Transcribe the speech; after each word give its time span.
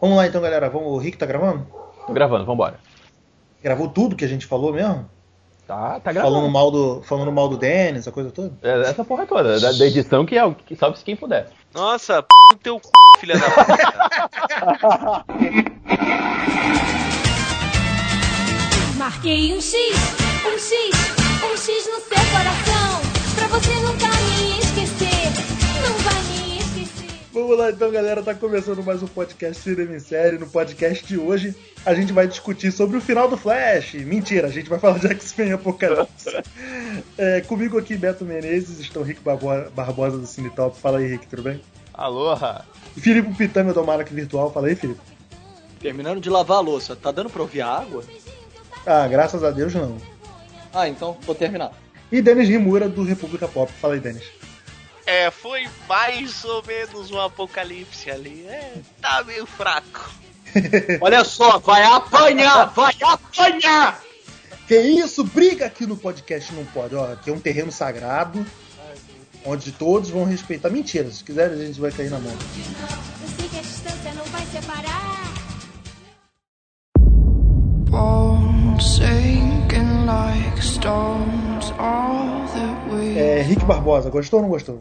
Vamos 0.00 0.16
lá 0.16 0.26
então, 0.26 0.40
galera. 0.40 0.68
Vamos... 0.70 0.88
O 0.88 0.96
Rick 0.98 1.18
tá 1.18 1.26
gravando? 1.26 1.66
Tô 2.06 2.12
gravando, 2.12 2.44
vambora. 2.44 2.78
Gravou 3.62 3.88
tudo 3.88 4.16
que 4.16 4.24
a 4.24 4.28
gente 4.28 4.46
falou 4.46 4.72
mesmo? 4.72 5.08
Tá, 5.66 6.00
tá 6.00 6.12
gravando. 6.12 6.34
Falando 6.34 6.50
mal 6.52 6.70
do, 6.70 7.02
falando 7.02 7.30
mal 7.30 7.48
do 7.48 7.56
Dennis, 7.56 8.00
essa 8.00 8.10
coisa 8.10 8.30
toda? 8.30 8.52
É, 8.62 8.80
Essa 8.80 9.04
porra 9.04 9.24
toda, 9.26 9.60
da, 9.60 9.70
da 9.70 9.86
edição 9.86 10.26
que, 10.26 10.36
é, 10.36 10.54
que 10.66 10.74
salve-se 10.74 11.04
quem 11.04 11.14
puder. 11.14 11.48
Nossa, 11.72 12.22
p 12.22 12.28
no 12.52 12.58
teu 12.58 12.80
c, 12.82 12.90
filha 13.20 13.38
da 13.38 13.48
puta. 13.50 13.76
Marquei 18.98 19.54
um 19.54 19.60
X, 19.60 19.76
um 20.44 20.58
X, 20.58 20.90
um 21.44 21.56
X 21.56 21.86
no 21.86 22.00
seu 22.00 22.24
coração. 22.32 23.00
Pra 23.36 23.46
você 23.46 23.72
nunca 23.80 24.08
me 24.08 24.58
esquecer, 24.58 24.79
Vamos 27.42 27.56
lá 27.56 27.70
então, 27.70 27.90
galera. 27.90 28.22
Tá 28.22 28.34
começando 28.34 28.82
mais 28.84 29.02
um 29.02 29.06
podcast 29.06 29.62
Cinema 29.62 29.96
em 29.96 29.98
Série. 29.98 30.36
No 30.36 30.46
podcast 30.46 31.06
de 31.06 31.16
hoje, 31.16 31.54
a 31.86 31.94
gente 31.94 32.12
vai 32.12 32.28
discutir 32.28 32.70
sobre 32.70 32.98
o 32.98 33.00
final 33.00 33.28
do 33.30 33.36
Flash. 33.36 33.94
Mentira, 33.94 34.46
a 34.46 34.50
gente 34.50 34.68
vai 34.68 34.78
falar 34.78 34.98
de 34.98 35.06
X-Men 35.08 35.52
Apocalipse. 35.54 36.30
É, 37.16 37.40
comigo 37.42 37.78
aqui, 37.78 37.96
Beto 37.96 38.24
Menezes, 38.24 38.78
estão 38.80 39.02
Rick 39.02 39.20
Barbo- 39.22 39.70
Barbosa 39.74 40.18
do 40.18 40.26
Cinetop. 40.26 40.76
Fala 40.78 40.98
aí, 40.98 41.06
Rick, 41.06 41.26
tudo 41.28 41.42
bem? 41.42 41.60
Aloha! 41.94 42.64
Filipe 42.96 43.32
Pitanga 43.34 43.72
do 43.72 43.82
Marac 43.84 44.12
Virtual. 44.12 44.52
Fala 44.52 44.66
aí, 44.66 44.74
Felipe. 44.74 45.00
Terminando 45.80 46.20
de 46.20 46.28
lavar 46.28 46.58
a 46.58 46.60
louça, 46.60 46.94
tá 46.96 47.10
dando 47.10 47.30
pra 47.30 47.40
ouvir 47.42 47.62
a 47.62 47.68
água? 47.68 48.02
Ah, 48.84 49.06
graças 49.08 49.42
a 49.44 49.50
Deus 49.50 49.72
não. 49.74 49.96
Ah, 50.74 50.88
então 50.88 51.16
vou 51.22 51.34
terminar. 51.34 51.72
E 52.12 52.20
Denis 52.20 52.48
Rimura 52.48 52.88
do 52.88 53.02
República 53.04 53.46
Pop. 53.48 53.70
Fala 53.72 53.94
aí, 53.94 54.00
Denis. 54.00 54.24
É, 55.10 55.28
foi 55.28 55.68
mais 55.88 56.44
ou 56.44 56.64
menos 56.64 57.10
um 57.10 57.20
apocalipse 57.20 58.08
ali. 58.08 58.46
É, 58.46 58.74
tá 59.02 59.24
meio 59.24 59.44
fraco. 59.44 60.08
Olha 61.02 61.24
só, 61.24 61.58
vai 61.58 61.82
apanhar, 61.82 62.66
vai 62.66 62.94
apanhar! 63.02 64.00
Que 64.68 64.78
isso? 64.78 65.24
Briga 65.24 65.66
aqui 65.66 65.84
no 65.84 65.96
podcast 65.96 66.54
não 66.54 66.64
pode. 66.66 66.94
Ó, 66.94 67.12
aqui 67.12 67.28
é 67.28 67.32
um 67.32 67.40
terreno 67.40 67.72
sagrado. 67.72 68.46
Onde 69.44 69.72
todos 69.72 70.10
vão 70.10 70.24
respeitar. 70.24 70.70
Mentira, 70.70 71.10
se 71.10 71.24
quiser 71.24 71.50
a 71.50 71.56
gente 71.56 71.80
vai 71.80 71.90
cair 71.90 72.08
na 72.08 72.20
mão. 72.20 72.32
Eu 72.32 73.28
sei 73.36 73.48
que 73.48 73.58
a 73.58 73.62
distância 73.62 74.12
não 74.12 74.24
vai 74.26 74.46
separar. 74.46 75.00
Sinking 78.80 79.59
É, 83.16 83.42
Rick 83.42 83.64
Barbosa, 83.64 84.10
gostou 84.10 84.38
ou 84.40 84.42
não 84.42 84.50
gostou? 84.50 84.80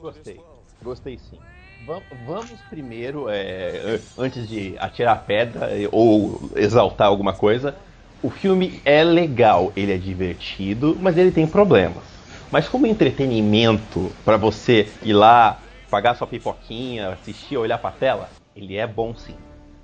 Gostei, 0.00 0.40
gostei 0.82 1.18
sim. 1.18 1.38
Vam- 1.86 2.00
Vamos 2.26 2.58
primeiro, 2.70 3.26
é, 3.28 4.00
antes 4.16 4.48
de 4.48 4.74
atirar 4.78 5.24
pedra 5.26 5.68
ou 5.92 6.50
exaltar 6.56 7.08
alguma 7.08 7.34
coisa, 7.34 7.74
o 8.22 8.30
filme 8.30 8.80
é 8.86 9.04
legal, 9.04 9.70
ele 9.76 9.92
é 9.92 9.98
divertido, 9.98 10.96
mas 11.00 11.18
ele 11.18 11.30
tem 11.30 11.46
problemas. 11.46 12.02
Mas 12.50 12.66
como 12.68 12.86
entretenimento, 12.86 14.10
pra 14.24 14.36
você 14.38 14.88
ir 15.02 15.12
lá, 15.12 15.58
pagar 15.90 16.14
sua 16.14 16.26
pipoquinha, 16.26 17.10
assistir, 17.10 17.56
olhar 17.58 17.76
pra 17.78 17.90
tela, 17.90 18.30
ele 18.56 18.76
é 18.76 18.86
bom 18.86 19.14
sim. 19.14 19.34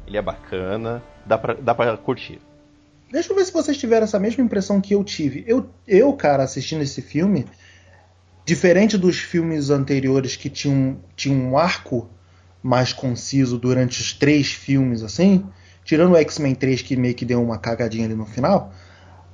Ele 0.07 0.17
é 0.17 0.23
bacana, 0.23 1.03
dá 1.27 1.37
pra, 1.37 1.55
dá 1.55 1.75
pra 1.75 1.97
curtir. 1.99 2.41
Deixa 3.11 3.33
eu 3.33 3.37
ver 3.37 3.45
se 3.45 3.53
vocês 3.53 3.77
tiveram 3.77 4.05
essa 4.05 4.21
mesma 4.21 4.45
impressão 4.45 4.81
que 4.81 4.95
eu 4.95 5.03
tive. 5.03 5.45
Eu, 5.47 5.69
eu 5.87 6.13
cara, 6.13 6.45
assistindo 6.45 6.83
esse 6.83 7.03
filme, 7.03 7.45
diferente 8.45 8.97
dos 8.97 9.19
filmes 9.19 9.69
anteriores 9.69 10.37
que 10.37 10.49
tinham, 10.49 10.99
tinham 11.17 11.41
um 11.41 11.59
arco 11.59 12.09
mais 12.63 12.93
conciso 12.93 13.59
durante 13.59 14.01
os 14.01 14.13
três 14.13 14.53
filmes, 14.53 15.03
assim, 15.03 15.45
tirando 15.85 16.13
o 16.13 16.17
X-Men 16.17 16.55
3 16.55 16.83
que 16.83 16.97
meio 16.97 17.15
que 17.15 17.25
deu 17.25 17.43
uma 17.43 17.59
cagadinha 17.59 18.05
ali 18.05 18.15
no 18.15 18.27
final, 18.27 18.73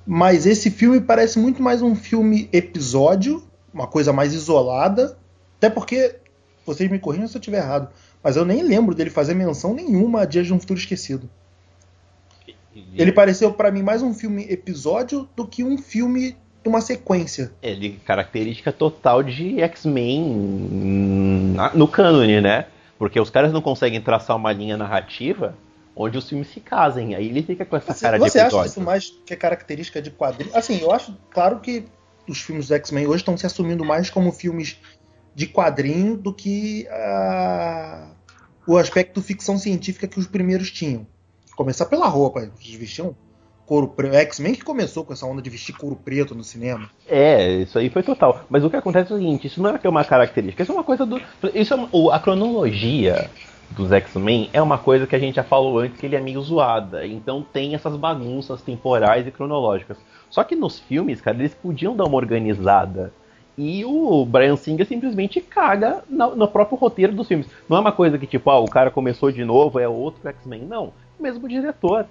mas 0.07 0.47
esse 0.47 0.71
filme 0.71 1.01
parece 1.01 1.39
muito 1.39 1.61
mais 1.61 1.83
um 1.83 1.95
filme 1.95 2.49
episódio, 2.53 3.43
uma 3.75 3.87
coisa 3.87 4.13
mais 4.13 4.33
isolada, 4.33 5.19
até 5.59 5.69
porque, 5.69 6.17
vocês 6.65 6.91
me 6.91 6.99
corrijam 6.99 7.29
se 7.29 7.37
eu 7.37 7.41
estiver 7.41 7.59
errado, 7.59 7.89
mas 8.23 8.37
eu 8.37 8.45
nem 8.45 8.63
lembro 8.63 8.95
dele 8.95 9.11
fazer 9.11 9.35
menção 9.35 9.75
nenhuma 9.75 10.23
a 10.23 10.25
Dias 10.25 10.47
de 10.47 10.55
um 10.55 10.61
Futuro 10.61 10.79
Esquecido. 10.79 11.29
Ele 12.95 13.13
pareceu 13.13 13.53
pra 13.53 13.71
mim 13.71 13.83
mais 13.83 14.03
um 14.03 14.13
filme 14.13 14.47
episódio 14.51 15.29
do 15.35 15.47
que 15.47 15.65
um 15.65 15.79
filme 15.79 16.37
de 16.63 16.69
uma 16.69 16.81
sequência. 16.81 17.53
Ele 17.63 18.01
característica 18.05 18.73
total 18.73 19.23
de 19.23 19.61
X-Men 19.61 21.57
no 21.75 21.89
cânone, 21.89 22.41
né? 22.41 22.67
Porque 22.99 23.21
os 23.21 23.31
caras 23.31 23.53
não 23.53 23.61
conseguem 23.61 24.01
traçar 24.01 24.37
uma 24.37 24.53
linha 24.53 24.77
narrativa 24.77 25.57
onde 25.95 26.19
os 26.19 26.29
filmes 26.29 26.49
se 26.49 26.61
casem. 26.61 27.15
Aí 27.15 27.29
ele 27.29 27.43
fica 27.43 27.65
com 27.65 27.77
essa 27.77 27.95
cara 27.95 28.19
de 28.19 28.25
você 28.25 28.39
acha 28.39 28.49
episódio. 28.49 28.71
isso 28.71 28.81
mais 28.81 29.11
que 29.25 29.33
é 29.33 29.37
característica 29.37 30.03
de 30.03 30.11
quadrinho? 30.11 30.51
Assim, 30.55 30.81
eu 30.81 30.93
acho, 30.93 31.17
claro 31.31 31.61
que 31.61 31.85
os 32.29 32.41
filmes 32.41 32.69
do 32.69 32.75
X-Men 32.75 33.07
hoje 33.07 33.19
estão 33.19 33.37
se 33.37 33.47
assumindo 33.47 33.85
mais 33.85 34.11
como 34.11 34.31
filmes 34.31 34.79
de 35.35 35.47
quadrinho 35.47 36.17
do 36.17 36.33
que 36.35 36.87
ah, 36.91 38.11
o 38.67 38.77
aspecto 38.77 39.23
ficção 39.23 39.59
científica 39.59 40.07
que 40.07 40.19
os 40.19 40.27
primeiros 40.27 40.71
tinham. 40.71 41.07
Começar 41.57 41.87
pela 41.87 42.07
roupa, 42.07 42.41
eles 42.41 42.75
vestiam 42.79 43.17
couro 43.65 43.89
preto. 43.89 44.15
X-Men 44.15 44.55
que 44.55 44.63
começou 44.63 45.05
com 45.05 45.13
essa 45.13 45.27
onda 45.27 45.43
de 45.43 45.51
vestir 45.51 45.75
couro 45.77 45.97
preto 45.97 46.35
no 46.35 46.45
cinema. 46.45 46.89
É, 47.09 47.49
isso 47.63 47.79
aí 47.79 47.91
foi 47.91 48.03
total. 48.03 48.43
Mas 48.49 48.63
o 48.63 48.71
que 48.71 48.77
acontece 48.77 49.11
é 49.11 49.17
o 49.17 49.19
seguinte, 49.19 49.47
isso 49.49 49.61
não 49.61 49.71
é 49.71 49.79
que 49.79 49.87
é 49.87 49.91
uma 49.91 50.05
característica, 50.05 50.63
isso 50.63 50.71
é 50.71 50.75
uma 50.75 50.85
coisa 50.85 51.05
do. 51.05 51.21
Isso 51.55 51.75
é 51.75 51.89
a 52.13 52.19
cronologia 52.21 53.29
dos 53.71 53.91
X-Men 53.91 54.49
é 54.53 54.63
uma 54.63 54.79
coisa 54.79 55.07
que 55.09 55.17
a 55.17 55.19
gente 55.19 55.35
já 55.35 55.43
falou 55.43 55.81
antes 55.81 55.99
que 55.99 56.07
ele 56.07 56.15
é 56.15 56.21
meio 56.21 56.41
zoada. 56.41 57.05
Então 57.07 57.43
tem 57.43 57.75
essas 57.75 57.97
bagunças 57.97 58.63
temporais 58.63 59.27
e 59.27 59.31
cronológicas. 59.33 59.97
Só 60.31 60.45
que 60.45 60.55
nos 60.55 60.79
filmes, 60.79 61.21
cara, 61.21 61.37
eles 61.39 61.55
podiam 61.55 61.97
dar 61.97 62.05
uma 62.05 62.17
organizada. 62.17 63.13
E 63.59 63.85
o 63.85 64.25
Brian 64.27 64.55
Singer 64.55 64.87
simplesmente 64.87 65.41
caga 65.41 66.05
na- 66.09 66.29
no 66.29 66.47
próprio 66.47 66.77
roteiro 66.79 67.15
dos 67.15 67.27
filmes. 67.27 67.49
Não 67.69 67.79
é 67.79 67.81
uma 67.81 67.91
coisa 67.93 68.19
que, 68.19 68.27
tipo, 68.27 68.51
ah, 68.51 68.59
o 68.61 68.69
cara 68.69 68.91
começou 68.91 69.33
de 69.33 69.45
novo, 69.45 69.81
é 69.81 69.89
outro 69.89 70.29
X-Men. 70.29 70.61
Não, 70.67 70.89
é 70.89 71.06
o 71.19 71.23
mesmo 71.23 71.49
diretor. 71.49 72.07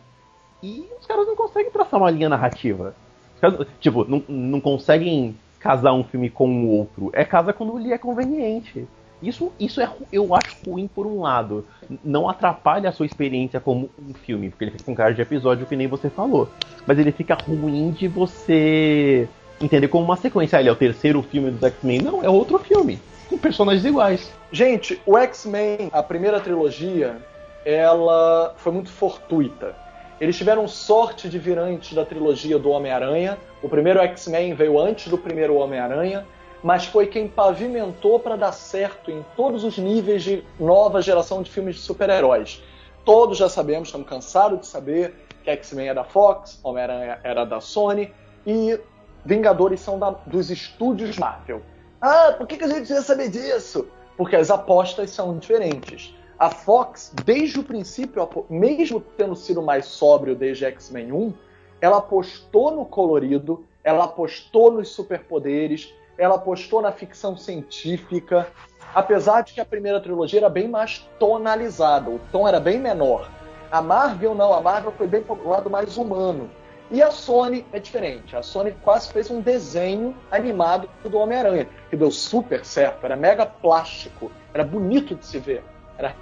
E 0.62 0.86
os 1.00 1.06
caras 1.06 1.28
não 1.28 1.36
conseguem 1.36 1.72
traçar 1.72 2.00
uma 2.00 2.10
linha 2.10 2.30
narrativa. 2.30 2.96
Caras, 3.40 3.68
tipo, 3.80 4.06
não, 4.06 4.24
não 4.28 4.60
conseguem 4.60 5.36
casar 5.60 5.94
um 5.94 6.04
filme 6.04 6.30
com 6.30 6.48
o 6.48 6.70
outro. 6.70 7.10
É 7.14 7.24
casa 7.24 7.54
quando 7.54 7.78
lhe 7.78 7.92
é 7.92 7.98
conveniente. 7.98 8.88
Isso, 9.22 9.52
isso 9.60 9.82
é, 9.82 9.90
eu 10.12 10.36
acho 10.36 10.56
ruim 10.66 10.88
por 10.88 11.08
um 11.08 11.22
lado. 11.22 11.66
Não 12.04 12.30
atrapalha 12.30 12.90
a 12.90 12.92
sua 12.92 13.06
experiência 13.06 13.60
como 13.60 13.90
um 13.98 14.14
filme, 14.14 14.50
porque 14.50 14.66
ele 14.66 14.72
fica 14.72 14.84
com 14.84 14.96
cara 14.96 15.14
de 15.14 15.22
episódio 15.22 15.66
que 15.66 15.76
nem 15.76 15.88
você 15.88 16.10
falou. 16.10 16.50
Mas 16.86 17.00
ele 17.00 17.12
fica 17.12 17.36
ruim 17.36 17.92
de 17.92 18.08
você 18.08 19.28
entender 19.60 19.88
como 19.88 20.04
uma 20.04 20.18
sequência. 20.18 20.58
Ah, 20.58 20.62
ele 20.62 20.70
é 20.70 20.72
o 20.72 20.76
terceiro 20.76 21.22
filme 21.24 21.50
dos 21.52 21.64
X-Men. 21.64 22.02
Não, 22.02 22.24
é 22.24 22.30
outro 22.30 22.60
filme. 22.60 23.00
Com 23.30 23.38
personagens 23.38 23.86
iguais. 23.86 24.32
Gente, 24.52 25.02
o 25.06 25.18
X-Men, 25.18 25.90
a 25.92 26.04
primeira 26.04 26.40
trilogia, 26.40 27.18
ela 27.66 28.54
foi 28.58 28.72
muito 28.72 28.90
fortuita. 28.92 29.76
Eles 30.22 30.38
tiveram 30.38 30.68
sorte 30.68 31.28
de 31.28 31.38
vir 31.38 31.58
antes 31.58 31.94
da 31.94 32.06
trilogia 32.06 32.58
do 32.58 32.70
Homem-Aranha. 32.70 33.38
O 33.62 33.68
primeiro 33.68 34.00
X-Men 34.00 34.54
veio 34.54 34.80
antes 34.80 35.08
do 35.10 35.18
primeiro 35.18 35.56
Homem-Aranha, 35.56 36.26
mas 36.64 36.86
foi 36.86 37.08
quem 37.08 37.28
pavimentou 37.28 38.20
para 38.20 38.36
dar 38.38 38.52
certo 38.54 39.12
em 39.12 39.26
todos 39.36 39.64
os 39.64 39.78
níveis 39.78 40.24
de 40.24 40.44
nova 40.60 41.02
geração 41.02 41.42
de 41.42 41.52
filmes 41.52 41.76
de 41.76 41.82
super-heróis. 41.82 42.64
Todos 43.04 43.38
já 43.38 43.50
sabemos, 43.50 43.90
estamos 43.90 44.08
cansados 44.08 44.62
de 44.62 44.68
saber 44.68 45.14
que 45.44 45.50
X-Men 45.50 45.90
é 45.90 45.94
da 45.94 46.04
Fox, 46.04 46.60
Homem-Aranha 46.64 47.20
era 47.24 47.44
da 47.46 47.60
Sony 47.60 48.14
e 48.48 48.80
Vingadores 49.26 49.80
são 49.82 49.98
da- 50.00 50.16
dos 50.26 50.50
estúdios 50.52 51.18
Marvel. 51.18 51.62
Ah, 52.00 52.36
por 52.38 52.46
que, 52.48 52.58
que 52.58 52.64
a 52.64 52.68
gente 52.68 52.78
precisa 52.80 53.02
saber 53.02 53.30
disso? 53.30 53.88
Porque 54.16 54.36
as 54.36 54.50
apostas 54.52 55.10
são 55.10 55.38
diferentes. 55.38 56.14
A 56.38 56.50
Fox, 56.50 57.14
desde 57.24 57.60
o 57.60 57.64
princípio, 57.64 58.28
mesmo 58.50 59.00
tendo 59.00 59.38
sido 59.38 59.62
mais 59.62 59.86
sóbrio 59.86 60.36
desde 60.36 60.66
X-Men 60.66 61.14
1, 61.14 61.34
ela 61.80 61.98
apostou 61.98 62.72
no 62.72 62.86
colorido, 62.86 63.66
ela 63.82 64.04
apostou 64.04 64.70
nos 64.70 64.90
superpoderes, 64.90 65.94
ela 66.18 66.36
apostou 66.36 66.82
na 66.82 66.92
ficção 66.92 67.38
científica, 67.38 68.50
apesar 68.94 69.44
de 69.44 69.54
que 69.54 69.62
a 69.62 69.66
primeira 69.66 70.02
trilogia 70.02 70.42
era 70.42 70.50
bem 70.50 70.68
mais 70.68 71.08
tonalizada, 71.18 72.10
o 72.10 72.20
tom 72.34 72.46
era 72.46 72.60
bem 72.60 72.80
menor. 72.80 73.30
A 73.72 73.82
Marvel 73.82 74.36
não, 74.36 74.54
a 74.54 74.60
Marvel 74.60 74.92
foi 74.92 75.08
bem 75.08 75.24
pro 75.24 75.48
lado 75.48 75.70
mais 75.70 75.96
humano. 75.96 76.50
E 76.92 77.02
a 77.02 77.12
Sony 77.12 77.66
é 77.72 77.80
diferente. 77.80 78.36
A 78.36 78.44
Sony 78.44 78.76
quase 78.84 79.12
fez 79.12 79.32
um 79.32 79.40
desenho 79.42 80.16
animado 80.30 80.90
do 81.04 81.18
Homem-Aranha, 81.18 81.68
que 81.90 81.96
deu 81.96 82.12
super 82.12 82.66
certo, 82.66 83.06
era 83.06 83.16
mega 83.16 83.46
plástico, 83.46 84.30
era 84.54 84.66
bonito 84.66 85.16
de 85.16 85.26
se 85.26 85.40
ver. 85.40 85.64
Era 85.98 86.14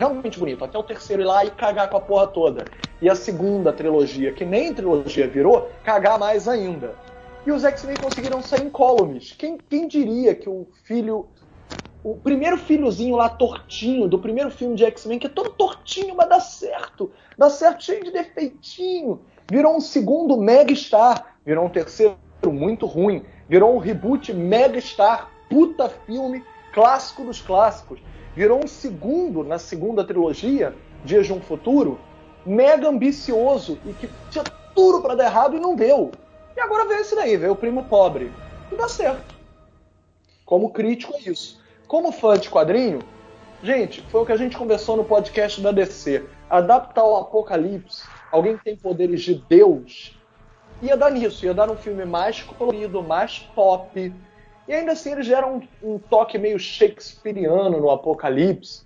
realmente 0.00 0.38
bonito, 0.38 0.64
até 0.64 0.78
o 0.78 0.82
terceiro 0.82 1.22
ir 1.22 1.26
lá 1.26 1.44
e 1.44 1.50
cagar 1.50 1.90
com 1.90 1.98
a 1.98 2.00
porra 2.00 2.26
toda. 2.26 2.64
E 3.02 3.08
a 3.08 3.14
segunda 3.14 3.70
trilogia, 3.70 4.32
que 4.32 4.46
nem 4.46 4.72
trilogia 4.72 5.28
virou, 5.28 5.70
cagar 5.84 6.18
mais 6.18 6.48
ainda. 6.48 6.94
E 7.46 7.52
os 7.52 7.64
X-Men 7.64 7.96
conseguiram 7.98 8.40
sair 8.40 8.64
incólumes. 8.64 9.32
Quem, 9.32 9.58
quem 9.68 9.86
diria 9.86 10.34
que 10.34 10.48
o 10.48 10.66
filho 10.84 11.28
o 12.02 12.16
primeiro 12.16 12.56
filhozinho 12.56 13.14
lá 13.14 13.28
tortinho 13.28 14.08
do 14.08 14.18
primeiro 14.18 14.50
filme 14.50 14.74
de 14.74 14.86
X-Men, 14.86 15.18
que 15.18 15.26
é 15.26 15.30
todo 15.30 15.50
tortinho, 15.50 16.16
mas 16.16 16.30
dá 16.30 16.40
certo. 16.40 17.12
Dá 17.36 17.50
certo, 17.50 17.84
cheio 17.84 18.02
de 18.02 18.10
defeitinho. 18.10 19.20
Virou 19.50 19.76
um 19.76 19.80
segundo 19.80 20.34
mega 20.38 20.74
star. 20.74 21.36
Virou 21.44 21.66
um 21.66 21.68
terceiro 21.68 22.16
muito 22.46 22.86
ruim. 22.86 23.22
Virou 23.46 23.76
um 23.76 23.78
reboot 23.78 24.32
mega 24.32 24.80
star. 24.80 25.30
Puta 25.50 25.90
filme, 25.90 26.42
clássico 26.72 27.22
dos 27.22 27.42
clássicos. 27.42 28.00
Virou 28.34 28.62
um 28.64 28.68
segundo, 28.68 29.42
na 29.42 29.58
segunda 29.58 30.04
trilogia, 30.04 30.74
Dias 31.04 31.26
de 31.26 31.32
um 31.32 31.40
Futuro, 31.40 31.98
mega 32.44 32.88
ambicioso 32.88 33.78
e 33.84 33.92
que 33.92 34.08
tinha 34.30 34.44
tudo 34.74 35.00
para 35.00 35.14
dar 35.14 35.24
errado 35.24 35.56
e 35.56 35.60
não 35.60 35.74
deu. 35.74 36.10
E 36.56 36.60
agora 36.60 36.86
veio 36.86 37.00
esse 37.00 37.14
daí, 37.14 37.36
veio 37.36 37.52
o 37.52 37.56
Primo 37.56 37.84
Pobre. 37.84 38.32
E 38.70 38.76
dá 38.76 38.88
certo. 38.88 39.34
Como 40.44 40.70
crítico 40.70 41.14
é 41.16 41.30
isso. 41.30 41.60
Como 41.86 42.12
fã 42.12 42.38
de 42.38 42.48
quadrinho, 42.48 43.00
gente, 43.62 44.02
foi 44.10 44.22
o 44.22 44.26
que 44.26 44.32
a 44.32 44.36
gente 44.36 44.56
conversou 44.56 44.96
no 44.96 45.04
podcast 45.04 45.60
da 45.60 45.72
DC. 45.72 46.24
Adaptar 46.48 47.04
o 47.04 47.16
Apocalipse, 47.16 48.04
alguém 48.30 48.56
que 48.56 48.64
tem 48.64 48.76
poderes 48.76 49.22
de 49.22 49.34
Deus, 49.48 50.16
ia 50.82 50.96
dar 50.96 51.10
nisso, 51.10 51.44
ia 51.44 51.54
dar 51.54 51.70
um 51.70 51.76
filme 51.76 52.04
mais 52.04 52.42
colorido, 52.42 53.02
mais 53.02 53.40
pop. 53.54 54.12
E 54.70 54.72
ainda 54.72 54.92
assim 54.92 55.10
eles 55.10 55.26
deram 55.26 55.56
um, 55.82 55.94
um 55.94 55.98
toque 55.98 56.38
meio 56.38 56.56
shakespeariano 56.56 57.80
no 57.80 57.90
Apocalipse. 57.90 58.82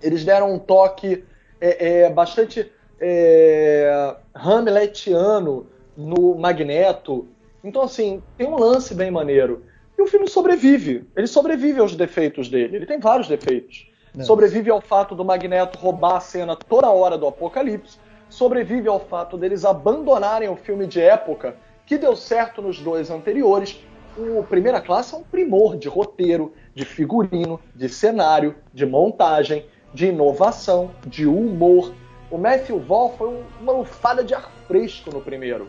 Eles 0.00 0.24
deram 0.24 0.54
um 0.54 0.60
toque 0.60 1.24
é, 1.60 2.02
é, 2.02 2.10
bastante 2.10 2.70
é, 3.00 4.14
Hamletiano 4.32 5.66
no 5.96 6.36
Magneto. 6.36 7.26
Então, 7.64 7.82
assim, 7.82 8.22
tem 8.38 8.46
um 8.46 8.56
lance 8.56 8.94
bem 8.94 9.10
maneiro. 9.10 9.64
E 9.98 10.02
o 10.02 10.06
filme 10.06 10.28
sobrevive. 10.28 11.04
Ele 11.16 11.26
sobrevive 11.26 11.80
aos 11.80 11.96
defeitos 11.96 12.48
dele. 12.48 12.76
Ele 12.76 12.86
tem 12.86 13.00
vários 13.00 13.26
defeitos. 13.26 13.90
Não. 14.14 14.24
Sobrevive 14.24 14.70
ao 14.70 14.80
fato 14.80 15.16
do 15.16 15.24
Magneto 15.24 15.80
roubar 15.80 16.18
a 16.18 16.20
cena 16.20 16.54
toda 16.54 16.88
hora 16.90 17.18
do 17.18 17.26
Apocalipse. 17.26 17.98
Sobrevive 18.28 18.86
ao 18.86 19.00
fato 19.00 19.36
deles 19.36 19.64
abandonarem 19.64 20.48
o 20.48 20.54
filme 20.54 20.86
de 20.86 21.00
época, 21.00 21.56
que 21.84 21.98
deu 21.98 22.14
certo 22.14 22.62
nos 22.62 22.78
dois 22.78 23.10
anteriores. 23.10 23.80
O 24.16 24.42
Primeira 24.44 24.80
Classe 24.80 25.14
é 25.14 25.18
um 25.18 25.22
primor 25.22 25.76
de 25.76 25.88
roteiro, 25.88 26.54
de 26.74 26.84
figurino, 26.84 27.60
de 27.74 27.88
cenário, 27.88 28.54
de 28.72 28.86
montagem, 28.86 29.66
de 29.92 30.06
inovação, 30.06 30.90
de 31.06 31.26
humor. 31.26 31.92
O 32.30 32.38
Matthew 32.38 32.80
Vaughn 32.80 33.10
foi 33.10 33.28
um- 33.28 33.44
uma 33.60 33.72
lufada 33.72 34.24
de 34.24 34.34
ar 34.34 34.50
fresco 34.66 35.10
no 35.10 35.20
primeiro 35.20 35.68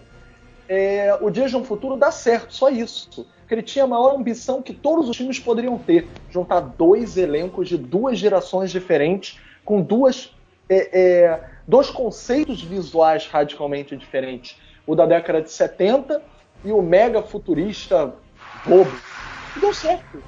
é, 0.69 1.17
o 1.21 1.29
Dias 1.29 1.51
de 1.51 1.55
um 1.55 1.63
Futuro 1.63 1.95
dá 1.95 2.11
certo, 2.11 2.53
só 2.53 2.69
isso. 2.69 3.25
Porque 3.39 3.53
ele 3.53 3.61
tinha 3.61 3.85
a 3.85 3.87
maior 3.87 4.13
ambição 4.15 4.61
que 4.61 4.73
todos 4.73 5.07
os 5.07 5.15
filmes 5.15 5.39
poderiam 5.39 5.77
ter: 5.77 6.05
juntar 6.29 6.59
dois 6.59 7.15
elencos 7.15 7.69
de 7.69 7.77
duas 7.77 8.19
gerações 8.19 8.69
diferentes, 8.69 9.39
com 9.63 9.81
duas, 9.81 10.35
é, 10.67 10.99
é, 10.99 11.43
dois 11.65 11.89
conceitos 11.89 12.61
visuais 12.61 13.25
radicalmente 13.27 13.95
diferentes. 13.95 14.57
O 14.85 14.93
da 14.93 15.05
década 15.05 15.41
de 15.41 15.49
70 15.49 16.21
e 16.65 16.71
o 16.73 16.81
mega 16.81 17.21
futurista 17.21 18.13
bobo. 18.67 18.91
E 19.55 19.59
deu 19.59 19.73
certo. 19.73 20.21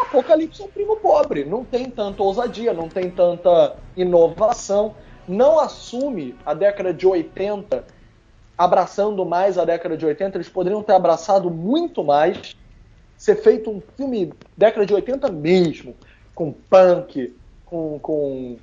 Apocalipse 0.00 0.60
é 0.60 0.64
um 0.64 0.68
primo 0.68 0.96
pobre, 0.96 1.44
não 1.44 1.64
tem 1.64 1.88
tanta 1.88 2.22
ousadia, 2.22 2.72
não 2.72 2.88
tem 2.88 3.10
tanta 3.10 3.76
inovação, 3.96 4.94
não 5.26 5.58
assume 5.58 6.36
a 6.44 6.52
década 6.52 6.92
de 6.92 7.06
80 7.06 7.84
abraçando 8.56 9.24
mais 9.24 9.58
a 9.58 9.64
década 9.64 9.96
de 9.96 10.04
80, 10.06 10.36
eles 10.36 10.48
poderiam 10.48 10.82
ter 10.82 10.92
abraçado 10.92 11.50
muito 11.50 12.04
mais, 12.04 12.56
ser 13.16 13.36
feito 13.36 13.70
um 13.70 13.82
filme 13.96 14.32
década 14.56 14.86
de 14.86 14.94
80 14.94 15.30
mesmo, 15.30 15.96
com 16.34 16.52
punk, 16.52 17.34
com, 17.64 17.98
com, 17.98 18.56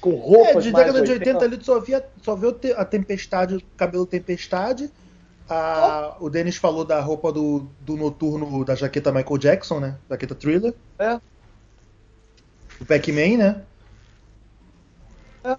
com 0.00 0.10
É, 0.10 0.14
roupas 0.14 0.64
de 0.64 0.72
mais 0.72 0.86
década 0.86 1.04
de 1.04 1.12
80 1.12 1.44
ali 1.44 1.58
só 1.62 1.80
via, 1.80 2.06
só 2.22 2.34
vê 2.34 2.50
te- 2.52 2.72
a 2.72 2.84
tempestade, 2.84 3.56
o 3.56 3.62
cabelo 3.76 4.06
tempestade. 4.06 4.90
A- 5.48 6.16
o 6.20 6.28
Denis 6.28 6.56
falou 6.56 6.84
da 6.84 7.00
roupa 7.00 7.32
do, 7.32 7.66
do 7.80 7.96
noturno 7.96 8.64
da 8.64 8.74
jaqueta 8.74 9.12
Michael 9.12 9.38
Jackson, 9.38 9.80
né? 9.80 9.96
Jaqueta 10.10 10.34
thriller. 10.34 10.74
É. 10.98 11.20
O 12.80 12.84
Pac-Man, 12.84 13.36
né? 13.38 13.62
É. 15.44 15.56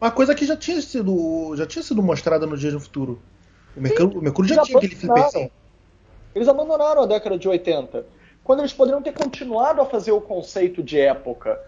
Uma 0.00 0.10
coisa 0.10 0.34
que 0.34 0.46
já 0.46 0.56
tinha 0.56 0.80
sido, 0.80 1.54
já 1.56 1.66
tinha 1.66 1.82
sido 1.82 2.02
mostrada 2.02 2.46
no 2.46 2.56
Dias 2.56 2.72
do 2.72 2.80
Futuro. 2.80 3.20
O 3.76 3.80
Mercúrio, 3.80 4.18
o 4.18 4.22
Mercúrio 4.22 4.54
já 4.54 4.62
tinha 4.62 4.78
aquele 4.78 4.94
flipperzinho. 4.94 5.50
Eles 6.34 6.48
abandonaram 6.48 7.02
a 7.02 7.06
década 7.06 7.38
de 7.38 7.48
80, 7.48 8.06
quando 8.42 8.60
eles 8.60 8.72
poderiam 8.72 9.02
ter 9.02 9.12
continuado 9.12 9.80
a 9.80 9.86
fazer 9.86 10.12
o 10.12 10.20
conceito 10.20 10.82
de 10.82 10.98
época. 10.98 11.58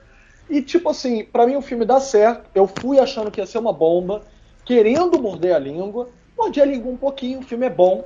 E 0.49 0.63
tipo 0.63 0.89
assim, 0.89 1.25
pra 1.25 1.47
mim 1.47 1.57
o 1.57 1.63
filme 1.63 1.85
dá 1.85 1.99
certo. 2.01 2.49
Eu 2.55 2.69
fui 2.81 2.99
achando 2.99 3.31
que 3.31 3.41
ia 3.41 3.47
ser 3.47 3.59
uma 3.59 3.73
bomba, 3.73 4.23
querendo 4.65 5.21
morder 5.21 5.55
a 5.55 5.59
língua. 5.59 6.09
Mordi 6.37 6.61
a 6.61 6.65
língua 6.65 6.93
um 6.93 6.97
pouquinho, 6.97 7.39
o 7.39 7.43
filme 7.43 7.67
é 7.67 7.71
bom. 7.71 8.01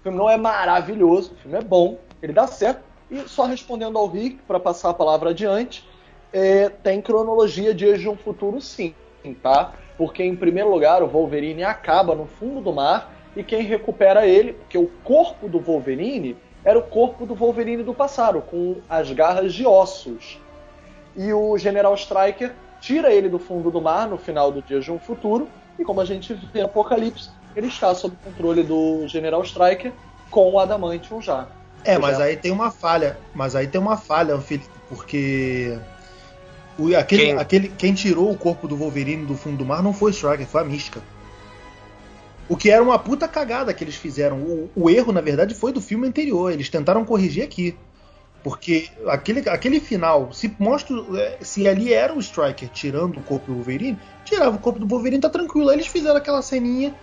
O 0.00 0.02
filme 0.02 0.18
não 0.18 0.28
é 0.28 0.36
maravilhoso, 0.36 1.32
o 1.32 1.36
filme 1.36 1.58
é 1.58 1.62
bom, 1.62 1.98
ele 2.22 2.32
dá 2.32 2.46
certo. 2.46 2.82
E 3.10 3.20
só 3.28 3.44
respondendo 3.44 3.96
ao 3.96 4.08
Rick, 4.08 4.38
para 4.46 4.60
passar 4.60 4.90
a 4.90 4.94
palavra 4.94 5.30
adiante, 5.30 5.88
é, 6.32 6.68
tem 6.68 7.00
cronologia 7.00 7.72
Dias 7.72 8.00
de 8.00 8.08
um 8.08 8.16
Futuro 8.16 8.60
sim, 8.60 8.94
tá? 9.42 9.72
Porque 9.96 10.22
em 10.22 10.36
primeiro 10.36 10.70
lugar 10.70 11.02
o 11.02 11.06
Wolverine 11.06 11.64
acaba 11.64 12.14
no 12.14 12.26
fundo 12.26 12.60
do 12.60 12.72
mar 12.72 13.12
e 13.36 13.42
quem 13.42 13.62
recupera 13.62 14.26
ele, 14.26 14.52
porque 14.52 14.76
o 14.76 14.90
corpo 15.04 15.48
do 15.48 15.58
Wolverine 15.60 16.36
era 16.64 16.78
o 16.78 16.82
corpo 16.82 17.24
do 17.24 17.34
Wolverine 17.34 17.82
do 17.82 17.94
passado, 17.94 18.42
com 18.42 18.76
as 18.88 19.10
garras 19.12 19.54
de 19.54 19.64
ossos. 19.64 20.38
E 21.16 21.32
o 21.32 21.56
General 21.56 21.94
Striker 21.94 22.52
tira 22.80 23.12
ele 23.12 23.28
do 23.28 23.38
fundo 23.38 23.70
do 23.70 23.80
mar 23.80 24.08
no 24.08 24.18
final 24.18 24.52
do 24.52 24.60
Dias 24.60 24.84
de 24.84 24.92
um 24.92 24.98
Futuro, 24.98 25.48
e 25.78 25.84
como 25.84 26.00
a 26.00 26.04
gente 26.04 26.34
vê 26.34 26.60
no 26.60 26.66
Apocalipse, 26.66 27.30
ele 27.56 27.68
está 27.68 27.94
sob 27.94 28.16
controle 28.24 28.62
do 28.62 29.06
General 29.08 29.42
Striker 29.42 29.92
com 30.30 30.52
o 30.52 30.58
Adamantium 30.58 31.20
já. 31.20 31.48
É, 31.84 31.96
mas 31.98 32.18
Já. 32.18 32.24
aí 32.24 32.36
tem 32.36 32.50
uma 32.50 32.70
falha. 32.70 33.18
Mas 33.34 33.54
aí 33.54 33.66
tem 33.66 33.80
uma 33.80 33.96
falha, 33.96 34.38
Felipe, 34.40 34.68
porque 34.88 35.78
o, 36.78 36.94
aquele, 36.96 37.22
Quem? 37.22 37.32
aquele, 37.38 37.68
quem 37.68 37.94
tirou 37.94 38.30
o 38.30 38.36
corpo 38.36 38.68
do 38.68 38.76
Wolverine 38.76 39.24
do 39.26 39.34
fundo 39.34 39.58
do 39.58 39.64
mar 39.64 39.82
não 39.82 39.92
foi 39.92 40.10
o 40.10 40.14
Striker, 40.14 40.46
foi 40.46 40.60
a 40.60 40.64
Mística. 40.64 41.00
O 42.48 42.56
que 42.56 42.70
era 42.70 42.82
uma 42.82 42.98
puta 42.98 43.28
cagada 43.28 43.74
que 43.74 43.84
eles 43.84 43.96
fizeram. 43.96 44.38
O, 44.38 44.70
o 44.74 44.90
erro, 44.90 45.12
na 45.12 45.20
verdade, 45.20 45.54
foi 45.54 45.72
do 45.72 45.80
filme 45.80 46.06
anterior. 46.06 46.50
Eles 46.50 46.68
tentaram 46.68 47.04
corrigir 47.04 47.44
aqui. 47.44 47.76
Porque 48.42 48.88
aquele, 49.06 49.48
aquele 49.48 49.80
final, 49.80 50.32
se 50.32 50.54
mostra. 50.58 50.96
é, 51.16 51.38
Se 51.42 51.68
ali 51.68 51.92
era 51.92 52.14
o 52.14 52.20
Striker 52.20 52.68
tirando 52.70 53.18
o 53.18 53.22
corpo 53.22 53.46
do 53.46 53.54
Wolverine, 53.54 53.98
tirava 54.24 54.56
o 54.56 54.60
corpo 54.60 54.78
do 54.78 54.86
Wolverine, 54.86 55.20
tá 55.20 55.28
tranquilo. 55.28 55.68
Aí 55.68 55.76
eles 55.76 55.88
fizeram 55.88 56.16
aquela 56.16 56.40
ceninha 56.40 56.94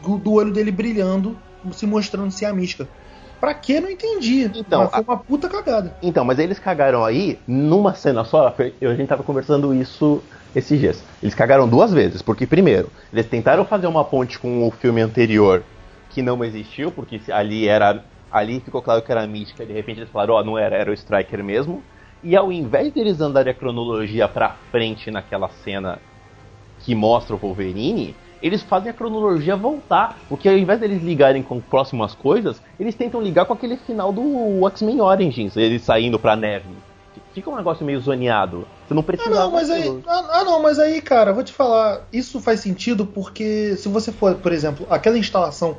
do, 0.00 0.32
olho 0.32 0.52
dele 0.52 0.70
brilhando, 0.70 1.36
se 1.72 1.86
mostrando 1.86 2.30
ser 2.30 2.46
a 2.46 2.52
mística. 2.52 2.88
Pra 3.40 3.54
quê? 3.54 3.80
Não 3.80 3.88
entendi. 3.90 4.50
Então, 4.54 4.82
Mas 4.82 4.90
foi 4.90 5.02
uma 5.02 5.16
puta 5.16 5.48
cagada. 5.48 5.96
Então, 6.02 6.24
mas 6.24 6.38
eles 6.38 6.58
cagaram 6.58 7.04
aí 7.04 7.38
numa 7.46 7.94
cena 7.94 8.24
só. 8.24 8.54
eu- 8.80 8.90
A 8.90 8.94
gente 8.94 9.08
tava 9.08 9.22
conversando 9.22 9.72
isso 9.74 10.22
esses 10.54 10.78
dias. 10.78 11.02
Eles 11.22 11.34
cagaram 11.34 11.68
duas 11.68 11.92
vezes, 11.92 12.20
porque 12.20 12.46
primeiro, 12.46 12.90
eles 13.12 13.26
tentaram 13.26 13.64
fazer 13.64 13.86
uma 13.86 14.04
ponte 14.04 14.38
com 14.38 14.66
o 14.66 14.70
filme 14.72 15.00
anterior 15.00 15.62
que 16.10 16.20
não 16.22 16.42
existiu, 16.44 16.90
porque 16.90 17.20
ali 17.30 17.68
era. 17.68 18.04
Ali 18.30 18.60
ficou 18.60 18.82
claro 18.82 19.00
que 19.00 19.10
era 19.10 19.22
a 19.22 19.26
mística, 19.26 19.64
de 19.64 19.72
repente 19.72 20.00
eles 20.00 20.10
falaram, 20.10 20.34
ó, 20.34 20.44
não 20.44 20.58
era, 20.58 20.76
era 20.76 20.90
o 20.90 20.94
Striker 20.94 21.42
mesmo. 21.42 21.82
E 22.22 22.36
ao 22.36 22.52
invés 22.52 22.92
deles 22.92 23.20
andarem 23.20 23.52
a 23.52 23.54
cronologia 23.54 24.28
pra 24.28 24.50
frente 24.70 25.10
naquela 25.10 25.48
cena 25.64 25.98
que 26.80 26.94
mostra 26.94 27.34
o 27.34 27.38
Wolverine, 27.38 28.14
eles 28.42 28.62
fazem 28.62 28.90
a 28.90 28.94
cronologia 28.94 29.56
voltar. 29.56 30.20
Porque 30.28 30.48
ao 30.48 30.56
invés 30.56 30.80
deles 30.80 31.02
ligarem 31.02 31.42
com 31.42 31.60
próximas 31.60 32.14
coisas, 32.14 32.60
eles 32.78 32.94
tentam 32.94 33.20
ligar 33.20 33.44
com 33.46 33.52
aquele 33.52 33.76
final 33.76 34.12
do 34.12 34.66
X-Men 34.68 35.00
Origins, 35.00 35.56
eles 35.56 35.82
saindo 35.82 36.18
pra 36.18 36.36
neve. 36.36 36.68
Fica 37.34 37.50
um 37.50 37.56
negócio 37.56 37.84
meio 37.84 38.00
zoneado. 38.00 38.66
Você 38.86 38.94
não 38.94 39.00
Ah, 39.00 39.04
precisa. 39.04 39.30
não, 39.30 39.50
mas 39.50 39.70
aí, 39.70 40.02
ah, 40.06 40.28
ah, 40.32 40.44
não, 40.44 40.62
mas 40.62 40.78
aí, 40.78 41.00
cara, 41.00 41.32
vou 41.32 41.42
te 41.44 41.52
falar, 41.52 42.06
isso 42.12 42.40
faz 42.40 42.60
sentido 42.60 43.06
porque 43.06 43.76
se 43.76 43.88
você 43.88 44.10
for, 44.12 44.34
por 44.36 44.52
exemplo, 44.52 44.86
aquela 44.88 45.18
instalação 45.18 45.76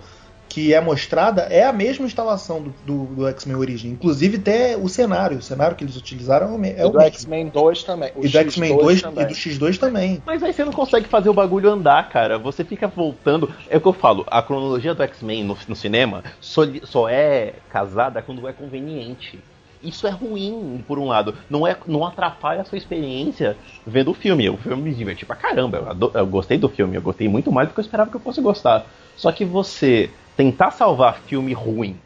que 0.50 0.74
é 0.74 0.82
mostrada 0.82 1.44
é 1.44 1.64
a 1.64 1.72
mesma 1.72 2.06
instalação 2.06 2.62
do, 2.62 2.74
do, 2.86 3.06
do 3.16 3.28
X-Men 3.28 3.56
Origem. 3.56 3.92
Inclusive 3.92 4.38
até 4.38 4.76
o 4.76 4.90
cenário, 4.90 5.38
o 5.38 5.42
cenário 5.42 5.78
que 5.78 5.84
eles 5.84 5.96
utilizaram 5.96 6.48
é 6.48 6.58
o 6.58 6.66
é 6.66 6.82
e 6.82 6.86
o 6.86 6.90
do. 6.90 7.02
X-Men 7.02 7.50
2 7.50 7.84
também. 7.84 8.12
O 8.16 8.26
E 8.26 8.30
do 8.30 8.38
X-Men 8.38 8.76
2 8.76 8.84
2 8.84 9.02
também. 9.02 9.24
e 9.24 9.28
do 9.28 9.34
X2 9.34 9.78
também. 9.78 10.24
Mas 10.26 10.42
aí 10.42 10.52
você 10.52 10.66
não 10.66 10.74
consegue 10.74 11.08
fazer 11.08 11.30
o 11.30 11.34
bagulho 11.34 11.70
andar, 11.70 12.10
cara. 12.10 12.40
Você 12.40 12.64
fica 12.64 12.88
voltando. 12.88 13.54
É 13.70 13.78
o 13.78 13.82
que 13.82 13.88
eu 13.88 13.94
falo, 13.94 14.26
a 14.28 14.42
cronologia 14.42 14.96
do 14.96 15.04
X-Men 15.04 15.44
no, 15.44 15.58
no 15.68 15.76
cinema 15.76 16.24
só, 16.42 16.64
só 16.84 17.08
é 17.08 17.54
casada 17.72 18.22
quando 18.22 18.48
é 18.48 18.52
conveniente. 18.52 19.40
Isso 19.82 20.06
é 20.06 20.10
ruim, 20.10 20.84
por 20.86 21.00
um 21.00 21.08
lado. 21.08 21.34
Não, 21.50 21.66
é, 21.66 21.78
não 21.88 22.06
atrapalha 22.06 22.62
a 22.62 22.66
sua 22.66 22.78
experiência 22.78 23.56
vendo 23.88 24.12
o 24.12 24.14
filme. 24.14 24.50
O 24.50 24.58
filme 24.58 24.82
me 24.84 24.94
divertiu 24.94 25.26
pra 25.26 25.38
caramba. 25.38 25.96
Eu, 26.02 26.12
eu 26.14 26.28
gostei 26.28 26.58
do 26.58 26.68
filme. 26.68 26.98
Eu 26.98 27.02
gostei 27.02 27.30
muito 27.30 27.50
mais 27.52 27.70
do 27.70 27.74
que 27.74 27.80
eu 27.80 27.84
esperava 27.84 28.10
que 28.10 28.18
eu 28.18 28.22
fosse 28.22 28.42
gostar. 28.42 28.86
Só 29.16 29.32
que 29.32 29.46
você 29.46 30.10
tentar 30.40 30.72
salvar 30.72 31.20
filme 31.28 31.52
ruim 31.52 31.98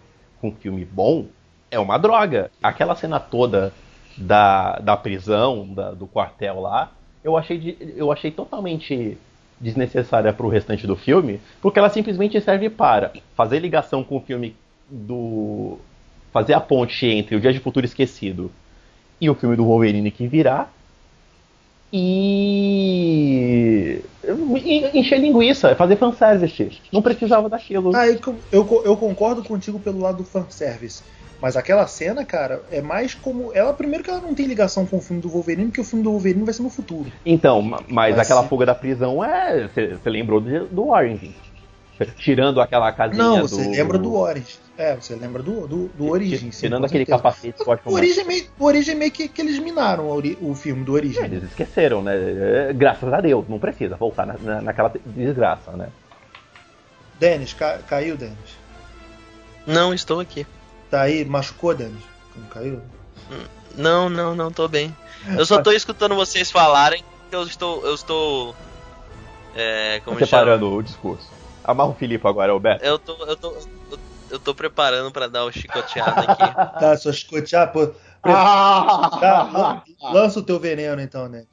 com 0.41 0.51
filme 0.51 0.83
bom 0.83 1.27
é 1.69 1.77
uma 1.77 1.99
droga. 1.99 2.49
Aquela 2.63 2.95
cena 2.95 3.19
toda 3.19 3.71
da, 4.17 4.79
da 4.79 4.97
prisão, 4.97 5.67
da- 5.71 5.91
do 5.91 6.07
quartel 6.07 6.59
lá, 6.59 6.91
eu 7.23 7.37
achei, 7.37 7.59
de- 7.59 7.77
eu 7.95 8.11
achei 8.11 8.31
totalmente 8.31 9.19
desnecessária 9.61 10.33
pro 10.33 10.47
restante 10.49 10.87
do 10.87 10.95
filme, 10.95 11.39
porque 11.61 11.77
ela 11.77 11.89
simplesmente 11.89 12.41
serve 12.41 12.71
para 12.71 13.11
fazer 13.35 13.59
ligação 13.59 14.03
com 14.03 14.17
o 14.17 14.21
filme 14.21 14.55
do. 14.89 15.77
fazer 16.31 16.55
a 16.55 16.59
ponte 16.59 17.05
entre 17.05 17.35
o 17.35 17.39
Dia 17.39 17.53
de 17.53 17.59
Futuro 17.59 17.85
Esquecido 17.85 18.51
e 19.21 19.29
o 19.29 19.35
filme 19.35 19.55
do 19.55 19.63
Wolverine 19.63 20.09
que 20.09 20.25
virá. 20.25 20.69
E. 21.93 23.99
encher 24.93 25.19
linguiça, 25.19 25.69
é 25.69 25.75
fazer 25.75 25.95
fanservice. 25.97 26.81
Não 26.91 27.01
precisava 27.01 27.49
daquilo. 27.49 27.95
Ah, 27.95 28.07
eu, 28.07 28.19
eu, 28.51 28.81
eu 28.85 28.97
concordo 28.97 29.43
contigo 29.43 29.79
pelo 29.79 29.99
lado 29.99 30.17
do 30.17 30.23
fanservice. 30.25 31.03
Mas 31.41 31.57
aquela 31.57 31.85
cena, 31.87 32.23
cara, 32.25 32.61
é 32.71 32.81
mais 32.81 33.13
como. 33.13 33.51
Ela, 33.53 33.73
primeiro, 33.73 34.03
que 34.03 34.09
ela 34.09 34.21
não 34.21 34.33
tem 34.33 34.45
ligação 34.45 34.85
com 34.85 34.97
o 34.97 35.01
filme 35.01 35.21
do 35.21 35.27
Wolverine, 35.29 35.65
porque 35.67 35.81
o 35.81 35.83
filme 35.83 36.03
do 36.03 36.11
Wolverine 36.11 36.45
vai 36.45 36.53
ser 36.53 36.63
no 36.63 36.69
futuro. 36.69 37.11
Então, 37.25 37.61
ma- 37.61 37.81
mas 37.89 38.15
Mas 38.15 38.19
aquela 38.25 38.43
se- 38.43 38.49
fuga 38.49 38.65
da 38.65 38.73
prisão 38.73 39.21
é. 39.23 39.67
Você 39.67 40.09
lembrou 40.09 40.39
de- 40.39 40.65
do 40.67 40.87
Orange. 40.87 41.35
Tirando 42.17 42.59
aquela 42.61 42.91
casinha 42.91 43.23
Não, 43.23 43.41
do. 43.41 43.47
você 43.47 43.61
lembra 43.69 43.97
do 43.97 44.13
Orange. 44.15 44.59
É, 44.75 44.95
você 44.95 45.15
lembra 45.15 45.43
do, 45.43 45.67
do, 45.67 45.87
do 45.89 46.09
Origem. 46.09 46.51
sim, 46.51 46.61
Tirando 46.61 46.85
aquele 46.85 47.05
certeza. 47.05 47.17
capacete 47.21 47.59
Scott 47.61 47.81
O 47.85 47.93
Origem, 47.93 48.23
é 48.23 48.27
meio, 48.27 48.47
o 48.57 48.65
Origem 48.65 48.95
é 48.95 48.97
meio 48.97 49.11
que, 49.11 49.27
que 49.27 49.41
eles 49.41 49.59
minaram 49.59 50.07
o, 50.09 50.49
o 50.49 50.55
filme 50.55 50.83
do 50.83 50.93
Origem. 50.93 51.23
Eles 51.23 51.43
esqueceram, 51.43 52.01
né? 52.01 52.13
É, 52.69 52.73
Graças 52.73 53.13
a 53.13 53.21
Deus, 53.21 53.47
não 53.47 53.59
precisa 53.59 53.95
voltar 53.95 54.25
na, 54.25 54.33
na- 54.39 54.61
naquela 54.61 54.91
desgraça, 55.05 55.71
né? 55.73 55.89
Denis, 57.19 57.53
ca- 57.53 57.79
caiu, 57.87 58.17
Denis? 58.17 58.35
Não, 59.67 59.93
estou 59.93 60.19
aqui. 60.19 60.45
Tá 60.89 61.01
aí, 61.03 61.23
machucou, 61.23 61.75
Denis? 61.75 62.03
Não 62.35 62.47
caiu? 62.47 62.81
Não, 63.75 64.09
não, 64.09 64.33
não, 64.35 64.51
tô 64.51 64.67
bem. 64.67 64.95
Eu 65.37 65.45
só 65.45 65.61
tô 65.61 65.71
escutando 65.73 66.15
vocês 66.15 66.49
falarem 66.51 67.03
que 67.29 67.35
eu 67.35 67.43
estou. 67.43 67.85
Eu 67.85 67.93
estou. 67.95 68.55
É. 69.55 70.01
Como 70.03 70.17
chama? 70.17 70.25
Separando 70.27 70.73
o 70.73 70.81
discurso. 70.81 71.29
Amarra 71.63 71.91
o 71.91 71.95
Filipe 71.95 72.27
agora, 72.27 72.51
Alberto. 72.51 72.85
Eu 72.85 72.99
tô. 72.99 73.13
Eu 73.25 73.35
tô. 73.37 73.57
Eu, 74.29 74.39
tô 74.39 74.55
preparando 74.55 75.11
pra 75.11 75.27
dar 75.27 75.45
o 75.45 75.51
chicoteado 75.51 76.23
aqui. 76.23 76.43
Tá, 76.79 76.97
só 76.97 77.09
escotear, 77.09 77.71
pô. 77.71 77.87
Tá, 78.23 79.43
lan- 79.43 79.83
lança 80.11 80.39
o 80.39 80.43
teu 80.43 80.59
veneno 80.59 81.01
então, 81.01 81.29
Denis. 81.29 81.47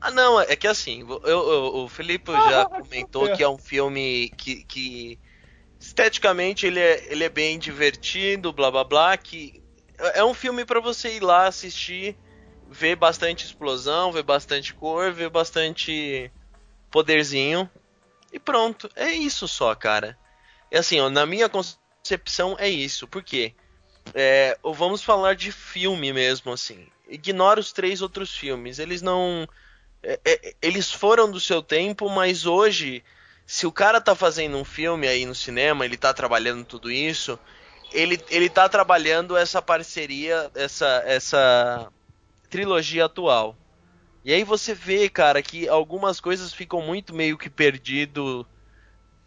Ah, 0.00 0.10
não, 0.10 0.40
é 0.40 0.56
que 0.56 0.66
assim, 0.66 1.00
eu, 1.00 1.20
eu- 1.24 1.74
o 1.84 1.88
Felipe 1.88 2.32
já 2.32 2.64
comentou 2.66 3.28
que 3.30 3.42
é 3.42 3.48
um 3.48 3.58
filme 3.58 4.30
que, 4.38 4.64
que 4.64 5.18
esteticamente 5.78 6.66
ele 6.66 6.80
é, 6.80 7.12
ele 7.12 7.24
é 7.24 7.28
bem 7.28 7.58
divertido, 7.58 8.52
blá 8.52 8.70
blá 8.70 8.84
blá, 8.84 9.16
que 9.18 9.62
é 10.14 10.24
um 10.24 10.34
filme 10.34 10.64
pra 10.64 10.80
você 10.80 11.16
ir 11.16 11.20
lá 11.22 11.46
assistir, 11.46 12.16
ver 12.68 12.96
bastante 12.96 13.44
explosão, 13.46 14.12
ver 14.12 14.22
bastante 14.22 14.74
cor, 14.74 15.12
ver 15.12 15.30
bastante 15.30 16.30
poderzinho 16.90 17.70
e 18.32 18.38
pronto, 18.38 18.90
é 18.94 19.12
isso 19.12 19.46
só, 19.48 19.74
cara. 19.74 20.18
É 20.70 20.78
assim, 20.78 21.00
ó, 21.00 21.08
na 21.10 21.26
minha 21.26 21.48
concepção 21.48 22.56
é 22.58 22.68
isso, 22.68 23.08
por 23.08 23.22
quê? 23.22 23.54
É, 24.14 24.58
vamos 24.62 25.02
falar 25.02 25.34
de 25.34 25.52
filme 25.52 26.12
mesmo, 26.12 26.52
assim. 26.52 26.86
Ignora 27.08 27.60
os 27.60 27.72
três 27.72 28.00
outros 28.02 28.34
filmes, 28.34 28.78
eles 28.78 29.02
não 29.02 29.48
é, 30.02 30.18
é, 30.24 30.54
eles 30.62 30.90
foram 30.90 31.30
do 31.30 31.38
seu 31.38 31.62
tempo, 31.62 32.08
mas 32.08 32.46
hoje, 32.46 33.04
se 33.46 33.66
o 33.66 33.72
cara 33.72 34.00
tá 34.00 34.14
fazendo 34.14 34.56
um 34.56 34.64
filme 34.64 35.06
aí 35.06 35.26
no 35.26 35.34
cinema, 35.34 35.84
ele 35.84 35.96
tá 35.96 36.12
trabalhando 36.14 36.64
tudo 36.64 36.90
isso, 36.90 37.38
ele, 37.92 38.18
ele 38.30 38.48
tá 38.48 38.68
trabalhando 38.68 39.36
essa 39.36 39.60
parceria, 39.60 40.50
essa, 40.54 41.02
essa 41.04 41.92
trilogia 42.48 43.04
atual. 43.04 43.56
E 44.24 44.32
aí 44.32 44.44
você 44.44 44.74
vê, 44.74 45.08
cara, 45.08 45.42
que 45.42 45.68
algumas 45.68 46.20
coisas 46.20 46.52
ficam 46.52 46.82
muito 46.82 47.14
meio 47.14 47.38
que 47.38 47.48
perdido 47.48 48.46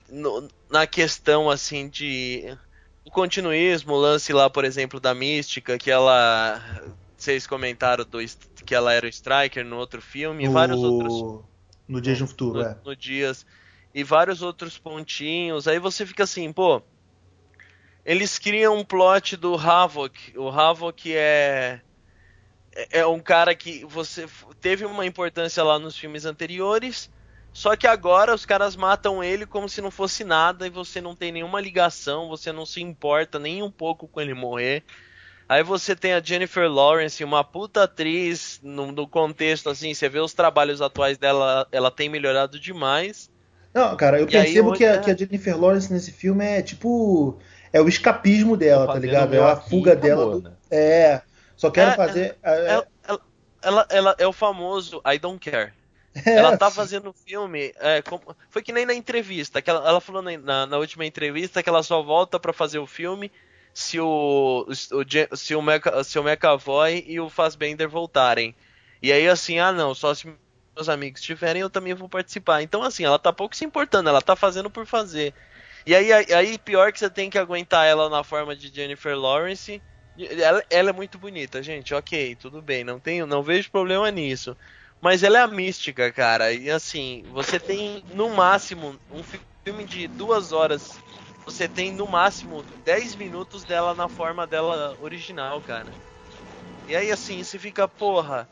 no- 0.10 0.48
na 0.70 0.86
questão 0.86 1.50
assim 1.50 1.90
de 1.90 2.56
o 3.06 3.12
continuismo, 3.12 3.94
o 3.94 4.00
lance 4.00 4.32
lá, 4.32 4.50
por 4.50 4.64
exemplo, 4.64 5.00
da 5.00 5.14
mística, 5.14 5.78
que 5.78 5.90
ela 5.92 6.62
vocês 7.18 7.48
comentaram 7.48 8.04
do, 8.06 8.20
que 8.66 8.76
ela 8.76 8.94
era 8.94 9.06
o 9.06 9.10
Striker 9.10 9.64
no 9.66 9.78
outro 9.78 10.02
filme, 10.02 10.44
e 10.44 10.48
vários 10.50 10.84
outros 10.84 11.14
No 11.88 12.02
Dia 12.02 12.16
de 12.16 12.24
um 12.24 12.28
Futuro, 12.28 12.60
no, 12.60 12.66
é. 12.66 12.78
no 12.86 12.96
dias 12.96 13.46
e 13.94 14.04
vários 14.04 14.42
outros 14.42 14.78
pontinhos. 14.78 15.68
Aí 15.68 15.80
você 15.80 16.06
fica 16.06 16.24
assim, 16.24 16.52
pô. 16.52 16.82
Eles 18.06 18.38
criam 18.38 18.78
um 18.78 18.84
plot 18.84 19.38
do 19.38 19.56
Havok. 19.56 20.38
O 20.38 20.50
Havok 20.50 21.14
é 21.16 21.80
é 22.76 23.00
é 23.00 23.08
um 23.08 23.20
cara 23.20 23.56
que 23.56 23.86
você 23.86 24.28
teve 24.62 24.86
uma 24.86 25.06
importância 25.06 25.64
lá 25.64 25.80
nos 25.80 25.98
filmes 25.98 26.26
anteriores. 26.26 27.10
Só 27.52 27.76
que 27.76 27.86
agora 27.86 28.34
os 28.34 28.46
caras 28.46 28.76
matam 28.76 29.24
ele 29.24 29.46
como 29.46 29.70
se 29.70 29.80
não 29.82 29.92
fosse 29.92 30.24
nada 30.24 30.66
e 30.66 30.72
você 30.72 31.00
não 31.00 31.16
tem 31.16 31.32
nenhuma 31.32 31.62
ligação, 31.62 32.28
você 32.28 32.52
não 32.52 32.66
se 32.66 32.82
importa 32.82 33.38
nem 33.38 33.62
um 33.62 33.70
pouco 33.72 34.08
com 34.08 34.20
ele 34.20 34.34
morrer. 34.34 34.84
Aí 35.48 35.62
você 35.62 35.96
tem 35.96 36.14
a 36.14 36.20
Jennifer 36.22 36.68
Lawrence, 36.72 37.24
uma 37.24 37.44
puta 37.44 37.84
atriz, 37.84 38.60
no, 38.64 38.92
no 38.92 39.08
contexto 39.08 39.70
assim, 39.70 39.94
você 39.94 40.10
vê 40.10 40.20
os 40.20 40.34
trabalhos 40.34 40.82
atuais 40.82 41.18
dela, 41.18 41.68
ela 41.72 41.92
tem 41.92 42.10
melhorado 42.10 42.60
demais. 42.60 43.30
Não, 43.74 43.96
cara, 43.98 44.20
eu 44.20 44.28
E 44.30 44.38
aí, 44.38 44.44
percebo 44.44 44.72
que, 44.74 44.86
a, 44.86 44.92
hoje, 44.94 45.02
que 45.02 45.12
a 45.12 45.16
Jennifer 45.18 45.60
Lawrence 45.60 45.92
nesse 45.92 46.12
filme 46.12 46.46
é 46.46 46.62
tipo. 46.62 47.40
É 47.72 47.82
o 47.82 47.88
escapismo 47.88 48.56
dela, 48.56 48.86
tá 48.88 49.00
ligado? 49.00 49.34
É 49.34 49.40
a 49.40 49.52
aqui, 49.54 49.70
fuga 49.70 49.94
acabou, 49.94 50.08
dela. 50.08 50.36
do- 50.40 50.42
né? 50.42 50.52
É. 50.72 51.22
Só 51.64 51.72
quero 51.72 51.92
É, 51.92 51.96
fazer. 51.96 52.38
é, 52.44 52.72
Ela, 52.74 52.88
ela, 53.08 53.22
ela, 53.62 53.88
ela 53.90 54.16
é 54.20 54.28
o 54.28 54.34
famoso 54.34 55.02
I 55.08 55.18
don't 55.18 55.40
care. 55.40 55.72
é, 56.28 56.36
ela 56.38 56.58
tá 56.58 56.70
fazendo 56.70 57.10
o 57.10 57.14
filme. 57.14 57.74
é, 57.78 58.02
como- 58.02 58.36
foi 58.50 58.62
que 58.62 58.74
nem 58.74 58.86
na 58.86 58.94
entrevista. 58.94 59.62
Que 59.62 59.70
ela, 59.70 59.88
ela 59.88 60.02
falou 60.02 60.22
na, 60.22 60.66
na, 60.68 60.78
última 60.78 61.06
entrevista 61.06 61.64
que 61.64 61.70
ela 61.70 61.82
só 61.82 62.02
volta 62.04 62.38
pra 62.38 62.52
fazer 62.52 62.80
o 62.80 62.86
filme 62.86 63.32
se 63.74 63.98
o, 63.98 64.68
o, 64.68 65.38
se 65.38 65.56
o, 65.56 65.62
Mecha, 65.62 66.04
se 66.04 66.20
o 66.20 66.24
McAvoy 66.24 67.06
e 67.08 67.18
o 67.22 67.30
Fassbender 67.30 67.88
voltarem. 67.88 68.54
E 69.02 69.10
aí, 69.14 69.26
assim, 69.30 69.58
ah 69.60 69.72
não, 69.72 69.96
só 69.96 70.14
se 70.14 70.28
meus 70.76 70.90
amigos 70.90 71.22
tiverem, 71.22 71.62
eu 71.62 71.70
também 71.70 71.94
vou 71.94 72.10
participar. 72.10 72.62
Então, 72.62 72.84
assim, 72.84 73.06
ela 73.06 73.18
tá 73.18 73.32
pouco 73.32 73.56
se 73.56 73.64
importando, 73.64 74.10
ela 74.10 74.22
tá 74.22 74.36
fazendo 74.36 74.70
por 74.70 74.86
fazer. 74.86 75.34
E 75.86 75.96
aí, 75.96 76.12
aí, 76.12 76.58
pior 76.58 76.92
que 76.92 77.00
você 77.00 77.10
tem 77.10 77.30
que 77.30 77.38
aguentar 77.38 77.86
ela 77.86 78.10
na 78.10 78.22
forma 78.22 78.54
de 78.54 78.68
Jennifer 78.68 79.18
Lawrence. 79.18 79.82
Ela, 80.18 80.64
ela 80.70 80.90
é 80.92 80.94
muito 80.94 81.18
bonita, 81.18 81.64
gente, 81.64 81.94
ok, 81.94 82.36
tudo 82.36 82.62
bem, 82.62 82.84
não 82.84 83.00
tenho, 83.00 83.26
não 83.26 83.42
vejo 83.42 83.72
problema 83.72 84.10
nisso. 84.12 84.56
Mas 85.02 85.24
ela 85.24 85.40
é 85.40 85.42
a 85.42 85.48
mística, 85.48 86.12
cara. 86.12 86.54
E 86.54 86.70
assim, 86.70 87.24
você 87.34 87.60
tem 87.60 88.04
no 88.14 88.30
máximo 88.30 88.96
um 89.12 89.22
fi- 89.24 89.42
filme 89.66 89.84
de 89.84 90.08
duas 90.08 90.54
horas. 90.54 90.98
Você 91.46 91.68
tem 91.68 91.92
no 91.92 92.08
máximo 92.08 92.64
10 92.86 93.16
minutos 93.16 93.64
dela 93.66 93.94
na 93.94 94.08
forma 94.08 94.48
dela 94.48 94.96
original, 95.02 95.60
cara. 95.62 95.92
E 96.88 96.96
aí 96.96 97.12
assim, 97.12 97.44
você 97.44 97.60
fica, 97.60 97.88
porra. 97.88 98.48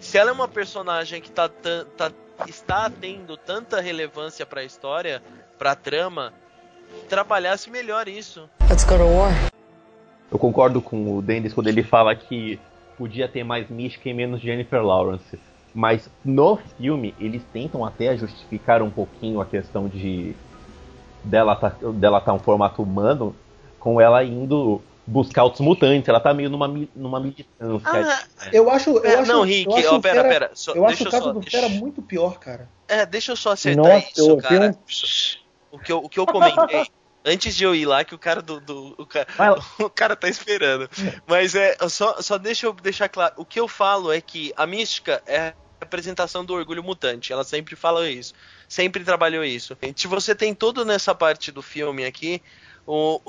Se 0.00 0.16
ela 0.16 0.30
é 0.30 0.32
uma 0.32 0.48
personagem 0.48 1.20
que 1.20 1.30
tá, 1.30 1.48
tá- 1.48 2.12
está 2.46 2.88
tendo 2.88 3.36
tanta 3.36 3.80
relevância 3.80 4.46
pra 4.46 4.64
história, 4.64 5.22
pra 5.58 5.74
trama, 5.74 6.32
trabalhasse 7.08 7.68
melhor 7.70 8.08
isso. 8.08 8.48
Let's 8.70 8.84
go 8.84 8.96
to 8.96 9.06
war. 9.06 9.49
Eu 10.30 10.38
concordo 10.38 10.80
com 10.80 11.16
o 11.16 11.22
Dennis 11.22 11.52
quando 11.52 11.66
ele 11.68 11.82
fala 11.82 12.14
que 12.14 12.58
podia 12.96 13.26
ter 13.28 13.42
mais 13.44 13.68
mística 13.68 14.08
e 14.08 14.14
menos 14.14 14.40
Jennifer 14.40 14.82
Lawrence. 14.82 15.38
Mas 15.74 16.08
no 16.24 16.56
filme, 16.76 17.14
eles 17.18 17.42
tentam 17.52 17.84
até 17.84 18.16
justificar 18.16 18.82
um 18.82 18.90
pouquinho 18.90 19.40
a 19.40 19.46
questão 19.46 19.88
de 19.88 20.34
dela 21.24 21.54
tá, 21.56 21.74
dela 21.94 22.20
tá 22.20 22.32
um 22.32 22.38
formato 22.38 22.82
humano, 22.82 23.34
com 23.78 24.00
ela 24.00 24.22
indo 24.24 24.80
buscar 25.06 25.44
outros 25.44 25.60
mutantes. 25.60 26.08
Ela 26.08 26.20
tá 26.20 26.32
meio 26.34 26.50
numa, 26.50 26.68
numa 26.94 27.20
militância. 27.20 27.88
Ah, 28.38 28.48
Eu 28.52 28.70
acho. 28.70 28.90
Eu 28.90 29.04
É, 29.04 29.14
acho 29.16 29.32
não, 29.32 29.38
eu 29.40 29.44
Rick, 29.44 29.74
acho 29.74 29.94
ó, 29.94 29.98
o 29.98 30.00
pera, 30.00 30.14
Fera- 30.22 30.28
pera, 30.28 30.50
só- 30.54 30.72
eu 30.74 30.84
acho 30.86 30.96
deixa 30.96 31.04
o 31.04 31.06
eu 31.06 31.10
caso 31.10 31.24
só- 31.24 31.32
do 31.32 31.40
deixa- 31.40 31.60
Fera 31.60 31.68
muito 31.68 32.02
pior, 32.02 32.38
cara. 32.38 32.68
É, 32.88 33.06
deixa 33.06 33.32
eu 33.32 33.36
só 33.36 33.52
acertar 33.52 33.84
Nossa, 33.84 34.06
eu 34.16 34.26
isso, 34.26 34.36
cara. 34.38 34.70
um. 34.70 34.74
O 35.72 35.78
que 35.78 35.92
eu, 35.92 35.98
o 35.98 36.08
que 36.08 36.18
eu 36.18 36.26
comentei 36.26 36.84
antes 37.24 37.54
de 37.56 37.64
eu 37.64 37.74
ir 37.74 37.86
lá, 37.86 38.04
que 38.04 38.14
o 38.14 38.18
cara 38.18 38.42
do. 38.42 38.60
do- 38.60 38.94
o, 38.98 39.06
cara, 39.06 39.26
o 39.78 39.90
cara 39.90 40.16
tá 40.16 40.28
esperando. 40.28 40.88
Mas 41.26 41.54
é. 41.54 41.76
Só, 41.88 42.20
só 42.22 42.38
deixa 42.38 42.66
eu 42.66 42.72
deixar 42.72 43.08
claro. 43.08 43.34
O 43.36 43.44
que 43.44 43.60
eu 43.60 43.68
falo 43.68 44.12
é 44.12 44.20
que 44.20 44.52
a 44.56 44.66
mística 44.66 45.22
é 45.26 45.38
a 45.48 45.54
representação 45.82 46.44
do 46.44 46.54
orgulho 46.54 46.82
mutante. 46.84 47.32
Ela 47.32 47.44
sempre 47.44 47.76
fala 47.76 48.08
isso. 48.08 48.34
Sempre 48.68 49.04
trabalhou 49.04 49.44
isso. 49.44 49.76
Se 49.96 50.06
você 50.06 50.34
tem 50.34 50.54
tudo 50.54 50.84
nessa 50.84 51.14
parte 51.14 51.50
do 51.52 51.62
filme 51.62 52.04
aqui, 52.04 52.42
o, 52.86 53.20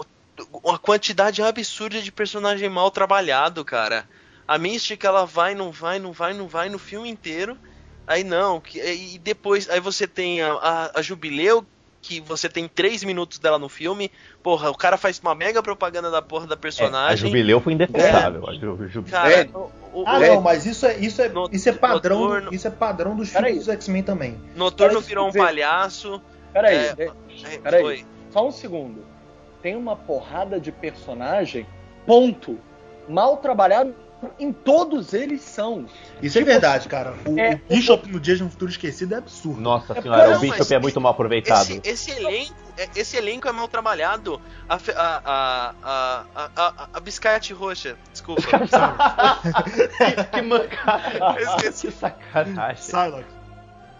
uma 0.63 0.79
quantidade 0.79 1.41
absurda 1.41 2.01
de 2.01 2.11
personagem 2.11 2.69
mal 2.69 2.91
trabalhado, 2.91 3.63
cara. 3.65 4.07
A 4.47 4.57
mística 4.57 5.07
ela 5.07 5.25
vai, 5.25 5.55
não 5.55 5.71
vai, 5.71 5.99
não 5.99 6.11
vai, 6.11 6.33
não 6.33 6.47
vai 6.47 6.69
no 6.69 6.79
filme 6.79 7.09
inteiro. 7.09 7.57
Aí 8.05 8.23
não, 8.23 8.61
e 8.73 9.17
depois 9.19 9.69
aí 9.69 9.79
você 9.79 10.07
tem 10.07 10.41
a, 10.41 10.53
a, 10.53 10.99
a 10.99 11.01
Jubileu 11.01 11.65
que 12.01 12.19
você 12.19 12.49
tem 12.49 12.67
três 12.67 13.03
minutos 13.03 13.37
dela 13.39 13.59
no 13.59 13.69
filme. 13.69 14.11
Porra, 14.41 14.69
o 14.71 14.75
cara 14.75 14.97
faz 14.97 15.19
uma 15.19 15.35
mega 15.35 15.61
propaganda 15.61 16.09
da 16.09 16.21
porra 16.21 16.47
da 16.47 16.53
É, 16.53 16.57
a 16.57 16.59
personagem. 16.59 17.27
Jubileu 17.29 17.61
foi 17.61 17.73
indefensável. 17.73 18.49
A 18.49 18.53
Ju- 18.53 18.87
Ju- 18.87 19.03
Cara, 19.03 19.31
É. 19.31 19.43
o, 19.53 19.69
o- 20.01 20.03
Ah, 20.07 20.19
não, 20.19 20.41
mas 20.41 20.65
isso 20.65 20.85
é, 20.85 20.97
isso 20.97 21.21
é, 21.21 21.29
No- 21.29 21.47
isso 21.51 21.69
é 21.69 21.71
padrão, 21.73 22.19
Noturno- 22.21 22.53
isso 22.53 22.67
é 22.67 22.71
padrão 22.71 23.15
dos 23.15 23.29
filmes 23.29 23.55
dos 23.57 23.69
X-Men 23.69 24.03
também. 24.03 24.41
Noturno 24.55 24.95
Cara, 24.95 25.05
virou 25.05 25.25
um 25.25 25.27
dizer- 25.29 25.39
palhaço. 25.39 26.21
Peraí, 26.51 26.75
É, 26.75 26.95
é, 26.97 27.11
É, 27.53 27.57
Peraí. 27.59 28.05
só 28.31 28.47
um 28.47 28.51
segundo. 28.51 29.05
Tem 29.61 29.75
uma 29.75 29.95
porrada 29.95 30.59
de 30.59 30.71
personagem, 30.71 31.65
ponto. 32.05 32.57
Mal 33.07 33.37
trabalhado 33.37 33.93
em 34.39 34.51
todos 34.53 35.13
eles 35.13 35.41
são. 35.41 35.85
Isso 36.21 36.37
é 36.37 36.41
Tipo, 36.41 36.51
verdade, 36.51 36.87
cara. 36.87 37.15
O, 37.25 37.39
é- 37.39 37.55
o 37.69 37.73
Bishop 37.75 38.07
no 38.09 38.19
Dia 38.19 38.35
de 38.35 38.43
um 38.43 38.49
Futuro 38.49 38.69
Esquecido 38.71 39.13
é 39.15 39.17
absurdo. 39.17 39.59
Nossa 39.61 39.97
É, 39.97 40.01
senhora, 40.01 40.29
não, 40.29 40.37
o 40.37 40.39
Bishop 40.39 40.73
é 40.73 40.79
muito 40.79 40.99
mal 41.01 41.11
aproveitado. 41.13 41.61
Esse, 41.61 41.81
esse 41.83 42.11
elenco, 42.11 42.53
é- 42.77 42.89
esse 42.95 43.17
elenco 43.17 43.47
é 43.47 43.51
mal 43.51 43.67
trabalhado. 43.67 44.41
A, 44.69 44.75
a, 44.75 44.79
a, 44.97 45.75
a, 45.83 46.25
a, 46.35 46.51
a, 46.55 46.89
a 46.93 46.99
biscate 46.99 47.53
roxa, 47.53 47.97
desculpa. 48.11 48.41
que, 49.63 50.23
que 50.31 50.41
mancada. 50.41 51.35
Que 51.59 51.71
sacanagem. 51.91 52.75
Psylocke. 52.75 53.25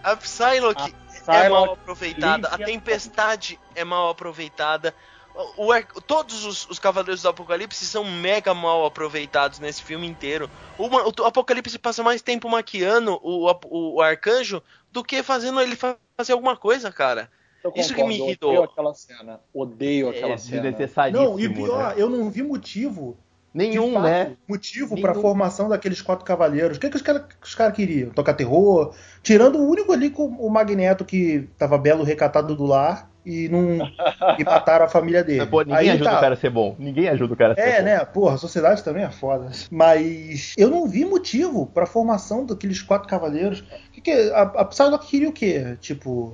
A 0.04 0.16
Psylocke 0.16 0.96
é 1.08 1.20
Psylocke, 1.20 1.50
mal 1.50 1.74
aproveitada, 1.74 2.48
a 2.48 2.58
Tempestade 2.58 3.60
é 3.76 3.84
mal 3.84 4.10
aproveitada. 4.10 4.94
O, 5.58 5.68
o 5.74 6.02
todos 6.02 6.46
os, 6.46 6.70
os 6.70 6.78
Cavaleiros 6.80 7.22
do 7.22 7.30
Apocalipse 7.30 7.86
são 7.86 8.04
mega 8.04 8.54
mal 8.54 8.86
aproveitados 8.86 9.60
nesse 9.60 9.82
filme 9.82 10.06
inteiro. 10.08 10.50
O, 10.78 10.88
o 10.88 11.26
Apocalipse 11.26 11.78
passa 11.80 12.04
mais 12.04 12.22
tempo 12.22 12.50
maquiando 12.50 13.20
o, 13.24 13.50
o, 13.50 13.96
o 13.96 14.02
Arcanjo 14.02 14.62
do 14.92 15.04
que 15.04 15.24
fazendo 15.24 15.62
ele 15.62 15.76
fa- 15.76 15.98
fazer 16.18 16.34
alguma 16.34 16.58
coisa, 16.58 16.92
cara. 16.92 17.30
Eu 17.64 17.72
Isso 17.76 17.90
que 17.90 18.02
concordo, 18.02 18.18
me 18.18 18.28
irritou. 18.28 18.50
Odeio 18.50 18.64
aquela 18.64 18.94
cena. 18.94 19.40
Odeio 19.54 20.10
aquela 20.10 20.34
É 20.34 20.38
cena. 20.38 20.62
desnecessaríssimo. 20.64 21.24
Não, 21.30 21.40
e 21.40 21.48
pior, 21.48 21.90
né? 21.90 22.02
eu 22.02 22.10
não 22.10 22.30
vi 22.30 22.42
motivo. 22.42 23.16
Nenhum, 23.54 23.94
fato, 23.94 24.04
né? 24.04 24.38
Motivo 24.48 24.96
Nenhum. 24.96 25.02
pra 25.02 25.14
formação 25.14 25.68
daqueles 25.68 26.02
quatro 26.02 26.24
cavaleiros. 26.26 26.78
O 26.78 26.80
que, 26.80 26.90
que 26.90 26.96
os 26.96 27.02
caras 27.02 27.26
cara 27.54 27.72
queriam? 27.74 28.10
Tocar 28.10 28.34
terror? 28.34 28.96
Tirando 29.22 29.58
o 29.60 29.70
único 29.70 29.92
ali 29.92 30.10
com 30.10 30.26
o 30.26 30.50
Magneto 30.50 31.04
que 31.04 31.50
tava 31.58 31.78
belo 31.78 32.02
recatado 32.04 32.56
do 32.56 32.66
lar 32.66 33.11
e 33.26 33.48
não 33.50 33.78
e 34.40 34.44
mataram 34.44 34.86
a 34.86 34.88
família 34.90 35.24
dele. 35.24 35.46
Pô, 35.50 35.62
ninguém 35.62 35.78
Aí 35.78 35.90
ajuda 35.92 36.10
tá. 36.10 36.18
o 36.18 36.22
cara 36.22 36.34
a 36.34 36.38
ser 36.38 36.50
bom. 36.50 36.76
Ninguém 36.80 37.08
ajuda 37.10 37.34
o 37.34 37.38
cara 37.38 37.54
a 37.54 37.56
ser 37.56 37.62
É, 37.62 37.78
bom. 37.80 37.84
né? 37.86 38.06
Porra, 38.06 38.36
a 38.36 38.38
sociedade 38.38 38.84
também 38.84 39.04
é 39.04 39.12
foda. 39.12 39.52
Mas 39.70 40.54
eu 40.58 40.70
não 40.70 40.88
vi 40.88 41.06
motivo 41.06 41.68
pra 41.68 41.86
formação 41.86 42.46
daqueles 42.46 42.82
quatro 42.82 43.08
cavaleiros. 43.08 43.64
Que 43.94 44.02
que, 44.02 44.12
a, 44.32 44.42
a 44.42 44.66
Psylocke 44.66 45.08
queria 45.08 45.30
o 45.30 45.34
quê? 45.34 45.78
Tipo. 45.80 46.34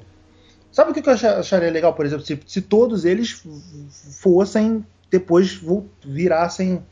Sabe 0.71 0.91
o 0.91 0.93
que 0.93 1.07
eu 1.07 1.13
acha- 1.13 1.39
acharia 1.39 1.71
legal, 1.71 1.93
por 1.93 2.05
exemplo? 2.05 2.23
Se, 2.25 2.39
se 2.45 2.61
todos 2.61 3.03
eles 3.03 3.41
fossem, 4.21 4.85
depois 5.09 5.59
virassem 6.05 6.83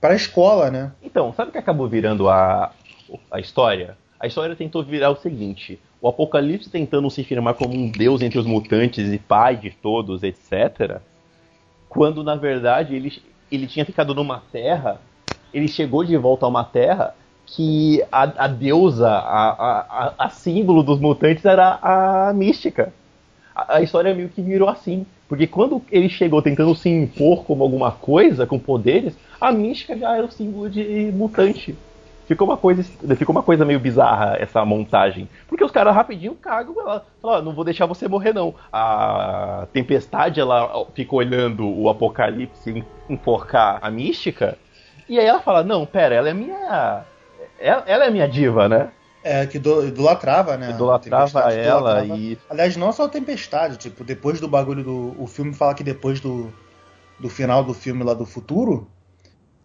pra 0.00 0.14
escola, 0.14 0.70
né? 0.70 0.92
Então, 1.02 1.32
sabe 1.34 1.48
o 1.48 1.52
que 1.52 1.58
acabou 1.58 1.88
virando 1.88 2.28
a, 2.28 2.70
a 3.30 3.40
história? 3.40 3.96
A 4.20 4.26
história 4.26 4.56
tentou 4.56 4.82
virar 4.82 5.10
o 5.10 5.16
seguinte: 5.16 5.78
o 6.00 6.08
Apocalipse 6.08 6.70
tentando 6.70 7.10
se 7.10 7.22
firmar 7.24 7.54
como 7.54 7.74
um 7.74 7.88
deus 7.90 8.20
entre 8.22 8.38
os 8.38 8.46
mutantes 8.46 9.12
e 9.12 9.18
pai 9.18 9.56
de 9.56 9.70
todos, 9.70 10.22
etc. 10.22 11.00
Quando 11.88 12.22
na 12.22 12.34
verdade 12.34 12.94
ele, 12.94 13.12
ele 13.50 13.66
tinha 13.66 13.84
ficado 13.84 14.14
numa 14.14 14.42
terra, 14.52 15.00
ele 15.52 15.68
chegou 15.68 16.04
de 16.04 16.16
volta 16.16 16.46
a 16.46 16.48
uma 16.48 16.64
terra 16.64 17.14
que 17.46 18.02
a, 18.12 18.44
a 18.44 18.46
deusa, 18.46 19.08
a, 19.08 19.48
a, 19.50 20.14
a- 20.18 20.28
símbolo 20.30 20.82
dos 20.82 21.00
mutantes 21.00 21.44
era 21.44 21.78
a 21.80 22.32
mística. 22.34 22.92
A 23.54 23.80
história 23.80 24.14
meio 24.14 24.28
que 24.28 24.42
virou 24.42 24.68
assim. 24.68 25.06
Porque 25.28 25.46
quando 25.46 25.82
ele 25.90 26.08
chegou 26.08 26.40
tentando 26.42 26.74
se 26.74 26.88
impor 26.88 27.44
como 27.44 27.62
alguma 27.62 27.90
coisa, 27.90 28.46
com 28.46 28.58
poderes, 28.58 29.16
a 29.40 29.50
mística 29.52 29.96
já 29.96 30.16
era 30.16 30.26
o 30.26 30.30
símbolo 30.30 30.68
de 30.70 31.10
mutante. 31.12 31.76
Ficou 32.28 32.46
uma 32.46 32.56
coisa, 32.58 32.84
ficou 33.16 33.34
uma 33.34 33.42
coisa 33.42 33.64
meio 33.64 33.80
bizarra 33.80 34.36
essa 34.38 34.62
montagem. 34.64 35.26
Porque 35.48 35.64
os 35.64 35.72
caras 35.72 35.94
rapidinho 35.94 36.34
cagam, 36.34 36.74
ela 36.78 37.04
fala, 37.22 37.38
"Ó, 37.38 37.42
não 37.42 37.54
vou 37.54 37.64
deixar 37.64 37.86
você 37.86 38.06
morrer 38.06 38.34
não. 38.34 38.54
A 38.70 39.66
Tempestade, 39.72 40.38
ela 40.38 40.86
fica 40.94 41.16
olhando 41.16 41.66
o 41.66 41.88
Apocalipse 41.88 42.84
enforcar 43.08 43.78
a 43.80 43.90
mística, 43.90 44.58
e 45.08 45.18
aí 45.18 45.24
ela 45.26 45.40
fala, 45.40 45.64
não, 45.64 45.86
pera, 45.86 46.14
ela 46.14 46.28
é 46.28 46.34
minha... 46.34 47.02
Ela, 47.58 47.82
ela 47.86 48.04
é 48.04 48.10
minha 48.10 48.28
diva, 48.28 48.68
né? 48.68 48.90
É, 49.24 49.46
que 49.46 49.58
do- 49.58 49.86
idolatrava, 49.86 50.56
né? 50.58 50.70
Idolatrava 50.70 51.40
ela 51.50 52.02
idolatrava. 52.02 52.16
e 52.20 52.38
Aliás, 52.48 52.76
não 52.76 52.92
só 52.92 53.06
a 53.06 53.08
Tempestade, 53.08 53.78
tipo, 53.78 54.04
depois 54.04 54.38
do 54.40 54.46
bagulho 54.46 54.84
do. 54.84 55.14
O 55.18 55.26
filme 55.26 55.52
fala 55.54 55.74
que 55.74 55.82
depois 55.82 56.20
do, 56.20 56.52
do 57.18 57.28
final 57.28 57.64
do 57.64 57.74
filme 57.74 58.04
lá 58.04 58.14
do 58.14 58.24
futuro, 58.24 58.86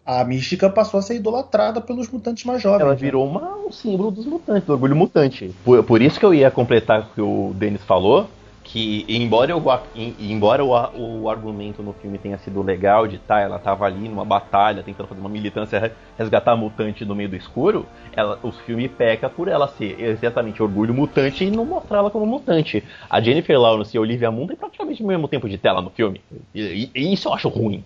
a 0.05 0.23
mística 0.23 0.69
passou 0.69 0.99
a 0.99 1.03
ser 1.03 1.15
idolatrada 1.15 1.79
pelos 1.79 2.09
mutantes 2.09 2.43
mais 2.45 2.61
jovens. 2.61 2.81
ela 2.81 2.91
né? 2.91 2.95
virou 2.97 3.25
uma, 3.25 3.55
um 3.65 3.71
símbolo 3.71 4.11
dos 4.11 4.25
mutantes, 4.25 4.65
do 4.67 4.73
orgulho 4.73 4.95
mutante. 4.95 5.53
Por, 5.63 5.83
por 5.83 6.01
isso 6.01 6.19
que 6.19 6.25
eu 6.25 6.33
ia 6.33 6.51
completar 6.51 7.01
o 7.01 7.05
que 7.13 7.21
o 7.21 7.53
Denis 7.55 7.81
falou, 7.83 8.27
que 8.65 9.05
embora, 9.09 9.51
eu, 9.51 9.61
em- 9.95 10.15
embora 10.19 10.63
o, 10.63 11.21
o 11.21 11.29
argumento 11.29 11.81
no 11.83 11.93
filme 11.93 12.17
tenha 12.17 12.37
sido 12.37 12.61
legal 12.61 13.07
de 13.07 13.17
tá, 13.17 13.39
ela 13.41 13.59
tava 13.59 13.85
ali 13.85 14.07
numa 14.07 14.23
batalha, 14.25 14.81
tentando 14.83 15.07
fazer 15.07 15.19
uma 15.21 15.29
militância, 15.29 15.79
re- 15.79 15.91
resgatar 16.17 16.53
a 16.53 16.55
mutante 16.57 17.03
no 17.05 17.13
meio 17.15 17.27
do 17.29 17.35
escuro, 17.35 17.85
ela, 18.15 18.39
o 18.43 18.51
filme 18.51 18.87
peca 18.89 19.29
por 19.29 19.47
ela 19.49 19.67
ser 19.67 19.99
exatamente 20.01 20.61
orgulho 20.63 20.93
mutante 20.93 21.43
e 21.45 21.51
não 21.51 21.65
mostrar 21.65 21.97
ela 21.99 22.09
como 22.11 22.25
mutante. 22.25 22.83
A 23.09 23.19
Jennifer 23.21 23.59
Lawrence 23.59 23.95
e 23.95 23.97
a 23.97 24.01
Olivia 24.01 24.31
Munn 24.31 24.47
têm 24.47 24.55
praticamente 24.57 25.03
o 25.03 25.07
mesmo 25.07 25.27
tempo 25.27 25.47
de 25.49 25.57
tela 25.57 25.81
no 25.81 25.89
filme. 25.89 26.21
E, 26.55 26.61
e- 26.61 26.91
e 26.95 27.13
isso 27.13 27.27
eu 27.27 27.33
acho 27.33 27.49
ruim. 27.49 27.83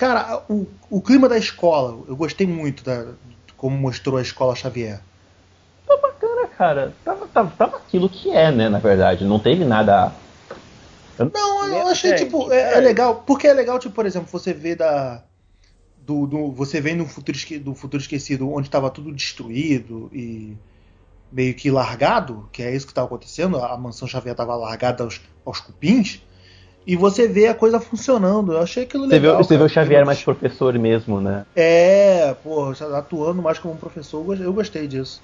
Cara, 0.00 0.42
o, 0.48 0.66
o 0.88 1.02
clima 1.02 1.28
da 1.28 1.36
escola, 1.36 2.02
eu 2.08 2.16
gostei 2.16 2.46
muito 2.46 2.82
da, 2.82 3.02
de 3.04 3.52
como 3.54 3.76
mostrou 3.76 4.16
a 4.16 4.22
escola 4.22 4.56
Xavier. 4.56 4.98
Tá 5.86 5.94
bacana, 5.98 6.46
cara. 6.46 6.94
Tava, 7.04 7.26
tava, 7.26 7.50
tava 7.50 7.76
aquilo 7.76 8.08
que 8.08 8.30
é, 8.30 8.50
né, 8.50 8.70
na 8.70 8.78
verdade. 8.78 9.26
Não 9.26 9.38
teve 9.38 9.62
nada. 9.62 10.10
Não, 11.18 11.66
eu 11.66 11.86
achei, 11.88 12.14
tipo, 12.14 12.50
é, 12.50 12.60
é 12.60 12.68
peraí. 12.70 12.84
legal. 12.84 13.16
Porque 13.26 13.46
é 13.46 13.52
legal, 13.52 13.78
tipo, 13.78 13.94
por 13.94 14.06
exemplo, 14.06 14.26
você 14.32 14.54
vê 14.54 14.74
da. 14.74 15.22
Do, 15.98 16.26
do- 16.26 16.50
você 16.52 16.80
vem 16.80 16.96
no 16.96 17.04
futuro, 17.06 17.36
esque- 17.36 17.58
do 17.58 17.74
futuro 17.74 18.02
esquecido, 18.02 18.50
onde 18.50 18.68
estava 18.68 18.88
tudo 18.88 19.12
destruído 19.12 20.08
e 20.14 20.56
meio 21.30 21.52
que 21.54 21.70
largado, 21.70 22.48
que 22.50 22.62
é 22.62 22.74
isso 22.74 22.86
que 22.86 22.92
estava 22.92 23.06
acontecendo, 23.06 23.62
a 23.62 23.76
mansão 23.76 24.08
Xavier 24.08 24.32
estava 24.32 24.56
largada 24.56 25.04
aos, 25.04 25.20
aos 25.44 25.60
cupins, 25.60 26.22
e 26.86 26.96
você 26.96 27.28
vê 27.28 27.46
a 27.46 27.54
coisa 27.54 27.78
funcionando. 27.78 28.52
Eu 28.52 28.60
achei 28.60 28.84
aquilo 28.84 29.04
Você 29.04 29.18
vê, 29.18 29.26
legal. 29.28 29.44
você 29.44 29.56
vê 29.56 29.62
o 29.64 29.68
Xavier 29.68 30.04
mais 30.04 30.22
professor 30.22 30.76
mesmo, 30.78 31.20
né? 31.20 31.44
É, 31.54 32.34
pô, 32.42 32.72
atuando 32.94 33.42
mais 33.42 33.58
como 33.58 33.74
um 33.74 33.76
professor, 33.76 34.40
eu 34.40 34.52
gostei 34.52 34.86
disso. 34.86 35.22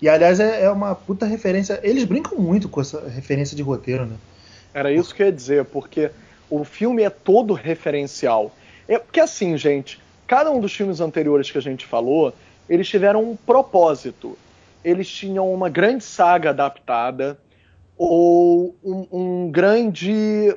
E 0.00 0.08
aliás, 0.08 0.40
é, 0.40 0.64
é 0.64 0.70
uma 0.70 0.94
puta 0.94 1.26
referência. 1.26 1.80
Eles 1.82 2.04
brincam 2.04 2.38
muito 2.38 2.68
com 2.68 2.80
essa 2.80 3.08
referência 3.08 3.56
de 3.56 3.62
roteiro, 3.62 4.06
né? 4.06 4.16
Era 4.74 4.92
isso 4.92 5.14
que 5.14 5.22
eu 5.22 5.26
ia 5.26 5.32
dizer, 5.32 5.64
porque 5.66 6.10
o 6.48 6.64
filme 6.64 7.02
é 7.02 7.10
todo 7.10 7.54
referencial. 7.54 8.52
É 8.88 8.98
porque 8.98 9.20
assim, 9.20 9.56
gente, 9.56 10.00
cada 10.26 10.50
um 10.50 10.60
dos 10.60 10.72
filmes 10.74 11.00
anteriores 11.00 11.50
que 11.50 11.58
a 11.58 11.62
gente 11.62 11.86
falou, 11.86 12.32
eles 12.68 12.88
tiveram 12.88 13.22
um 13.22 13.36
propósito. 13.36 14.36
Eles 14.84 15.08
tinham 15.08 15.52
uma 15.52 15.68
grande 15.68 16.04
saga 16.04 16.50
adaptada 16.50 17.38
ou 17.96 18.74
um, 18.82 19.06
um 19.12 19.50
grande, 19.50 20.54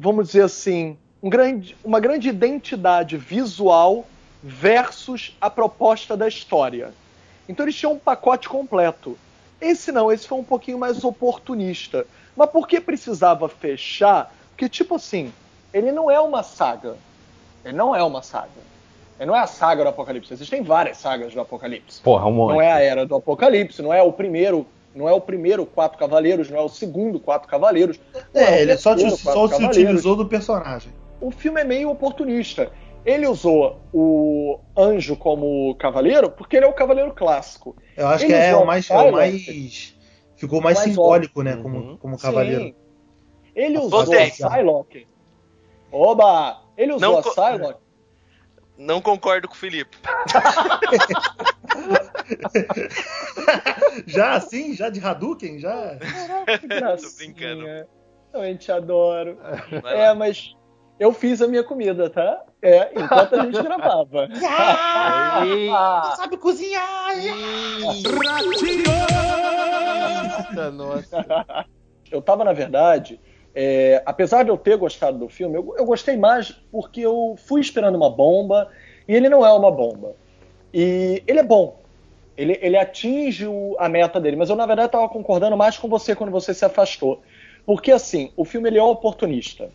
vamos 0.00 0.28
dizer 0.28 0.42
assim, 0.42 0.96
um 1.22 1.28
grande, 1.28 1.76
uma 1.84 2.00
grande 2.00 2.30
identidade 2.30 3.18
visual 3.18 4.06
versus 4.42 5.36
a 5.38 5.50
proposta 5.50 6.16
da 6.16 6.26
história. 6.26 6.94
Então 7.46 7.66
eles 7.66 7.76
tinham 7.76 7.92
um 7.92 7.98
pacote 7.98 8.48
completo. 8.48 9.18
Esse 9.60 9.92
não, 9.92 10.10
esse 10.10 10.26
foi 10.26 10.38
um 10.38 10.44
pouquinho 10.44 10.78
mais 10.78 11.04
oportunista. 11.04 12.06
Mas 12.34 12.48
por 12.48 12.66
que 12.66 12.80
precisava 12.80 13.46
fechar? 13.46 14.34
Porque, 14.50 14.68
tipo 14.70 14.94
assim, 14.94 15.30
ele 15.74 15.92
não 15.92 16.10
é 16.10 16.18
uma 16.18 16.42
saga. 16.42 16.96
Ele 17.62 17.76
não 17.76 17.94
é 17.94 18.02
uma 18.02 18.22
saga. 18.22 18.48
Ele 19.18 19.26
não 19.26 19.36
é 19.36 19.40
a 19.40 19.46
saga 19.46 19.82
do 19.82 19.90
Apocalipse. 19.90 20.32
Existem 20.32 20.62
várias 20.62 20.96
sagas 20.96 21.34
do 21.34 21.40
Apocalipse. 21.40 22.00
Porra, 22.00 22.26
um 22.26 22.32
monte. 22.32 22.52
Não 22.54 22.62
é 22.62 22.72
a 22.72 22.80
era 22.80 23.04
do 23.04 23.14
Apocalipse, 23.16 23.82
não 23.82 23.92
é 23.92 24.02
o 24.02 24.10
primeiro, 24.10 24.66
não 24.94 25.08
é 25.08 25.12
o 25.12 25.20
primeiro 25.20 25.64
Quatro 25.64 25.98
Cavaleiros, 25.98 26.50
não 26.50 26.58
é 26.58 26.62
o 26.62 26.68
segundo 26.68 27.20
Quatro 27.20 27.48
Cavaleiros. 27.48 28.00
É, 28.34 28.44
o 28.44 28.54
ele 28.54 28.76
só, 28.76 28.90
terceiro 28.90 29.16
só 29.16 29.48
Quatro 29.48 29.56
se 29.56 29.64
utilizou 29.64 30.16
do 30.16 30.26
personagem. 30.26 30.92
O 31.20 31.30
filme 31.30 31.60
é 31.60 31.64
meio 31.64 31.90
oportunista. 31.90 32.70
Ele 33.04 33.26
usou 33.26 33.80
o 33.92 34.58
anjo 34.76 35.16
como 35.16 35.74
cavaleiro 35.76 36.30
porque 36.30 36.56
ele 36.56 36.66
é 36.66 36.68
o 36.68 36.72
cavaleiro 36.72 37.14
clássico. 37.14 37.76
Eu 37.96 38.06
acho 38.08 38.24
Ele 38.24 38.34
que 38.34 38.38
é 38.38 38.54
o 38.54 38.66
mais, 38.66 38.90
é 38.90 38.98
o 38.98 39.12
mais. 39.12 39.94
Ficou 40.36 40.60
mais, 40.60 40.78
Mais 40.78 40.90
simbólico, 40.90 41.42
né? 41.42 41.54
Uhum. 41.54 41.62
Como, 41.62 41.98
como 41.98 42.18
cavaleiro. 42.18 42.64
Sim. 42.64 42.74
Ele 43.54 43.76
A 43.76 43.80
usou 43.80 44.00
a. 44.00 44.26
Psylocke. 44.26 45.06
Oba! 45.92 46.62
Ele 46.76 46.92
usou 46.92 47.10
Não 47.10 47.18
a 47.18 47.22
Psylocke. 47.22 47.80
Não 48.78 49.00
concordo 49.00 49.46
com 49.46 49.54
o 49.54 49.56
Felipe. 49.56 49.98
Já 54.06 54.32
assim? 54.34 54.74
Já 54.74 54.88
de 54.88 55.00
Hadouken? 55.04 55.58
Já? 55.58 55.96
Que 56.60 56.66
gracinha. 56.68 57.10
Tô 57.10 57.16
brincando. 57.16 57.88
Eu 58.32 58.58
te 58.58 58.70
adoro. 58.72 59.38
Vai 59.82 60.00
É, 60.00 60.08
lá. 60.08 60.14
mas 60.14 60.54
eu 60.98 61.12
fiz 61.12 61.42
a 61.42 61.48
minha 61.48 61.64
comida, 61.64 62.08
tá? 62.08 62.42
É, 62.62 62.90
enquanto 62.94 63.34
a 63.34 63.44
gente 63.44 63.60
gravava. 63.62 64.28
Ah, 64.46 66.12
sabe 66.16 66.36
cozinhar! 66.36 67.10
Nossa, 70.28 70.70
nossa. 70.70 71.66
Eu 72.10 72.20
tava, 72.20 72.44
na 72.44 72.52
verdade, 72.52 73.20
é, 73.54 74.02
apesar 74.04 74.42
de 74.42 74.50
eu 74.50 74.56
ter 74.56 74.76
gostado 74.76 75.18
do 75.18 75.28
filme, 75.28 75.56
eu, 75.56 75.74
eu 75.76 75.84
gostei 75.84 76.16
mais 76.16 76.50
porque 76.70 77.00
eu 77.00 77.34
fui 77.46 77.60
esperando 77.60 77.94
uma 77.96 78.10
bomba 78.10 78.68
e 79.08 79.14
ele 79.14 79.28
não 79.28 79.44
é 79.46 79.52
uma 79.52 79.70
bomba. 79.70 80.14
E 80.72 81.22
ele 81.26 81.38
é 81.40 81.42
bom. 81.44 81.80
Ele, 82.40 82.58
ele 82.62 82.76
atinge 82.76 83.46
o- 83.46 83.76
a 83.78 83.88
meta 83.88 84.18
dele, 84.18 84.36
mas 84.36 84.48
eu, 84.48 84.56
na 84.56 84.64
verdade, 84.64 84.86
estava 84.86 85.08
concordando 85.08 85.56
mais 85.56 85.76
com 85.76 85.88
você 85.88 86.16
quando 86.16 86.30
você 86.30 86.54
se 86.54 86.64
afastou. 86.64 87.20
Porque, 87.66 87.92
assim, 87.92 88.32
o 88.36 88.44
filme 88.44 88.68
ele 88.70 88.78
é 88.78 88.82
oportunista. 88.82 89.70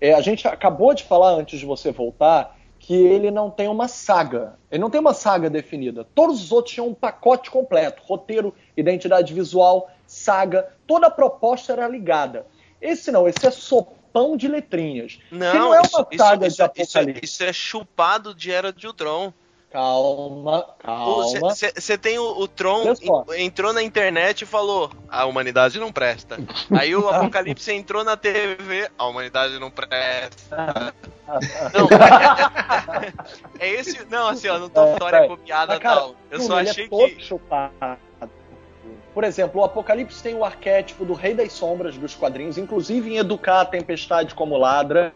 É, 0.00 0.14
a 0.14 0.20
gente 0.22 0.48
acabou 0.48 0.94
de 0.94 1.04
falar 1.04 1.32
antes 1.32 1.58
de 1.60 1.66
você 1.66 1.92
voltar 1.92 2.56
que 2.78 2.94
ele 2.94 3.30
não 3.30 3.50
tem 3.50 3.68
uma 3.68 3.88
saga. 3.88 4.54
Ele 4.70 4.80
não 4.80 4.88
tem 4.90 5.00
uma 5.00 5.12
saga 5.12 5.50
definida. 5.50 6.06
Todos 6.14 6.42
os 6.42 6.52
outros 6.52 6.74
tinham 6.74 6.88
um 6.88 6.94
pacote 6.94 7.50
completo: 7.50 8.02
roteiro, 8.06 8.54
identidade 8.76 9.34
visual, 9.34 9.90
saga. 10.06 10.68
Toda 10.86 11.08
a 11.08 11.10
proposta 11.10 11.72
era 11.72 11.86
ligada. 11.88 12.46
Esse 12.80 13.10
não, 13.10 13.26
esse 13.28 13.46
é 13.46 13.50
sopão 13.50 14.36
de 14.36 14.48
letrinhas. 14.48 15.18
Não, 15.30 15.54
não 15.54 15.74
é 15.74 15.80
uma 15.80 16.06
isso, 16.10 16.18
saga 16.18 16.46
isso, 16.46 16.56
de 16.56 16.62
isso, 16.62 16.72
isso, 16.82 16.98
é, 16.98 17.00
apocalipse. 17.02 17.24
isso 17.24 17.44
é 17.44 17.52
chupado 17.52 18.34
de 18.34 18.50
Era 18.52 18.72
de 18.72 18.86
Ultron. 18.86 19.32
Calma, 19.76 20.66
calma. 20.78 21.54
Você 21.54 21.98
tem 21.98 22.18
o, 22.18 22.40
o 22.40 22.48
Tron, 22.48 22.94
entrou 23.36 23.74
na 23.74 23.82
internet 23.82 24.40
e 24.40 24.46
falou: 24.46 24.90
a 25.06 25.26
humanidade 25.26 25.78
não 25.78 25.92
presta. 25.92 26.38
Aí 26.74 26.96
o 26.96 27.06
Apocalipse 27.10 27.70
entrou 27.74 28.02
na 28.02 28.16
TV, 28.16 28.90
a 28.96 29.06
humanidade 29.06 29.58
não 29.58 29.70
presta. 29.70 30.94
Não, 31.74 31.88
é 33.58 33.68
esse. 33.68 34.06
Não, 34.08 34.28
assim, 34.28 34.46
ó, 34.46 34.60
não 34.60 34.68
tô 34.68 34.80
É, 34.80 34.92
história 34.92 35.16
é. 35.16 35.26
copiada 35.26 35.72
Mas, 35.72 35.82
cara, 35.82 35.96
tal. 35.96 36.14
Eu 36.30 36.40
só 36.40 36.60
ele 36.60 36.70
achei 36.70 36.84
é 36.84 36.88
que. 36.88 37.20
chupado. 37.20 37.98
Por 39.12 39.24
exemplo, 39.24 39.60
o 39.60 39.64
Apocalipse 39.64 40.22
tem 40.22 40.36
o 40.36 40.44
arquétipo 40.44 41.04
do 41.04 41.14
Rei 41.14 41.34
das 41.34 41.52
Sombras 41.52 41.96
dos 41.96 42.14
quadrinhos, 42.14 42.56
inclusive 42.56 43.10
em 43.10 43.16
educar 43.16 43.62
a 43.62 43.64
Tempestade 43.64 44.36
como 44.36 44.56
ladra, 44.56 45.12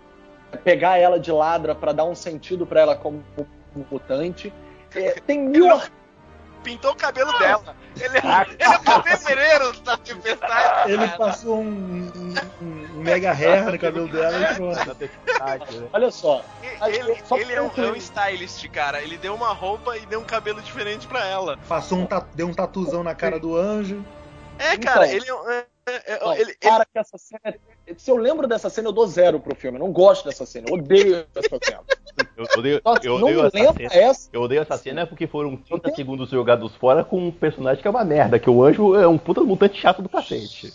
pegar 0.65 0.99
ela 0.99 1.21
de 1.21 1.31
ladra 1.31 1.77
pra 1.77 1.93
dar 1.93 2.05
um 2.05 2.15
sentido 2.17 2.67
pra 2.67 2.81
ela 2.81 2.97
como 2.97 3.23
mutante. 3.91 4.53
É, 4.95 5.13
tem 5.27 5.41
mil. 5.41 5.67
Pintou 6.63 6.91
o 6.93 6.95
cabelo 6.95 7.33
dela. 7.39 7.75
Ele, 7.99 8.19
ele 8.19 8.57
é 8.59 8.69
o 8.69 8.81
cabeleireiro 8.83 9.73
da 9.81 9.97
tempestade. 9.97 10.93
Ele 10.93 11.09
passou 11.09 11.59
um, 11.59 11.65
um- 12.15 12.35
um- 12.63 13.03
mega 13.03 13.33
hair 13.33 13.65
no 13.73 13.79
cabelo 13.79 14.07
dela 14.09 14.39
e 14.53 14.55
pronto. 14.55 14.77
Né? 14.77 15.89
Olha 15.91 16.11
só, 16.11 16.45
Ele, 16.87 17.17
Só 17.25 17.39
ele 17.39 17.55
é, 17.55 17.63
um, 17.63 17.71
é 17.75 17.81
um 17.93 17.97
stylist, 17.97 18.69
cara. 18.69 19.01
Ele 19.03 19.17
deu 19.17 19.35
uma 19.35 19.55
roupa 19.55 19.97
e 19.97 20.05
deu 20.05 20.21
um 20.21 20.25
cabelo 20.25 20.61
diferente 20.61 21.07
pra 21.07 21.25
ela. 21.27 21.57
Passou 21.67 21.97
um 21.99 22.07
deu 22.35 22.47
um 22.49 22.53
tatuzão 22.55 23.03
na 23.03 23.15
cara 23.15 23.41
do 23.41 23.57
anjo. 23.57 24.05
É, 24.59 24.75
Então. 24.75 24.93
cara, 24.93 25.09
ele 25.11 25.27
é 25.27 25.35
um- 25.35 25.51
é. 25.51 25.65
é- 25.87 26.13
é- 26.13 26.21
Não, 26.21 26.35
ele- 26.35 26.43
ele- 26.61 26.85
que 26.93 26.99
essa 26.99 27.17
cena. 27.17 27.41
é- 27.87 27.95
Se 27.97 28.11
eu 28.11 28.17
lembro 28.17 28.47
dessa 28.47 28.69
cena, 28.69 28.89
eu 28.89 28.93
dou 28.93 29.07
zero 29.07 29.41
pro 29.41 29.57
filme. 29.57 29.79
Eu 29.79 29.85
não 29.85 29.91
gosto 29.93 30.27
dessa 30.29 30.45
cena. 30.45 30.69
Eu 30.69 30.75
odeio 30.75 31.27
essa 31.35 31.59
cena. 31.65 31.81
Eu 32.37 32.47
odeio, 32.59 32.81
Nossa, 32.85 33.07
eu 33.07 33.15
odeio 33.17 33.41
essa 33.47 33.51
cena. 33.51 33.95
essa. 33.95 34.31
Eu 34.33 34.41
odeio 34.43 34.63
essa 34.63 34.79
cena 34.79 35.07
porque 35.07 35.27
foram 35.27 35.57
30 35.57 35.83
tenho- 35.85 35.97
segundos 35.97 36.31
jogados 36.31 36.75
fora 36.77 37.05
com 37.05 37.27
um 37.29 37.31
personagem 37.31 37.83
que 37.83 37.87
é 37.89 37.91
uma 37.91 38.05
merda, 38.05 38.39
que 38.39 38.49
o 38.49 38.63
anjo 38.65 38.95
é 38.95 39.07
um 39.07 39.19
puta 39.19 39.43
mutante 39.43 39.79
chato 39.79 40.01
do 40.01 40.09
cacete. 40.09 40.73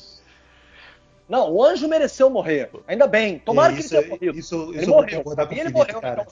Não, 1.27 1.51
o 1.51 1.63
anjo 1.63 1.87
mereceu 1.87 2.29
morrer. 2.29 2.69
Ainda 2.87 3.07
bem. 3.07 3.39
Tomara 3.39 3.69
que 3.73 3.79
ele 3.79 3.85
isso, 3.85 3.95
tenha 3.95 4.07
morrido. 4.09 4.37
isso, 4.37 4.55
Ele 4.55 4.77
isso 4.77 4.79
eu 4.81 4.85
vou 4.85 4.95
morreu. 5.01 5.23
com 5.23 5.29
E 5.31 5.33
ele 5.33 5.47
Felipe, 5.47 5.71
morreu 5.73 6.01
cara. 6.01 6.27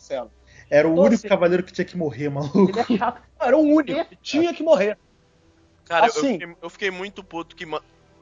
Era 0.70 0.88
o 0.88 0.92
Então, 0.92 1.04
único 1.04 1.16
assim- 1.16 1.28
cavaleiro 1.28 1.64
que 1.64 1.74
tinha 1.74 1.86
que 1.86 1.98
morrer, 1.98 2.30
maluco. 2.30 2.70
Ele 2.70 2.80
é 2.80 2.98
chato. 2.98 3.22
Era 3.40 3.58
o 3.58 3.62
único. 3.62 4.06
Tinha 4.22 4.54
que 4.54 4.62
morrer. 4.62 4.98
Cara, 5.86 6.06
eu- 6.06 6.10
Assim. 6.12 6.28
eu, 6.34 6.40
fiquei, 6.40 6.56
eu 6.62 6.70
fiquei 6.70 6.92
muito 6.92 7.24
puto 7.24 7.56
que 7.56 7.66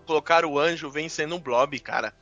colocaram 0.06 0.50
o 0.54 0.58
anjo 0.60 0.90
vencendo 0.90 1.36
um 1.36 1.40
blob, 1.40 1.78
cara. 1.80 2.14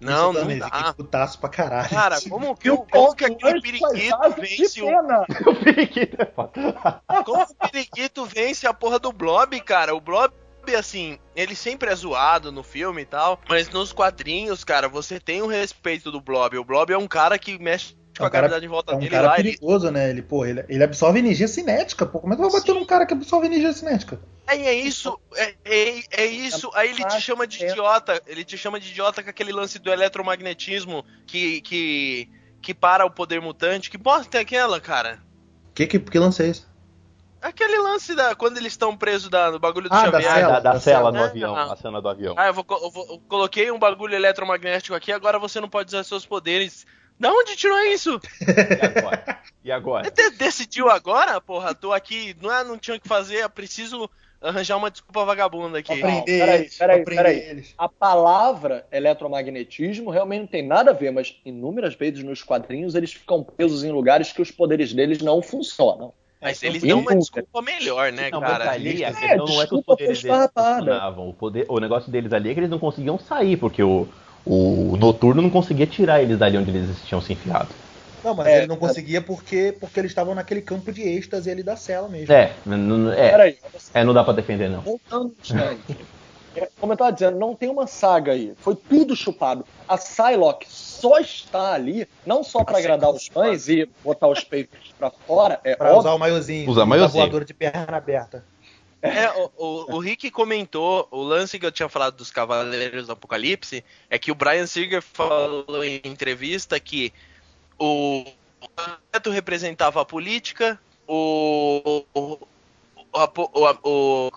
Não, 0.00 0.32
Isso 0.32 0.44
não 0.44 0.58
dá. 0.58 0.92
Putaço 0.94 1.38
pra 1.38 1.48
caralho. 1.48 1.88
Cara, 1.88 2.18
como 2.28 2.56
que, 2.56 2.70
o, 2.70 2.78
como 2.78 3.14
que 3.14 3.24
aquele 3.24 3.60
periquito 3.60 4.18
vence 4.38 4.82
o. 4.82 4.86
O 5.46 5.56
periquito 5.56 6.16
é 6.20 6.26
foda. 6.26 7.02
Como 7.24 7.42
o 7.42 7.70
periquito 7.70 8.26
vence 8.26 8.66
a 8.66 8.74
porra 8.74 8.98
do 8.98 9.12
blob, 9.12 9.58
cara? 9.60 9.94
O 9.94 10.00
blob. 10.00 10.32
Assim, 10.76 11.16
ele 11.36 11.54
sempre 11.54 11.90
é 11.90 11.94
zoado 11.94 12.50
no 12.50 12.64
filme 12.64 13.02
e 13.02 13.04
tal, 13.04 13.40
mas 13.48 13.68
nos 13.68 13.92
quadrinhos, 13.92 14.64
cara, 14.64 14.88
você 14.88 15.20
tem 15.20 15.40
o 15.40 15.46
respeito 15.46 16.10
do 16.10 16.20
Blob. 16.20 16.58
O 16.58 16.64
Blob 16.64 16.92
é 16.92 16.98
um 16.98 17.06
cara 17.06 17.38
que 17.38 17.56
mexe 17.56 17.94
com 18.18 18.24
É 18.24 18.26
um 18.26 18.28
a 18.28 18.30
cara- 18.30 18.48
gravidade 18.48 18.64
em 18.66 18.68
volta 18.68 18.92
É 18.92 18.94
um 18.96 18.98
dele 18.98 19.10
cara 19.10 19.26
lá. 19.28 19.34
Ele, 19.38 19.50
perigoso, 19.50 19.90
né? 19.90 20.10
Ele, 20.10 20.22
pô, 20.22 20.44
ele, 20.46 20.64
ele 20.68 20.82
absorve 20.84 21.18
energia 21.18 21.46
cinética, 21.48 22.04
pô. 22.06 22.20
Como 22.20 22.32
é 22.32 22.36
que 22.36 22.42
vai 22.42 22.50
bater 22.52 22.72
Sim. 22.72 22.78
num 22.78 22.84
cara 22.86 23.04
que 23.06 23.14
absorve 23.14 23.46
energia 23.46 23.72
cinética? 23.72 24.20
Aí 24.46 24.66
é 24.66 24.74
isso, 24.74 25.18
é, 25.34 25.54
é, 25.64 26.02
é 26.22 26.26
isso. 26.26 26.70
Aí 26.74 26.90
ele 26.90 27.04
te 27.04 27.20
chama 27.20 27.46
de 27.46 27.64
É. 27.64 27.70
idiota. 27.70 28.22
Ele 28.26 28.44
te 28.44 28.56
chama 28.56 28.78
de 28.80 28.90
idiota 28.90 29.22
com 29.22 29.30
aquele 29.30 29.52
lance 29.52 29.78
do 29.78 29.90
eletromagnetismo 29.90 31.04
que, 31.26 31.60
que, 31.62 32.28
que 32.62 32.72
para 32.74 33.04
o 33.04 33.10
poder 33.10 33.40
mutante. 33.40 33.90
Que 33.90 33.98
bosta 33.98 34.38
é 34.38 34.40
aquela, 34.40 34.80
cara? 34.80 35.18
Que, 35.74 35.86
que, 35.86 35.98
que 35.98 36.18
lance 36.18 36.42
é 36.42 36.48
esse? 36.48 36.64
Aquele 37.42 37.78
lance 37.78 38.14
da. 38.14 38.34
Quando 38.34 38.56
eles 38.56 38.72
estão 38.72 38.96
presos 38.96 39.28
da, 39.28 39.50
no 39.52 39.58
bagulho 39.58 39.88
do 39.88 39.94
Ah, 39.94 40.10
da 40.10 40.20
Xavier. 40.20 40.32
cela. 40.32 40.52
Da, 40.54 40.60
da 40.60 40.72
da 40.72 40.80
cela 40.80 41.12
no 41.12 41.22
avião, 41.22 41.54
Ah. 41.54 41.72
a 41.72 41.76
cena 41.76 42.00
do 42.00 42.08
avião. 42.08 42.34
Ah, 42.36 42.46
eu, 42.48 42.54
vou, 42.54 42.64
eu 42.70 42.90
vou- 42.90 43.06
eu 43.08 43.18
coloquei 43.28 43.70
um 43.70 43.78
bagulho 43.78 44.14
eletromagnético 44.14 44.96
aqui, 44.96 45.12
agora 45.12 45.38
você 45.38 45.60
não 45.60 45.68
pode 45.68 45.88
usar 45.88 46.02
seus 46.02 46.24
poderes. 46.26 46.86
Da 47.18 47.30
onde 47.32 47.56
tirou 47.56 47.78
isso? 47.86 48.20
E 48.40 48.84
agora? 48.84 49.40
E 49.64 49.72
agora? 49.72 50.10
De- 50.10 50.30
decidiu 50.30 50.90
agora, 50.90 51.40
porra? 51.40 51.74
Tô 51.74 51.92
aqui, 51.92 52.36
não, 52.40 52.52
é, 52.52 52.62
não 52.64 52.78
tinha 52.78 52.96
o 52.96 53.00
que 53.00 53.08
fazer, 53.08 53.42
eu 53.42 53.50
preciso 53.50 54.08
arranjar 54.40 54.76
uma 54.76 54.90
desculpa 54.90 55.24
vagabunda 55.24 55.78
aqui. 55.78 56.02
Não, 56.02 56.18
Aprender 56.18 56.38
peraí, 56.38 56.60
eles, 56.60 56.76
peraí, 56.76 57.04
peraí. 57.04 57.38
eles. 57.38 57.74
A 57.78 57.88
palavra 57.88 58.86
eletromagnetismo 58.92 60.10
realmente 60.10 60.40
não 60.40 60.46
tem 60.46 60.66
nada 60.66 60.90
a 60.90 60.94
ver, 60.94 61.10
mas 61.10 61.36
inúmeras 61.44 61.94
vezes 61.94 62.22
nos 62.22 62.42
quadrinhos 62.42 62.94
eles 62.94 63.12
ficam 63.12 63.42
presos 63.42 63.82
em 63.82 63.90
lugares 63.90 64.32
que 64.32 64.42
os 64.42 64.50
poderes 64.50 64.92
deles 64.92 65.20
não 65.20 65.40
funcionam. 65.42 66.12
Mas 66.40 66.62
eles 66.62 66.82
Sem 66.82 66.90
dão 66.90 67.00
uma 67.00 67.16
desculpa 67.16 67.62
melhor, 67.62 68.12
né, 68.12 68.30
Não, 68.30 68.40
mas 68.40 68.50
cara? 68.58 68.70
ali 68.72 69.02
a 69.02 69.08
É, 69.08 69.12
questão 69.12 69.36
não 69.38 69.44
é 69.44 69.48
que 69.48 69.52
os 69.54 69.60
desculpa 69.62 69.96
poderes 69.96 70.22
deles 70.22 70.50
funcionavam. 70.52 71.28
O, 71.30 71.34
poder, 71.34 71.64
o 71.68 71.80
negócio 71.80 72.12
deles 72.12 72.32
ali 72.32 72.50
é 72.50 72.54
que 72.54 72.60
eles 72.60 72.70
não 72.70 72.78
conseguiam 72.78 73.18
sair, 73.18 73.56
porque 73.56 73.82
o, 73.82 74.06
o 74.46 74.96
Noturno 74.96 75.42
não 75.42 75.50
conseguia 75.50 75.86
tirar 75.86 76.22
eles 76.22 76.38
dali 76.38 76.56
onde 76.56 76.70
eles 76.70 77.02
tinham 77.04 77.20
se 77.20 77.32
enfiado. 77.32 77.68
Não, 78.22 78.34
mas 78.34 78.46
É, 78.46 78.58
ele 78.58 78.66
não 78.66 78.76
conseguia 78.76 79.20
porque, 79.20 79.76
porque 79.78 80.00
eles 80.00 80.10
estavam 80.10 80.34
naquele 80.34 80.60
campo 80.62 80.90
de 80.92 81.02
êxtase 81.02 81.50
ali 81.50 81.62
da 81.62 81.76
cela 81.76 82.08
mesmo. 82.08 82.32
É, 82.32 82.52
não, 82.64 83.12
é, 83.12 83.30
Peraí, 83.30 83.58
é, 83.94 84.04
não 84.04 84.14
dá 84.14 84.24
pra 84.24 84.32
defender, 84.32 84.68
não. 84.70 84.80
voltando 84.80 85.34
instante. 85.42 85.96
É, 86.56 86.68
Como 86.80 86.92
eu 86.92 86.94
estava 86.94 87.12
dizendo, 87.12 87.38
não 87.38 87.54
tem 87.54 87.68
uma 87.68 87.86
saga 87.86 88.32
aí. 88.32 88.54
Foi 88.58 88.74
tudo 88.74 89.14
chupado. 89.14 89.64
A 89.86 89.98
Psylocke 89.98 90.66
só 90.68 91.18
está 91.18 91.74
ali, 91.74 92.08
não 92.24 92.42
só 92.42 92.64
para 92.64 92.78
agradar 92.78 93.10
os 93.10 93.26
fãs 93.26 93.68
e 93.68 93.88
botar 94.02 94.26
os 94.28 94.42
peitos 94.42 94.78
para 94.98 95.10
fora, 95.10 95.60
é 95.62 95.76
Pra 95.76 95.88
óbvio. 95.88 96.00
usar 96.00 96.14
o 96.14 96.18
maiozinho. 96.18 96.70
Usar 96.70 96.82
a 96.82 96.86
maiozinho. 96.86 97.22
voadora 97.22 97.44
de 97.44 97.52
perna 97.52 97.96
aberta. 97.96 98.42
É, 99.06 99.30
o, 99.30 99.50
o, 99.56 99.94
o 99.96 99.98
Rick 99.98 100.30
comentou, 100.30 101.06
o 101.10 101.22
lance 101.22 101.58
que 101.58 101.66
eu 101.66 101.72
tinha 101.72 101.88
falado 101.88 102.16
dos 102.16 102.30
Cavaleiros 102.30 103.06
do 103.06 103.12
Apocalipse 103.12 103.84
é 104.10 104.18
que 104.18 104.30
o 104.30 104.34
Brian 104.34 104.66
Singer 104.66 105.02
falou 105.02 105.84
em 105.84 106.00
entrevista 106.04 106.78
que 106.80 107.12
o 107.78 108.24
Neto 109.12 109.30
representava 109.30 110.00
a 110.00 110.04
política, 110.04 110.80
o, 111.06 112.04
o, 112.14 112.38
o, 113.12 113.18
o, 113.52 113.78
o, 113.84 114.32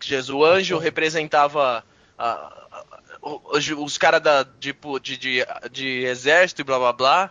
Jesus, 0.00 0.30
o 0.30 0.44
Anjo 0.44 0.78
representava 0.78 1.84
a- 2.18 2.58
o- 3.22 3.40
os, 3.84 3.96
caras 3.98 4.20
de, 4.58 4.74
de, 5.00 5.46
de 5.70 6.04
exército 6.04 6.60
e 6.60 6.64
blá 6.64 6.78
blá 6.78 6.92
blá. 6.92 7.30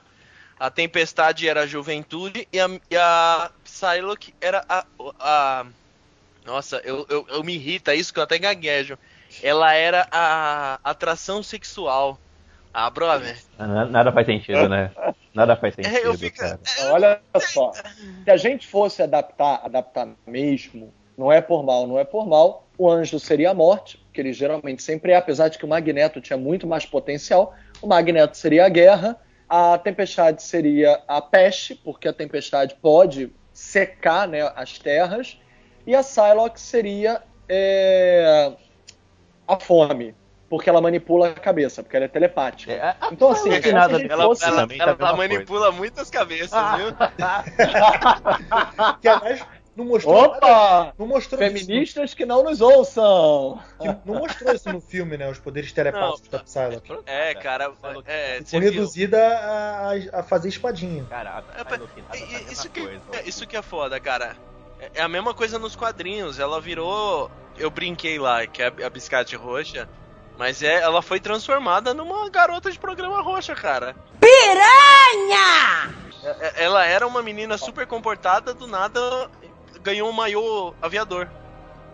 A 0.59 0.69
Tempestade 0.69 1.49
era 1.49 1.61
a 1.63 1.67
juventude 1.67 2.47
e 2.53 2.59
a, 2.59 2.69
e 2.89 2.95
a 2.95 3.51
Psylocke 3.63 4.33
era 4.39 4.63
a, 4.69 4.85
a 5.19 5.65
nossa, 6.45 6.81
eu, 6.83 7.05
eu, 7.09 7.25
eu 7.29 7.43
me 7.43 7.53
irrita 7.55 7.93
isso 7.95 8.13
que 8.13 8.19
eu 8.19 8.23
até 8.23 8.37
gaguejo. 8.37 8.97
Ela 9.41 9.73
era 9.73 10.07
a 10.11 10.79
atração 10.83 11.41
sexual. 11.41 12.17
Ah, 12.73 12.89
brother. 12.89 13.35
Na- 13.57 13.85
Nada 13.85 14.11
faz 14.11 14.25
sentido, 14.25 14.67
né? 14.69 14.91
Nada 15.33 15.55
faz 15.55 15.75
sentido, 15.75 15.95
É, 15.95 16.07
eu 16.07 16.13
fico- 16.17 16.37
cara. 16.39 16.59
Olha 16.91 17.21
só, 17.39 17.71
se 18.23 18.29
a 18.31 18.37
gente 18.37 18.67
fosse 18.67 19.01
adaptar, 19.01 19.61
adaptar 19.63 20.07
mesmo, 20.25 20.93
não 21.17 21.31
é 21.31 21.41
por 21.41 21.63
mal, 21.63 21.85
não 21.85 21.99
é 21.99 22.03
por 22.03 22.25
mal, 22.27 22.67
o 22.77 22.89
anjo 22.89 23.19
seria 23.19 23.51
a 23.51 23.53
morte, 23.53 23.99
que 24.13 24.21
ele 24.21 24.33
geralmente 24.33 24.81
sempre 24.81 25.11
é, 25.11 25.15
apesar 25.15 25.49
de 25.49 25.57
que 25.57 25.65
o 25.65 25.67
Magneto 25.67 26.19
tinha 26.21 26.37
muito 26.37 26.65
mais 26.65 26.85
potencial, 26.85 27.53
o 27.81 27.87
Magneto 27.87 28.37
seria 28.37 28.65
a 28.65 28.69
guerra, 28.69 29.17
a 29.47 29.77
tempestade 29.77 30.41
seria 30.41 31.01
a 31.07 31.21
peste, 31.21 31.75
porque 31.75 32.07
a 32.07 32.13
tempestade 32.13 32.75
pode 32.81 33.31
secar 33.53 34.27
né, 34.27 34.49
as 34.55 34.77
terras, 34.79 35.37
e 35.85 35.95
a 35.95 36.01
Psylocke 36.03 36.59
seria 36.59 37.21
é 37.49 38.51
a 39.47 39.59
fome, 39.59 40.15
porque 40.49 40.69
ela 40.69 40.79
manipula 40.81 41.29
a 41.29 41.33
cabeça, 41.33 41.83
porque 41.83 41.95
ela 41.97 42.05
é 42.05 42.09
telepática. 42.09 42.71
É, 42.71 42.95
Então, 43.11 43.29
assim, 43.31 43.49
não 43.49 43.55
se 43.57 43.61
tem 43.61 43.71
a 43.71 43.75
nada 43.75 43.97
gente 43.97 44.07
dela 44.07 44.23
fosse- 44.23 44.45
Ela, 44.45 44.67
tá 44.67 44.73
ela 44.73 44.91
a 44.91 44.95
mesma 44.95 45.13
manipula 45.17 45.71
muitas 45.71 46.09
cabeças, 46.09 46.59
viu? 46.77 46.87
Que 49.01 49.07
aliás 49.07 49.45
não 49.75 49.85
mostrou 49.85 50.21
nada- 50.21 50.37
Opa! 50.37 50.93
não 50.97 51.07
mostrou 51.07 51.41
isso, 51.43 51.65
Feministas 51.65 52.13
que 52.13 52.25
não 52.25 52.43
nos 52.43 52.61
ouçam! 52.61 53.59
que 53.79 53.87
não 54.05 54.19
mostrou 54.19 54.53
isso 54.53 54.71
no 54.71 54.81
filme, 54.81 55.17
né? 55.17 55.29
Os 55.29 55.39
poderes 55.39 55.71
telepáticos 55.71 56.27
da 56.29 56.39
Psylocke. 56.39 56.99
É, 57.05 57.33
cara, 57.35 57.71
é, 58.05 58.39
você 58.39 58.59
Foi 58.59 58.61
reduzida 58.69 59.17
a, 59.37 60.19
a- 60.19 60.23
fazer 60.23 60.49
espadinha. 60.49 61.05
Cara, 61.09 61.37
a 61.37 61.59
É, 61.59 61.63
nada 61.63 62.51
Isso 62.51 62.69
que, 62.69 62.81
coisa. 62.81 63.01
é, 63.13 63.21
isso 63.27 63.47
que 63.47 63.55
é 63.57 63.61
foda, 63.61 63.99
cara. 63.99 64.35
É- 64.81 64.91
É 64.95 65.01
a 65.01 65.07
mesma 65.07 65.33
coisa 65.33 65.57
nos 65.59 65.75
quadrinhos. 65.75 66.39
Ela 66.39 66.59
virou. 66.59 67.29
Eu 67.57 67.69
brinquei 67.69 68.17
lá, 68.17 68.45
que 68.47 68.61
é 68.63 68.73
a, 68.85 68.89
biscate 68.89 69.35
roxa. 69.35 69.87
Mas 70.37 70.63
é, 70.63 70.81
ela 70.81 71.01
foi 71.01 71.19
transformada 71.19 71.93
numa 71.93 72.27
garota 72.29 72.71
de 72.71 72.79
programa 72.79 73.21
roxa, 73.21 73.53
cara. 73.53 73.95
Piranha! 74.19 75.93
Ela 76.55 76.85
era 76.85 77.05
uma 77.05 77.21
menina 77.21 77.57
super 77.57 77.85
comportada, 77.85 78.53
do 78.53 78.65
nada 78.67 78.99
ganhou 79.81 80.09
um 80.09 80.13
maiô 80.13 80.73
aviador. 80.81 81.27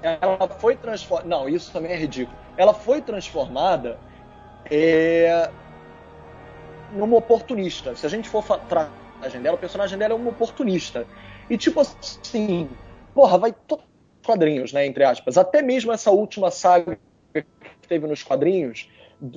Ela 0.02 0.48
foi 0.48 0.76
transformada. 0.76 1.28
Não, 1.28 1.50
isso 1.50 1.72
também 1.72 1.92
é 1.92 1.96
ridículo. 1.98 2.38
Ela 2.56 2.74
foi 2.74 3.02
transformada 3.02 4.00
é, 4.70 5.50
numa 6.92 7.18
oportunista. 7.18 7.96
Se 7.96 8.06
a 8.06 8.10
gente 8.10 8.30
for 8.30 8.44
fa- 8.44 8.60
tra- 8.60 8.90
a 9.20 9.22
personagem 9.22 9.42
dela, 9.42 9.56
o 9.56 9.60
personagem 9.60 9.98
dela 9.98 10.14
é 10.14 10.16
uma 10.16 10.30
oportunista. 10.30 11.06
E 11.50 11.58
tipo 11.58 11.80
assim, 11.80 12.70
porra, 13.14 13.38
vai 13.38 13.56
todos 13.68 13.86
os 13.86 14.26
quadrinhos, 14.26 14.74
né, 14.74 14.86
entre 14.86 15.04
aspas. 15.04 15.38
Até 15.38 15.62
mesmo 15.62 15.92
essa 15.92 16.12
última 16.12 16.52
saga 16.52 17.00
que 17.34 17.44
teve 17.88 18.08
nos 18.08 18.24
quadrinhos, 18.24 18.90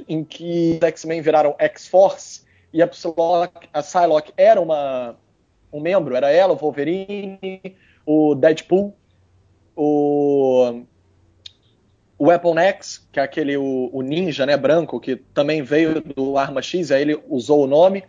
em 0.09 0.25
que 0.25 0.79
os 0.83 0.89
X-Men 0.89 1.23
viraram 1.23 1.55
X-Force 1.59 2.43
e 2.73 2.83
a 2.83 2.87
Psylocke, 2.87 3.69
a 3.73 3.83
Psylocke 3.83 4.33
era 4.37 4.61
uma 4.61 5.17
um 5.73 5.81
membro, 5.81 6.17
era 6.17 6.31
ela, 6.33 6.53
o 6.53 6.57
Wolverine, 6.57 7.39
o 8.05 8.35
Deadpool, 8.35 8.95
o 9.77 10.83
o 12.19 12.27
Weapon 12.27 12.59
X, 12.59 13.09
que 13.11 13.19
é 13.19 13.23
aquele 13.23 13.57
o, 13.57 13.89
o 13.91 14.03
ninja, 14.03 14.45
né, 14.45 14.55
branco, 14.55 15.01
que 15.01 15.17
também 15.17 15.63
veio 15.63 16.03
do 16.03 16.37
Arma 16.37 16.61
X, 16.61 16.91
aí 16.91 17.01
ele 17.01 17.19
usou 17.29 17.65
o 17.65 17.67
nome. 17.67 18.05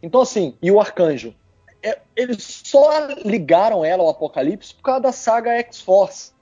Então 0.00 0.20
assim, 0.20 0.56
e 0.62 0.70
o 0.70 0.78
Arcanjo. 0.78 1.34
É, 1.82 1.98
eles 2.16 2.62
só 2.64 3.06
ligaram 3.24 3.84
ela 3.84 4.02
ao 4.02 4.08
Apocalipse 4.08 4.74
por 4.74 4.82
causa 4.82 5.00
da 5.00 5.12
saga 5.12 5.52
X-Force. 5.52 6.32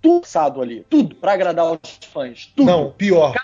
Tudo 0.00 0.20
passado 0.22 0.60
ali, 0.60 0.84
tudo 0.90 1.14
pra 1.14 1.32
agradar 1.32 1.72
os 1.72 1.78
fãs, 2.10 2.46
tudo. 2.56 2.66
Não, 2.66 2.90
pior. 2.92 3.34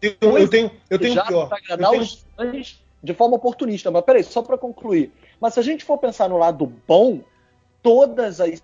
Eu, 0.00 0.38
eu 0.38 0.48
tenho, 0.48 0.70
eu 0.88 0.98
tenho 0.98 1.14
pior. 1.26 1.48
pra 1.48 1.58
agradar 1.58 1.90
tenho- 1.90 2.02
os 2.02 2.24
fãs 2.36 2.80
de 3.02 3.14
forma 3.14 3.36
oportunista. 3.36 3.90
Mas 3.90 4.04
peraí, 4.04 4.22
só 4.22 4.42
pra 4.42 4.56
concluir. 4.56 5.12
Mas 5.40 5.54
se 5.54 5.60
a 5.60 5.62
gente 5.62 5.84
for 5.84 5.98
pensar 5.98 6.28
no 6.28 6.38
lado 6.38 6.72
bom, 6.86 7.20
todas 7.82 8.40
as 8.40 8.62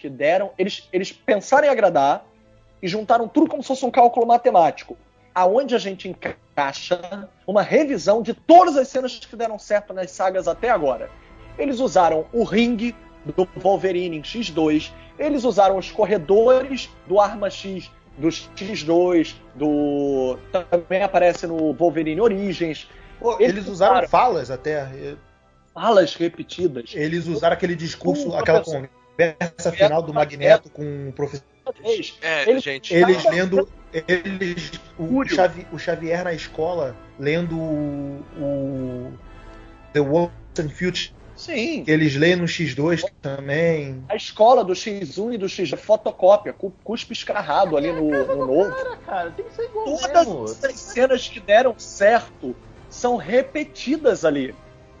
que 0.00 0.08
deram, 0.08 0.52
eles, 0.56 0.88
eles 0.92 1.10
pensaram 1.12 1.66
em 1.66 1.70
agradar 1.70 2.24
e 2.80 2.86
juntaram 2.86 3.26
tudo 3.26 3.48
como 3.48 3.62
se 3.62 3.68
fosse 3.68 3.84
um 3.84 3.90
cálculo 3.90 4.26
matemático. 4.26 4.96
Aonde 5.34 5.74
a 5.74 5.78
gente 5.78 6.08
encaixa 6.08 7.28
uma 7.46 7.62
revisão 7.62 8.22
de 8.22 8.34
todas 8.34 8.76
as 8.76 8.88
cenas 8.88 9.18
que 9.18 9.36
deram 9.36 9.58
certo 9.58 9.92
nas 9.94 10.10
sagas 10.10 10.46
até 10.46 10.70
agora. 10.70 11.10
Eles 11.58 11.80
usaram 11.80 12.26
o 12.32 12.44
ringue 12.44 12.94
do 13.24 13.48
Wolverine 13.56 14.18
em 14.18 14.22
X2, 14.22 14.90
eles 15.18 15.44
usaram 15.44 15.76
os 15.78 15.90
corredores 15.90 16.90
do 17.06 17.20
Arma 17.20 17.48
X 17.50 17.90
do 18.18 18.28
X2, 18.28 19.34
do 19.54 20.36
também 20.70 21.02
aparece 21.02 21.46
no 21.46 21.72
Wolverine 21.72 22.20
Origins, 22.20 22.86
Pô, 23.22 23.36
eles 23.38 23.68
usaram 23.68 23.94
Cara. 23.94 24.08
falas 24.08 24.50
até. 24.50 25.16
falas 25.72 26.14
repetidas. 26.14 26.90
Eles 26.92 27.26
usaram 27.28 27.54
aquele 27.54 27.76
discurso, 27.76 28.34
aquela 28.34 28.62
conversa 28.62 29.72
final 29.72 30.02
do 30.02 30.12
Magneto 30.12 30.68
com 30.68 31.08
o 31.08 31.12
professor. 31.12 31.46
Eles, 31.84 32.18
É, 32.22 32.48
Eles- 32.48 32.62
gente. 32.62 32.94
Eles 32.94 33.22
Cara, 33.22 33.34
lendo. 33.34 33.68
Eles. 34.08 34.72
O. 34.98 35.24
Xavi- 35.28 35.66
o 35.72 35.78
Xavier 35.78 36.24
na 36.24 36.32
escola 36.32 36.96
lendo 37.18 37.58
o. 37.58 38.24
o 38.40 39.12
The 39.92 40.00
World 40.00 40.32
and 40.58 40.70
Future. 40.70 41.12
sim, 41.36 41.84
Que 41.84 41.90
eles 41.90 42.14
leem 42.16 42.36
no 42.36 42.44
X2 42.46 43.04
também. 43.20 44.02
a 44.08 44.16
escola 44.16 44.64
do 44.64 44.72
X1 44.74 45.34
e 45.34 45.38
do 45.38 45.48
X 45.48 45.70
fotocópia, 45.70 46.52
cu- 46.52 46.72
cuspe 46.82 47.12
escarrado 47.12 47.76
ali 47.76 47.92
no, 47.92 48.08
no 48.10 48.46
novo. 48.46 48.74
Cara, 49.04 49.30
tem 49.30 49.44
que 49.44 49.52
ser 49.54 49.64
igual 49.64 49.84
Todas 49.98 50.26
mesmo. 50.26 50.44
as 50.44 50.80
cenas 50.80 51.28
que 51.28 51.40
deram 51.40 51.74
certo 51.78 52.56
são 52.88 53.16
repetidas 53.16 54.24
ali. 54.24 54.54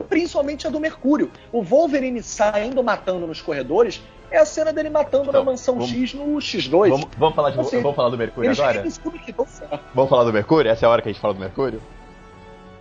Principalmente 0.08 0.66
a 0.66 0.70
do 0.70 0.80
Mercúrio. 0.80 1.30
O 1.52 1.62
Wolverine 1.62 2.22
saindo 2.22 2.82
matando 2.82 3.26
nos 3.26 3.40
corredores 3.40 4.02
é 4.32 4.38
a 4.38 4.44
cena 4.46 4.72
dele 4.72 4.90
matando 4.90 5.28
Então, 5.28 5.44
na 5.44 5.50
mansão 5.50 5.74
vamos- 5.74 5.90
X 5.90 6.14
no 6.14 6.36
X2. 6.36 6.88
Vamos, 6.90 7.08
vamos 7.16 7.34
falar 7.36 7.50
de, 7.50 7.60
Assim, 7.60 7.80
vamos 7.82 7.96
falar 7.96 8.08
do 8.10 8.18
Mercúrio 8.18 8.48
Eles 8.48 8.58
agora? 8.58 8.84
Vamos 9.94 10.10
falar 10.10 10.24
do 10.24 10.32
Mercúrio? 10.32 10.70
Essa 10.70 10.84
é 10.84 10.88
a 10.88 10.90
hora 10.90 11.02
que 11.02 11.08
a 11.08 11.12
gente 11.12 11.20
fala 11.20 11.34
do 11.34 11.40
Mercúrio? 11.40 11.80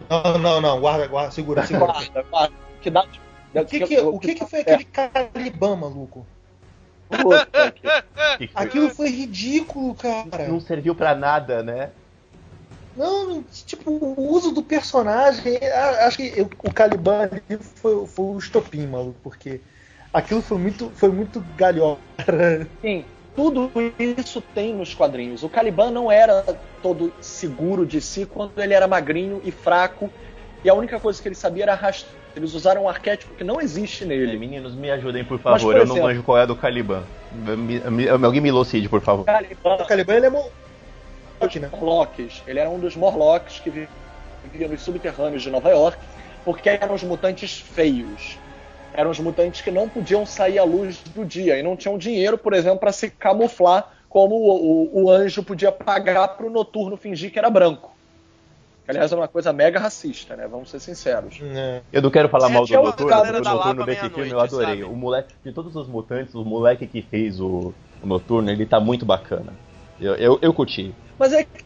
Não, 0.09 0.37
não, 0.37 0.61
não, 0.61 0.79
guarda, 0.79 1.07
guarda, 1.07 1.31
segura, 1.31 1.65
segura. 1.65 1.93
Guarda, 1.93 2.25
guarda. 2.29 2.53
Que 2.81 2.89
dá, 2.89 3.05
O 3.53 3.65
que, 3.65 3.79
que, 3.81 3.99
o 3.99 4.19
que, 4.19 4.35
que 4.35 4.45
foi 4.45 4.61
aquele 4.61 4.85
Caliban, 4.85 5.75
maluco? 5.75 6.25
Aquilo 8.55 8.89
foi 8.89 9.09
ridículo, 9.09 9.93
cara. 9.95 10.47
Não 10.47 10.59
serviu 10.59 10.95
pra 10.95 11.13
nada, 11.15 11.61
né? 11.61 11.89
Não, 12.95 13.43
tipo, 13.65 13.89
o 13.91 14.31
uso 14.33 14.51
do 14.51 14.61
personagem. 14.63 15.57
Acho 16.05 16.17
que 16.17 16.41
o 16.41 16.73
Caliban 16.73 17.21
ali 17.23 17.41
foi, 17.75 18.05
foi 18.05 18.25
o 18.25 18.37
estopim, 18.37 18.85
maluco, 18.87 19.15
porque 19.23 19.61
aquilo 20.13 20.41
foi 20.41 20.57
muito, 20.57 20.89
foi 20.95 21.09
muito 21.09 21.43
galhofa. 21.57 22.01
Sim, 22.81 23.05
tudo 23.35 23.71
isso 23.97 24.41
tem 24.53 24.73
nos 24.73 24.93
quadrinhos. 24.93 25.43
O 25.43 25.49
Caliban 25.49 25.91
não 25.91 26.11
era 26.11 26.43
todo 26.81 27.13
seguro 27.21 27.85
de 27.85 28.01
si 28.01 28.25
quando 28.25 28.51
ele 28.57 28.73
era 28.73 28.87
magrinho 28.87 29.41
e 29.43 29.51
fraco, 29.51 30.09
e 30.63 30.69
a 30.69 30.73
única 30.73 30.99
coisa 30.99 31.21
que 31.21 31.27
ele 31.27 31.35
sabia 31.35 31.63
era 31.63 31.73
arrastar. 31.73 32.09
Eles 32.33 32.53
usaram 32.53 32.83
um 32.83 32.89
arquétipo 32.89 33.33
que 33.35 33.43
não 33.43 33.59
existe 33.59 34.05
É, 34.05 34.07
nele. 34.07 34.37
meninos, 34.37 34.73
me 34.73 34.89
ajudem, 34.89 35.21
por 35.23 35.33
Mas, 35.43 35.61
favor. 35.61 35.73
por 35.73 35.81
eu 35.81 35.85
não 35.85 36.01
manjo 36.01 36.23
qual 36.23 36.37
é 36.37 36.43
a 36.43 36.45
do 36.45 36.55
Caliban. 36.55 37.03
Me- 37.33 37.79
me- 37.79 38.07
alguém 38.09 38.39
me 38.39 38.47
elucide, 38.47 38.87
por 38.87 39.01
favor. 39.01 39.25
Caliban 39.25 39.75
O 39.75 39.85
Caliban 39.85 40.15
ele 40.15 40.25
é 40.27 40.29
mo... 40.29 40.49
né? 41.41 41.69
Morlocks. 41.73 42.41
Ele 42.47 42.57
era 42.59 42.69
um 42.69 42.79
dos 42.79 42.95
Morlocks 42.95 43.59
que 43.59 43.69
vi- 43.69 43.87
vivia 44.49 44.69
nos 44.69 44.81
subterrâneos 44.81 45.41
de 45.43 45.49
Nova 45.49 45.69
York, 45.71 45.97
porque 46.45 46.69
eram 46.69 46.95
os 46.95 47.03
mutantes 47.03 47.59
feios. 47.59 48.37
Eram 48.93 49.09
os 49.11 49.19
mutantes 49.19 49.61
que 49.61 49.71
não 49.71 49.87
podiam 49.87 50.25
sair 50.25 50.59
à 50.59 50.63
luz 50.63 51.01
do 51.03 51.25
dia 51.25 51.57
e 51.57 51.63
não 51.63 51.77
tinham 51.77 51.97
dinheiro, 51.97 52.37
por 52.37 52.53
exemplo, 52.53 52.79
para 52.79 52.91
se 52.91 53.09
camuflar, 53.09 53.89
como 54.09 54.35
o, 54.35 54.99
o- 54.99 55.03
o 55.05 55.09
anjo 55.09 55.43
podia 55.43 55.71
pagar 55.71 56.27
para 56.29 56.45
o 56.45 56.49
noturno 56.49 56.97
fingir 56.97 57.31
que 57.31 57.39
era 57.39 57.49
branco. 57.49 57.95
Que, 58.83 58.91
aliás, 58.91 59.11
é 59.11 59.15
uma 59.15 59.27
coisa 59.27 59.53
mega 59.53 59.79
racista, 59.79 60.35
né? 60.35 60.47
Vamos 60.47 60.69
ser 60.69 60.79
sinceros. 60.79 61.39
É. 61.41 61.81
Eu 61.93 62.01
não 62.01 62.09
quero 62.09 62.27
falar 62.27 62.49
É, 62.49 62.53
mal 62.53 62.65
do 62.65 62.73
Noturno, 62.73 62.91
do 63.31 63.41
da 63.41 63.53
Noturno 63.53 63.85
desse 63.85 64.09
filme 64.09 64.31
eu 64.31 64.39
adorei. 64.39 64.67
sabe? 64.67 64.83
O 64.83 64.95
moleque, 64.95 65.33
de 65.45 65.53
todos 65.53 65.75
os 65.75 65.87
mutantes, 65.87 66.33
o 66.35 66.43
moleque 66.43 66.85
que 66.87 67.01
fez 67.01 67.39
o, 67.39 67.73
o 68.01 68.05
Noturno, 68.07 68.49
ele 68.49 68.65
tá 68.65 68.79
muito 68.79 69.05
bacana. 69.05 69.53
Eu, 69.99 70.15
eu, 70.15 70.39
eu 70.41 70.53
curti. 70.53 70.93
Mas 71.17 71.31
é 71.31 71.43
que 71.43 71.63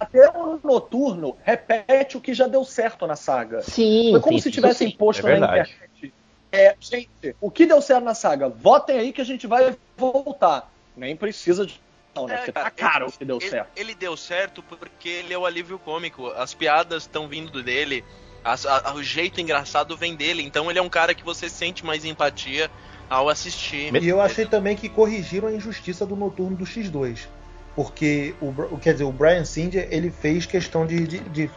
até 0.00 0.28
o 0.36 0.58
noturno 0.64 1.36
repete 1.44 2.16
o 2.16 2.20
que 2.20 2.34
já 2.34 2.48
deu 2.48 2.64
certo 2.64 3.06
na 3.06 3.14
saga. 3.14 3.62
Sim, 3.62 4.10
Foi 4.10 4.20
como 4.20 4.38
se 4.40 4.50
tivessem 4.50 4.90
posto 4.90 5.26
é 5.28 5.38
na 5.38 5.46
internet. 5.46 6.12
É, 6.52 6.74
gente, 6.80 7.08
o 7.40 7.50
que 7.50 7.66
deu 7.66 7.80
certo 7.82 8.04
na 8.04 8.14
saga? 8.14 8.48
Votem 8.48 8.98
aí 8.98 9.12
que 9.12 9.20
a 9.20 9.24
gente 9.24 9.46
vai 9.46 9.76
voltar. 9.96 10.70
Nem 10.96 11.16
precisa 11.16 11.66
de. 11.66 11.80
Não, 12.14 12.26
né? 12.26 12.34
É, 12.34 12.36
Porque 12.38 12.52
tá 12.52 12.70
caro 12.70 13.08
o 13.08 13.12
que 13.12 13.24
deu 13.24 13.38
ele, 13.40 13.50
certo. 13.50 13.68
ele 13.76 13.94
deu 13.94 14.16
certo 14.16 14.62
porque 14.62 15.08
ele 15.08 15.34
é 15.34 15.38
o 15.38 15.44
alívio 15.44 15.78
cômico. 15.78 16.28
As 16.28 16.54
piadas 16.54 17.02
estão 17.02 17.28
vindo 17.28 17.62
dele. 17.62 18.04
as- 18.44 18.64
a- 18.64 18.94
o 18.94 19.02
jeito 19.02 19.40
engraçado 19.40 19.96
vem 19.96 20.14
dele. 20.14 20.40
Então 20.42 20.70
ele 20.70 20.78
é 20.78 20.82
um 20.82 20.88
cara 20.88 21.12
que 21.14 21.24
você 21.24 21.48
sente 21.48 21.84
mais 21.84 22.04
empatia 22.04 22.70
ao 23.10 23.28
assistir. 23.28 23.92
E 24.00 24.08
eu 24.08 24.20
achei 24.20 24.46
também 24.46 24.76
que 24.76 24.88
corrigiram 24.88 25.48
a 25.48 25.52
injustiça 25.52 26.06
do 26.06 26.14
noturno 26.14 26.56
do 26.56 26.64
X2. 26.64 27.26
Porque 27.74 28.36
o, 28.40 28.78
quer 28.78 28.92
dizer, 28.92 29.04
o 29.04 29.10
Brian 29.10 29.44
Singer 29.44 29.88
ele 29.90 30.12
fez 30.12 30.46
questão 30.46 30.86
de, 30.86 31.06
de- 31.08 31.18
de 31.28 31.50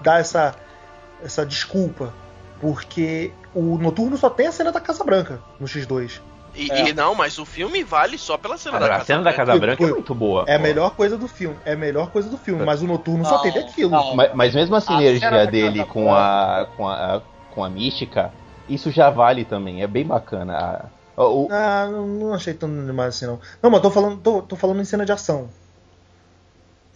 dar 0.00 0.18
essa, 0.20 0.56
essa 1.22 1.44
desculpa. 1.44 2.14
Porque 2.60 3.32
o 3.54 3.78
noturno 3.78 4.16
só 4.16 4.30
tem 4.30 4.46
a 4.46 4.52
cena 4.52 4.72
da 4.72 4.80
Casa 4.80 5.04
Branca 5.04 5.40
no 5.60 5.66
X2. 5.66 6.20
E, 6.54 6.70
É. 6.72 6.88
e 6.88 6.92
não, 6.94 7.14
mas 7.14 7.38
o 7.38 7.44
filme 7.44 7.84
vale 7.84 8.16
só 8.16 8.38
pela 8.38 8.56
cena 8.56 8.78
da 8.78 8.86
a 8.86 8.88
Casa 8.88 9.04
cena 9.04 9.18
da 9.18 9.24
Branca. 9.30 9.36
Casa 9.46 9.58
Branca 9.60 9.82
é 9.84 9.86
Foi- 9.88 9.92
muito 9.94 10.14
boa. 10.14 10.44
É 10.48 10.54
a 10.54 10.58
melhor 10.58 10.90
coisa 10.96 11.18
do 11.18 11.28
filme. 11.28 11.56
É 11.66 11.72
a 11.74 11.76
melhor 11.76 12.10
coisa 12.10 12.30
do 12.30 12.38
filme. 12.38 12.64
Mas 12.64 12.80
o 12.82 12.86
noturno 12.86 13.24
só 13.26 13.36
Não, 13.36 13.42
teve 13.42 13.58
aquilo. 13.58 14.14
Mas, 14.16 14.34
mas 14.34 14.54
mesmo 14.54 14.74
a 14.74 14.78
A 14.78 14.80
sinergia 14.80 15.30
da 15.30 15.44
dele 15.44 15.84
com 15.84 16.14
a, 16.14 16.66
com, 16.76 16.88
a, 16.88 17.20
com 17.54 17.62
a 17.62 17.68
mística, 17.68 18.32
isso 18.66 18.90
já 18.90 19.10
vale 19.10 19.44
também. 19.44 19.82
É 19.82 19.86
bem 19.86 20.06
bacana. 20.06 20.86
O- 21.14 21.48
Ah, 21.50 21.88
não, 21.92 22.06
não 22.06 22.34
achei 22.34 22.54
tão 22.54 22.68
demais 22.86 23.14
assim, 23.14 23.26
não. 23.26 23.38
Não, 23.62 23.70
mas 23.70 23.82
tô 23.82 23.90
falando, 23.90 24.16
tô, 24.18 24.40
tô 24.40 24.56
falando 24.56 24.80
em 24.80 24.84
cena 24.86 25.04
de 25.04 25.12
ação. 25.12 25.48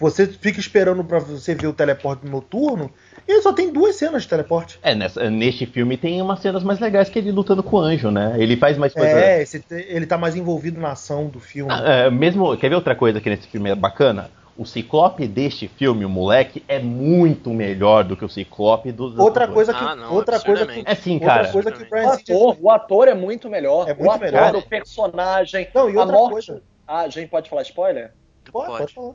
Você 0.01 0.27
fica 0.27 0.59
esperando 0.59 1.05
pra 1.05 1.19
você 1.19 1.55
ver 1.55 1.67
o 1.67 1.73
teleporte 1.75 2.27
noturno 2.27 2.91
e 3.29 3.33
ele 3.33 3.43
só 3.43 3.53
tem 3.53 3.71
duas 3.71 3.97
cenas 3.97 4.23
de 4.23 4.29
teleporte. 4.29 4.79
É, 4.83 4.95
nessa- 4.95 5.29
neste 5.29 5.67
filme 5.67 5.97
tem 5.99 6.21
umas 6.23 6.41
cenas 6.41 6.63
mais 6.65 6.81
legais 6.81 7.11
que 7.11 7.19
ele 7.19 7.31
lutando 7.31 7.63
com 7.63 7.77
o 7.77 7.81
anjo, 7.81 8.11
né? 8.11 8.35
Ele 8.39 8.57
faz 8.57 8.79
mais 8.79 8.95
coisa. 8.95 9.09
É, 9.11 9.43
esse 9.43 9.63
ele 9.71 10.07
tá 10.07 10.17
mais 10.17 10.35
envolvido 10.35 10.81
na 10.81 10.93
ação 10.93 11.27
do 11.27 11.39
filme. 11.39 11.71
Ah, 11.71 11.83
é, 12.07 12.11
mesmo, 12.11 12.57
quer 12.57 12.71
ver 12.71 12.77
outra 12.77 12.97
coisa 12.97 13.21
que 13.21 13.29
nesse 13.29 13.47
filme 13.47 13.69
é 13.71 13.75
bacana? 13.75 14.31
O 14.57 14.65
Ciclope 14.67 15.27
deste 15.27 15.69
filme, 15.69 16.05
o 16.05 16.09
moleque, 16.09 16.63
é 16.69 16.79
muito 16.79 17.51
melhor 17.51 18.03
do 18.05 18.17
que 18.17 18.25
o 18.25 18.29
Ciclope 18.29 18.93
dos 18.93 19.19
outra 19.19 19.45
outros 19.45 19.55
coisa 19.55 19.73
que 19.75 19.85
Ah, 19.85 19.97
não, 19.97 20.15
outra 20.15 20.41
coisa 20.41 20.67
que. 20.67 20.83
É 20.85 20.95
sim, 20.95 21.15
outra 21.15 21.29
cara. 21.29 21.49
coisa 21.49 21.73
que 21.73 21.83
o 21.95 22.09
ator, 22.11 22.57
o 22.61 22.71
ator 22.71 23.09
é 23.09 23.15
muito 23.15 23.49
melhor. 23.49 23.89
É 23.89 23.95
muito 23.95 24.07
o 24.07 24.11
ator, 24.11 24.21
melhor. 24.21 24.57
o 24.57 24.63
personagem, 24.63 25.69
Não, 25.75 25.89
e 25.91 25.97
a 25.97 26.01
outra 26.01 26.15
morte. 26.17 26.33
coisa. 26.33 26.63
Ah, 26.87 27.01
a 27.01 27.09
gente 27.09 27.29
pode 27.29 27.49
falar 27.49 27.63
spoiler? 27.63 28.13
Pode, 28.51 28.67
Pode. 28.67 28.79
pode 28.81 28.95
falar. 28.95 29.15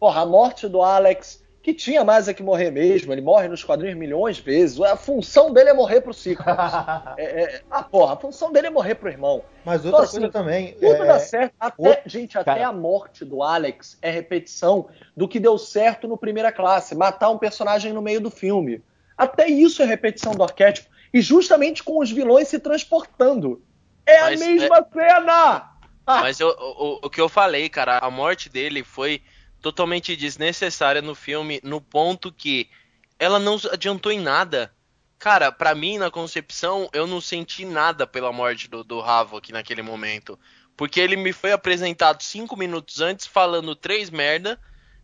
Porra, 0.00 0.22
a 0.22 0.26
morte 0.26 0.66
do 0.66 0.80
Alex, 0.82 1.44
que 1.62 1.74
tinha 1.74 2.02
mais 2.02 2.26
é 2.26 2.32
que 2.32 2.42
morrer 2.42 2.70
mesmo, 2.70 3.12
ele 3.12 3.20
morre 3.20 3.46
nos 3.48 3.62
quadrinhos 3.62 3.98
milhões 3.98 4.36
de 4.36 4.42
vezes. 4.42 4.80
A 4.80 4.96
função 4.96 5.52
dele 5.52 5.68
é 5.68 5.74
morrer 5.74 6.00
pro 6.00 6.14
ciclo. 6.14 6.44
É, 7.18 7.42
é, 7.42 7.62
ah, 7.70 7.82
porra, 7.82 8.14
a 8.14 8.16
função 8.16 8.50
dele 8.50 8.68
é 8.68 8.70
morrer 8.70 8.94
pro 8.94 9.10
irmão. 9.10 9.42
Mas 9.62 9.84
outra 9.84 10.04
assim, 10.04 10.20
coisa 10.20 10.32
também. 10.32 10.72
Tudo 10.72 10.86
é, 10.86 11.06
dá 11.06 11.18
certo. 11.18 11.52
Até, 11.60 12.02
o- 12.06 12.08
gente, 12.08 12.38
até 12.38 12.54
Cara. 12.54 12.68
a 12.68 12.72
morte 12.72 13.24
do 13.26 13.42
Alex 13.42 13.98
é 14.00 14.10
repetição 14.10 14.88
do 15.14 15.28
que 15.28 15.38
deu 15.38 15.58
certo 15.58 16.08
no 16.08 16.16
primeira 16.16 16.50
classe, 16.50 16.94
matar 16.94 17.28
um 17.28 17.36
personagem 17.36 17.92
no 17.92 18.00
meio 18.00 18.22
do 18.22 18.30
filme. 18.30 18.82
Até 19.18 19.46
isso 19.48 19.82
é 19.82 19.84
repetição 19.84 20.32
do 20.32 20.42
arquétipo. 20.42 20.88
E 21.12 21.20
justamente 21.20 21.82
com 21.84 21.98
os 21.98 22.10
vilões 22.10 22.48
se 22.48 22.58
transportando. 22.58 23.62
É 24.06 24.20
Mas 24.22 24.40
a 24.40 24.44
mesma 24.46 24.86
cena! 24.90 25.70
Ah, 26.06 26.20
Mas 26.22 26.40
eu- 26.40 26.48
o, 26.58 27.00
o 27.06 27.10
que 27.10 27.20
eu 27.20 27.28
falei, 27.28 27.68
cara, 27.68 27.98
a 27.98 28.10
morte 28.10 28.48
dele 28.48 28.82
foi 28.82 29.20
totalmente 29.60 30.16
desnecessária 30.16 31.02
no 31.02 31.14
filme, 31.14 31.60
no 31.62 31.80
ponto 31.80 32.32
que 32.32 32.68
ela 33.18 33.38
não 33.38 33.58
adiantou 33.70 34.10
em 34.10 34.20
nada. 34.20 34.74
Cara, 35.18 35.52
pra 35.52 35.74
mim, 35.74 35.98
na 35.98 36.10
concepção, 36.10 36.88
eu 36.92 37.06
não 37.06 37.20
senti 37.20 37.64
nada 37.64 38.06
pela 38.06 38.32
morte 38.32 38.68
do, 38.68 38.82
do 38.82 39.00
Havok 39.00 39.52
naquele 39.52 39.82
momento. 39.82 40.38
Porque 40.76 40.98
ele 40.98 41.16
me 41.16 41.32
foi 41.32 41.52
apresentado 41.52 42.22
cinco 42.22 42.56
minutos 42.56 43.00
antes 43.02 43.26
falando 43.26 43.76
três 43.76 44.08
merda, 44.08 44.58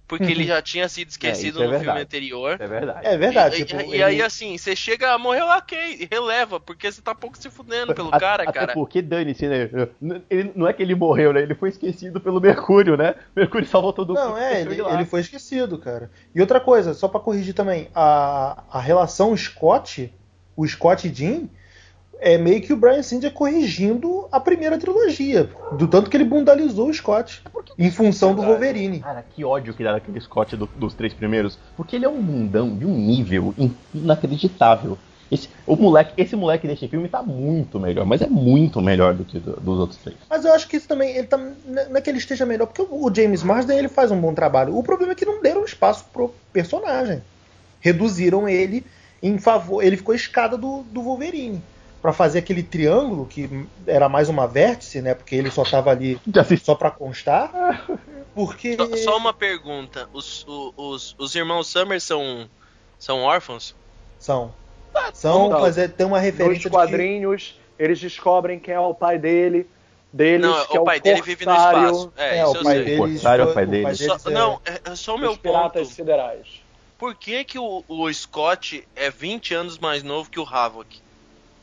porque 0.08 0.24
ele 0.24 0.44
já 0.44 0.62
tinha 0.62 0.88
sido 0.88 1.08
esquecido 1.08 1.54
isso 1.56 1.62
é 1.62 1.66
no 1.66 1.70
filme 1.70 1.84
verdade. 1.84 2.00
anterior. 2.02 2.56
É 2.60 2.66
verdade. 2.66 3.00
É 3.06 3.16
verdade. 3.16 3.62
E, 3.62 3.64
tipo, 3.64 3.80
e- 3.80 3.84
e 3.84 3.94
ele- 3.94 4.02
aí, 4.02 4.22
assim, 4.22 4.56
você 4.56 4.76
chega, 4.76 5.18
morreu, 5.18 5.46
ok, 5.46 6.08
releva, 6.10 6.60
porque 6.60 6.90
você 6.90 7.02
tá 7.02 7.14
pouco 7.14 7.36
se 7.36 7.50
fudendo 7.50 7.94
pelo 7.94 8.08
A- 8.14 8.18
cara, 8.20 8.42
até 8.44 8.52
cara. 8.52 8.72
porque 8.72 9.02
dane-se, 9.02 9.46
né? 9.48 9.68
Ele, 10.30 10.52
não 10.54 10.66
é 10.68 10.72
que 10.72 10.82
ele 10.82 10.94
morreu, 10.94 11.32
né? 11.32 11.42
Ele 11.42 11.54
foi 11.54 11.70
esquecido 11.70 12.20
pelo 12.20 12.40
Mercúrio, 12.40 12.96
né? 12.96 13.14
Mercúrio 13.34 13.66
salvou 13.66 13.92
todo 13.92 14.14
mundo. 14.14 14.20
Não, 14.30 14.38
é, 14.38 14.60
ele, 14.60 14.80
ele 14.80 15.04
foi 15.04 15.20
esquecido, 15.20 15.78
cara. 15.78 16.10
E 16.34 16.40
outra 16.40 16.60
coisa, 16.60 16.94
só 16.94 17.08
pra 17.08 17.20
corrigir 17.20 17.54
também, 17.54 17.88
a, 17.94 18.62
a 18.70 18.80
relação 18.80 19.36
Scott, 19.36 20.12
o 20.56 20.66
Scott 20.66 21.08
e 21.08 21.12
Jean, 21.14 21.48
é 22.18 22.38
meio 22.38 22.60
que 22.62 22.72
o 22.72 22.76
Brian 22.76 23.02
Singer 23.02 23.32
corrigindo 23.32 24.26
a 24.32 24.40
primeira 24.40 24.78
trilogia. 24.78 25.50
Do 25.72 25.86
tanto 25.86 26.08
que 26.10 26.16
ele 26.16 26.24
bundalizou 26.24 26.88
o 26.88 26.94
Scott. 26.94 27.42
Em 27.78 27.90
função 27.90 28.34
do 28.34 28.42
Wolverine. 28.42 29.00
Cara, 29.00 29.22
que 29.34 29.44
ódio 29.44 29.74
que 29.74 29.84
dá 29.84 29.92
daquele 29.92 30.20
Scott 30.20 30.56
do- 30.56 30.68
dos 30.76 30.94
três 30.94 31.12
primeiros. 31.12 31.58
Porque 31.76 31.94
ele 31.96 32.04
é 32.06 32.08
um 32.08 32.20
bundão 32.20 32.74
de 32.74 32.86
um 32.86 32.94
nível 32.96 33.52
in- 33.58 33.74
inacreditável. 33.94 34.96
Esse, 35.30 35.48
o 35.66 35.74
moleque, 35.74 36.12
esse 36.16 36.36
moleque 36.36 36.66
deste 36.68 36.86
filme 36.88 37.08
tá 37.08 37.20
muito 37.22 37.80
melhor, 37.80 38.06
mas 38.06 38.22
é 38.22 38.28
muito 38.28 38.80
melhor 38.80 39.12
do 39.12 39.24
que 39.24 39.38
do- 39.40 39.60
dos 39.60 39.78
outros 39.80 39.98
três. 40.00 40.16
Mas 40.30 40.44
eu 40.44 40.52
acho 40.54 40.68
que 40.68 40.76
isso 40.76 40.86
também, 40.86 41.16
ele 41.16 41.26
tá, 41.26 41.36
não 41.36 41.96
é 41.96 42.00
que 42.00 42.08
ele 42.08 42.18
esteja 42.18 42.46
melhor, 42.46 42.66
porque 42.66 42.86
o 42.88 43.12
James 43.12 43.42
Marsden 43.42 43.76
ele 43.76 43.88
faz 43.88 44.10
um 44.12 44.20
bom 44.20 44.32
trabalho. 44.32 44.76
O 44.78 44.82
problema 44.84 45.12
é 45.12 45.14
que 45.16 45.24
não 45.26 45.42
deram 45.42 45.64
espaço 45.64 46.04
pro 46.12 46.32
personagem. 46.52 47.20
Reduziram 47.80 48.48
ele 48.48 48.84
em 49.22 49.36
favor. 49.38 49.82
Ele 49.82 49.96
ficou 49.96 50.14
escada 50.14 50.56
do, 50.56 50.82
do 50.92 51.02
Wolverine. 51.02 51.60
Pra 52.06 52.12
fazer 52.12 52.38
aquele 52.38 52.62
triângulo, 52.62 53.26
que 53.26 53.66
era 53.84 54.08
mais 54.08 54.28
uma 54.28 54.46
vértice, 54.46 55.02
né? 55.02 55.12
Porque 55.12 55.34
ele 55.34 55.50
só 55.50 55.64
tava 55.64 55.90
ali 55.90 56.20
só 56.62 56.76
pra 56.76 56.88
constar. 56.88 57.84
Porque. 58.32 58.76
Só, 58.76 58.96
só 58.96 59.16
uma 59.16 59.32
pergunta: 59.34 60.08
os, 60.12 60.46
o- 60.46 60.72
os, 60.76 61.16
os 61.18 61.34
irmãos 61.34 61.66
Summers 61.66 62.04
são, 62.04 62.48
são 62.96 63.22
órfãos? 63.22 63.74
São. 64.20 64.54
São, 65.12 65.48
Não. 65.48 65.60
mas 65.60 65.76
é, 65.78 65.88
tem 65.88 66.06
uma 66.06 66.18
nos 66.18 66.24
referência 66.26 66.58
de 66.58 66.62
que- 66.62 66.70
quadrinhos, 66.70 67.58
eles 67.76 67.98
descobrem 67.98 68.60
quem 68.60 68.72
é 68.72 68.78
o 68.78 68.94
pai 68.94 69.18
dele, 69.18 69.68
deles, 70.12 70.46
Não, 70.46 70.64
que 70.64 70.76
é 70.76 70.78
o 70.78 70.82
o 70.84 70.86
pai 70.86 71.00
dele 71.00 71.22
vive 71.22 71.44
no 71.44 71.52
espaço. 71.56 72.12
É, 72.16 72.38
É, 72.38 72.42
isso 72.44 72.52
o 72.60 72.62
pai 72.62 72.84
deles. 72.84 72.98
Corsário 72.98 73.42
é 73.42 73.44
o 73.44 73.46
foi- 73.48 73.54
pai 73.54 73.66
deles. 73.66 73.98
deles 73.98 74.22
Só- 74.22 74.30
é- 74.30 74.32
não, 74.32 74.60
é, 74.64 74.92
é 74.92 74.94
só 74.94 75.16
o 75.16 75.18
meu 75.18 75.36
ponto. 75.36 75.84
siderais. 75.86 76.62
Por 76.96 77.16
que, 77.16 77.42
que 77.42 77.58
o, 77.58 77.82
o 77.88 78.14
Scott 78.14 78.86
é 78.94 79.10
20 79.10 79.54
anos 79.54 79.76
mais 79.76 80.04
novo 80.04 80.30
que 80.30 80.38
o 80.38 80.46
Havok? 80.48 81.04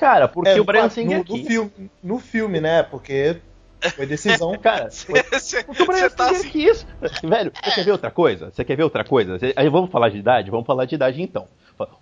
Cara, 0.04 0.28
porque 0.28 0.50
é, 0.52 0.60
o 0.62 0.64
Brian 0.66 0.84
no, 0.84 1.24
no, 1.24 1.46
filme, 1.46 1.72
no 2.04 2.20
filme, 2.20 2.60
né? 2.60 2.84
Porque 2.84 3.38
foi 3.96 4.06
decisão. 4.06 4.56
Cara, 4.60 4.90
Você 4.90 5.64
Porque 5.64 5.84
o 5.84 5.86
Brian 5.86 6.10
tá 6.10 6.30
assim. 6.30 6.50
quis. 6.50 6.86
Velho, 7.24 7.52
você 7.54 7.72
quer 7.76 7.86
ver 7.86 7.92
outra 7.92 8.12
coisa? 8.12 8.52
Você 8.52 8.64
quer 8.66 8.76
ver 8.76 8.84
outra 8.84 9.04
coisa? 9.04 9.40
Você- 9.40 9.54
Aí 9.56 9.70
vamos 9.70 9.90
falar 9.92 10.10
de 10.10 10.18
idade? 10.18 10.52
Vamos 10.52 10.66
falar 10.66 10.86
de 10.86 10.96
idade 10.96 11.22
então. 11.22 11.48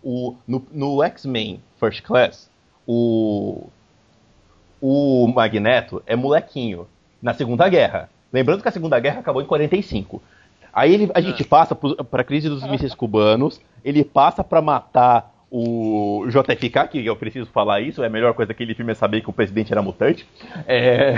O, 0.03 0.35
no 0.47 0.65
no 0.71 1.03
X-Men 1.03 1.61
First 1.79 2.01
Class, 2.01 2.49
o. 2.87 3.67
O 4.81 5.27
Magneto 5.27 6.01
é 6.07 6.15
molequinho 6.15 6.87
na 7.21 7.33
Segunda 7.33 7.69
Guerra. 7.69 8.09
Lembrando 8.33 8.61
que 8.63 8.67
a 8.67 8.71
Segunda 8.71 8.99
Guerra 8.99 9.19
acabou 9.19 9.41
em 9.41 9.45
45. 9.45 10.21
Aí 10.73 10.93
ele, 10.93 11.11
a 11.13 11.21
gente 11.21 11.43
passa 11.43 11.75
pro- 11.75 12.03
pra 12.03 12.23
crise 12.23 12.49
dos 12.49 12.63
mísseis 12.63 12.95
cubanos, 12.95 13.61
ele 13.85 14.03
passa 14.03 14.43
pra 14.43 14.61
matar 14.61 15.30
o 15.51 16.25
JFK, 16.29 16.87
que 16.89 17.05
eu 17.05 17.15
preciso 17.17 17.51
falar 17.51 17.81
isso, 17.81 18.01
é 18.01 18.07
a 18.07 18.09
melhor 18.09 18.33
coisa 18.33 18.47
daquele 18.47 18.73
filme 18.73 18.93
é 18.93 18.95
saber 18.95 19.19
que 19.21 19.29
o 19.29 19.33
presidente 19.33 19.71
era 19.71 19.81
mutante. 19.81 20.25
É. 20.65 21.15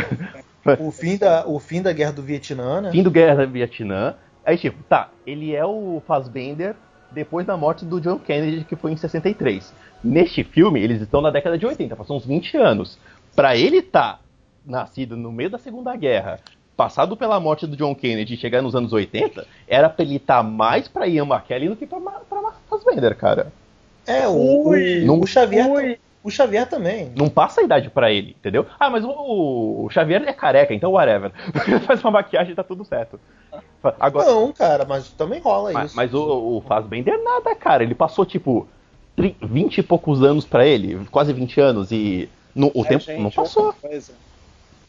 O 0.80 0.91
fim, 0.91 1.17
da, 1.17 1.46
o 1.46 1.60
fim 1.60 1.82
da 1.82 1.93
guerra 1.93 2.13
do 2.13 2.24
Vietnã, 2.24 2.82
né? 2.82 2.91
Fim 2.91 3.04
do 3.04 3.12
Guerra 3.12 3.46
do 3.46 3.52
Vietnã. 3.52 4.15
Aí, 4.46 4.58
tipo, 4.58 4.82
tá, 4.84 5.12
ele 5.28 5.54
é 5.54 5.63
o 5.65 6.02
Fassbender 6.08 6.76
depois 7.12 7.46
da 7.46 7.56
morte 7.56 7.86
do 7.86 8.02
John 8.02 8.17
Kennedy, 8.17 8.63
que 8.63 8.76
foi 8.76 8.91
em 8.91 8.98
63. 8.98 9.74
Neste 10.04 10.43
filme, 10.43 10.82
eles 10.82 11.02
estão 11.02 11.22
na 11.22 11.30
década 11.30 11.58
de 11.58 11.65
80, 11.65 11.96
passou 11.96 12.17
uns 12.17 12.26
20 12.26 12.58
anos. 12.58 12.98
Pra 13.36 13.56
ele 13.56 13.78
estar 13.78 14.19
nascido 14.65 15.15
no 15.15 15.32
meio 15.32 15.50
da 15.50 15.58
Segunda 15.58 15.96
Guerra, 15.96 16.39
passado 16.76 17.15
pela 17.15 17.39
morte 17.39 17.67
do 17.67 17.78
John 17.78 17.93
Kennedy 17.93 18.34
e 18.34 18.38
chegar 18.38 18.62
nos 18.62 18.76
anos 18.76 18.93
80, 18.93 19.46
era 19.67 19.89
pra 19.89 20.04
ele 20.04 20.15
estar 20.15 20.41
mais 20.41 20.88
pra 20.88 21.08
Ian 21.08 21.26
McKellen 21.26 21.69
do 21.69 21.76
que 21.76 21.86
pra, 21.86 22.00
pra 22.00 22.54
Fassbender, 22.69 23.15
cara. 23.15 23.52
É, 24.06 24.28
o, 24.28 24.68
Ui, 24.68 25.08
o, 25.08 25.22
o 25.22 25.28
Xavier. 25.28 25.70
ui. 25.70 26.00
O 26.24 26.30
Xavier 26.32 26.66
também. 26.70 27.12
Não 27.18 27.28
passa 27.28 27.60
a 27.60 27.63
idade 27.66 27.89
pra 27.89 28.10
ele, 28.10 28.30
entendeu? 28.39 28.66
Ah, 28.80 28.89
mas 28.89 29.04
o, 29.04 29.10
o 29.10 29.89
Xavier 29.89 30.24
é 30.26 30.32
careca, 30.32 30.74
então 30.74 30.92
whatever. 30.94 31.32
Faz 31.86 32.02
uma 32.02 32.12
maquiagem 32.12 32.54
e 32.54 32.56
tá 32.56 32.63
tudo 32.63 32.86
certo. 32.86 33.20
Agora, 34.00 34.28
Não, 34.32 34.54
cara, 34.54 34.86
mas 34.86 35.10
também 35.10 35.42
rola 35.42 35.74
Mas, 35.74 35.88
isso. 35.88 35.96
mas 35.98 36.13
o, 36.13 36.58
o 36.58 36.63
Fassbender 36.66 37.22
nada, 37.22 37.54
cara. 37.54 37.84
Ele 37.84 37.94
passou, 37.94 38.26
tipo, 38.26 38.66
tri- 39.18 39.36
20 39.42 39.80
e 39.80 39.84
poucos 39.84 40.24
anos 40.24 40.46
pra 40.46 40.66
ele, 40.66 40.98
quase 41.12 41.34
20 41.34 41.60
anos, 41.60 41.92
e 41.92 42.30
no- 42.56 42.72
o 42.74 42.86
É, 42.86 42.88
tempo 42.88 43.04
gente, 43.04 43.22
não 43.22 43.30
passou. 43.30 43.66
outra 43.66 43.89
coisa. 43.89 44.13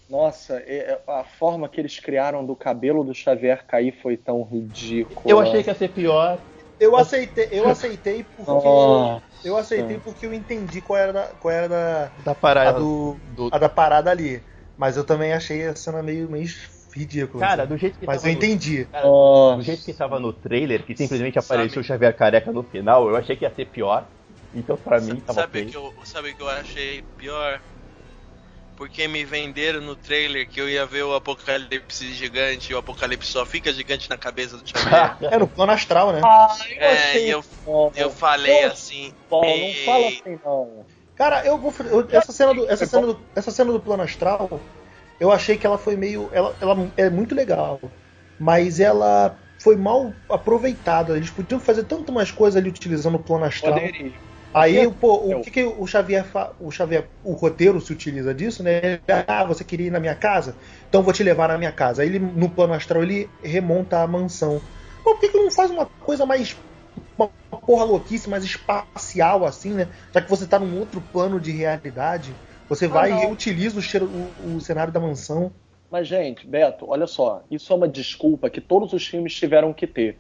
Nossa, 0.09 0.55
é- 0.59 1.01
a 1.09 1.25
forma 1.25 1.69
que 1.69 1.81
eles 1.81 1.99
criaram 1.99 2.47
do 2.47 2.55
cabelo 2.55 3.03
do 3.03 3.13
Xavier 3.13 3.65
cair 3.67 3.93
foi 4.01 4.17
tão 4.17 4.43
ridícula. 4.45 5.23
Eu 5.27 5.41
achei 5.41 5.65
que 5.65 5.71
ia 5.71 5.75
ser 5.75 5.89
pior. 5.89 6.39
Eu 6.81 6.97
aceitei, 6.97 7.49
eu 7.53 7.69
aceitei 7.69 8.25
porque. 8.25 8.51
Nossa. 8.51 9.23
Eu 9.45 9.57
aceitei 9.59 9.99
porque 9.99 10.25
eu 10.25 10.33
entendi 10.33 10.81
qual 10.81 10.99
era, 10.99 11.13
da- 11.13 11.29
qual 11.35 11.53
era 11.53 11.69
da, 11.69 12.07
Da 12.25 12.33
a, 12.33 12.35
parada. 12.35 12.79
do, 12.79 13.21
do- 13.23 13.51
a 13.53 13.59
da 13.59 13.69
parada 13.69 14.11
ali. 14.11 14.43
Mas 14.77 14.97
eu 14.97 15.05
também 15.05 15.33
achei 15.33 15.67
a 15.67 15.77
cena 15.77 16.03
meio, 16.03 16.29
meio 16.31 16.49
ridícula. 16.95 17.47
Cara, 17.47 17.63
assim. 17.65 17.73
do 17.73 17.79
jeito 17.79 17.99
que 17.99 18.07
Mas 18.07 18.23
tava 18.23 18.29
eu 18.29 18.33
no- 18.33 18.39
entendi. 18.39 18.87
cara, 18.87 19.07
Nossa. 19.07 19.57
do 19.59 19.63
jeito 19.63 19.85
que 19.85 19.93
tava 19.93 20.19
no 20.19 20.33
trailer, 20.33 20.85
que 20.85 20.97
simplesmente 20.97 21.35
Sabe- 21.35 21.45
apareceu 21.47 21.81
o 21.81 21.85
Xavier 21.85 22.17
careca 22.17 22.51
no 22.53 22.63
final, 22.63 23.09
eu 23.09 23.17
achei 23.17 23.37
que 23.37 23.45
ia 23.45 23.55
ser 23.55 23.67
pior. 23.67 24.09
Então, 24.53 24.77
pra 24.77 25.01
mim, 25.01 25.21
tava 25.21 25.41
Sabe 25.43 25.63
o 25.63 25.67
que, 25.67 25.77
eu, 25.77 25.93
sabe 26.05 26.31
o 26.31 26.35
que 26.35 26.43
eu 26.43 26.49
achei 26.49 27.03
pior? 27.19 27.61
Porque 28.77 29.07
me 29.07 29.25
venderam 29.25 29.81
no 29.81 29.95
trailer 29.95 30.49
que 30.49 30.61
eu 30.61 30.69
ia 30.69 30.85
ver 30.85 31.05
o 31.05 31.15
apocalipse 31.15 32.13
gigante 32.13 32.73
e 32.73 32.75
o 32.75 32.79
apocalipse 32.79 33.31
só 33.31 33.47
fica 33.47 33.73
gigante 33.73 34.11
na 34.11 34.17
cabeça 34.19 34.57
do 34.57 34.69
Xavier. 34.69 35.17
É 35.33 35.39
no 35.39 35.47
plano 35.47 35.73
astral, 35.73 36.13
né? 36.13 36.21
Ah, 36.25 36.49
eu 36.71 36.81
é, 36.81 37.19
e 37.21 37.31
eu, 37.31 37.45
bom. 37.65 37.93
eu 37.95 38.11
falei 38.11 38.65
Eu- 38.65 38.73
assim. 38.73 39.15
Bom, 39.31 39.43
não 39.43 39.49
"Ei, 39.49 39.85
fala 39.85 40.09
assim 40.09 40.39
não. 40.45 40.87
Cara, 41.15 41.47
eu 41.47 41.57
vou. 41.59 41.73
eu- 41.89 42.09
essa, 42.11 42.33
cena 42.33 42.53
do, 42.53 42.69
essa, 42.69 42.85
cena 42.87 43.07
do, 43.07 43.25
essa 43.37 43.51
cena 43.53 43.73
do 43.73 43.79
plano 43.81 44.03
astral, 44.03 44.49
eu 45.21 45.31
achei 45.31 45.57
que 45.57 45.65
ela 45.67 45.79
foi 45.79 45.97
meio. 45.97 46.29
Ela, 46.33 46.57
ela 46.61 46.93
é 46.97 47.09
muito 47.09 47.35
legal. 47.35 47.81
Mas 48.37 48.81
ela 48.81 49.39
foi 49.63 49.77
mal 49.77 50.17
aproveitada. 50.29 51.17
Eles 51.17 51.31
podiam 51.31 51.61
fazer 51.61 51.85
tanto 51.85 52.13
mais 52.13 52.33
coisa 52.33 52.59
ali 52.59 52.69
utilizando 52.69 53.15
o 53.15 53.23
plano 53.23 53.45
astral. 53.45 53.75
Poderia. 53.75 54.13
Aí, 54.55 54.87
pô, 54.95 55.15
o 55.33 55.41
que, 55.41 55.51
que 55.51 55.65
o 55.65 55.87
Xavier 55.87 56.25
fa... 56.25 56.55
o 56.61 56.71
Xavier, 56.71 57.11
o 57.23 57.33
roteiro 57.35 57.81
se 57.81 57.93
utiliza 57.93 58.33
disso, 58.35 58.63
né? 58.63 59.01
Ah, 59.27 59.45
você 59.45 59.65
queria 59.65 59.89
ir 59.89 59.91
na 59.91 59.99
minha 60.01 60.15
casa? 60.15 60.59
Então 60.89 61.03
vou 61.03 61.13
te 61.13 61.25
levar 61.25 61.49
na 61.49 61.59
minha 61.59 61.73
casa. 61.73 62.03
Aí 62.03 62.09
ele, 62.09 62.21
no 62.21 62.55
plano 62.55 62.73
astral, 62.75 63.03
ele 63.03 63.35
remonta 63.43 64.01
a 64.03 64.07
mansão. 64.07 64.61
Pô, 65.03 65.15
por 65.15 65.21
que, 65.21 65.29
que 65.31 65.39
não 65.39 65.51
faz 65.51 65.71
uma 65.71 65.87
coisa 65.87 66.25
mais. 66.25 66.57
Uma 67.19 67.33
porra 67.61 67.85
louquice, 67.85 68.29
mais 68.31 68.45
espacial, 68.45 69.45
assim, 69.45 69.75
né? 69.75 69.91
Já 70.15 70.23
que 70.23 70.31
você 70.31 70.47
tá 70.49 70.59
num 70.61 70.77
outro 70.79 71.03
plano 71.03 71.41
de 71.41 71.51
realidade, 71.53 72.41
você 72.69 72.87
vai 72.89 73.11
não. 73.11 73.19
e 73.19 73.21
reutiliza 73.21 73.79
o, 73.79 73.83
cheiro- 73.83 74.11
o- 74.13 74.57
o 74.57 74.61
cenário 74.61 74.93
da 74.93 75.01
mansão. 75.01 75.55
Mas, 75.91 76.09
gente, 76.09 76.47
Beto, 76.47 76.87
olha 76.89 77.07
só, 77.07 77.45
isso 77.51 77.73
é 77.73 77.77
uma 77.77 77.89
desculpa 77.89 78.51
que 78.51 78.61
todos 78.61 78.93
os 78.93 79.07
filmes 79.07 79.35
tiveram 79.35 79.73
que 79.73 79.87
ter. 79.87 80.19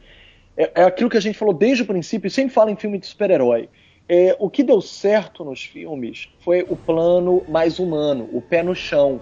É, 0.57 0.83
é 0.83 0.85
aquilo 0.85 1.11
que 1.11 1.17
a 1.17 1.21
gente 1.21 1.39
falou 1.39 1.55
desde 1.55 1.85
o 1.85 1.87
princípio, 1.87 2.29
e 2.29 2.31
sempre 2.31 2.55
fala 2.55 2.71
em 2.73 2.77
filme 2.77 2.99
de 2.99 3.07
super-herói. 3.07 3.71
É, 4.09 4.37
o 4.39 4.51
que 4.51 4.63
deu 4.63 4.81
certo 4.81 5.45
nos 5.45 5.65
filmes 5.65 6.29
foi 6.41 6.65
o 6.69 6.77
plano 6.77 7.43
mais 7.49 7.79
humano, 7.79 8.29
o 8.33 8.41
pé 8.41 8.63
no 8.63 8.75
chão. 8.75 9.21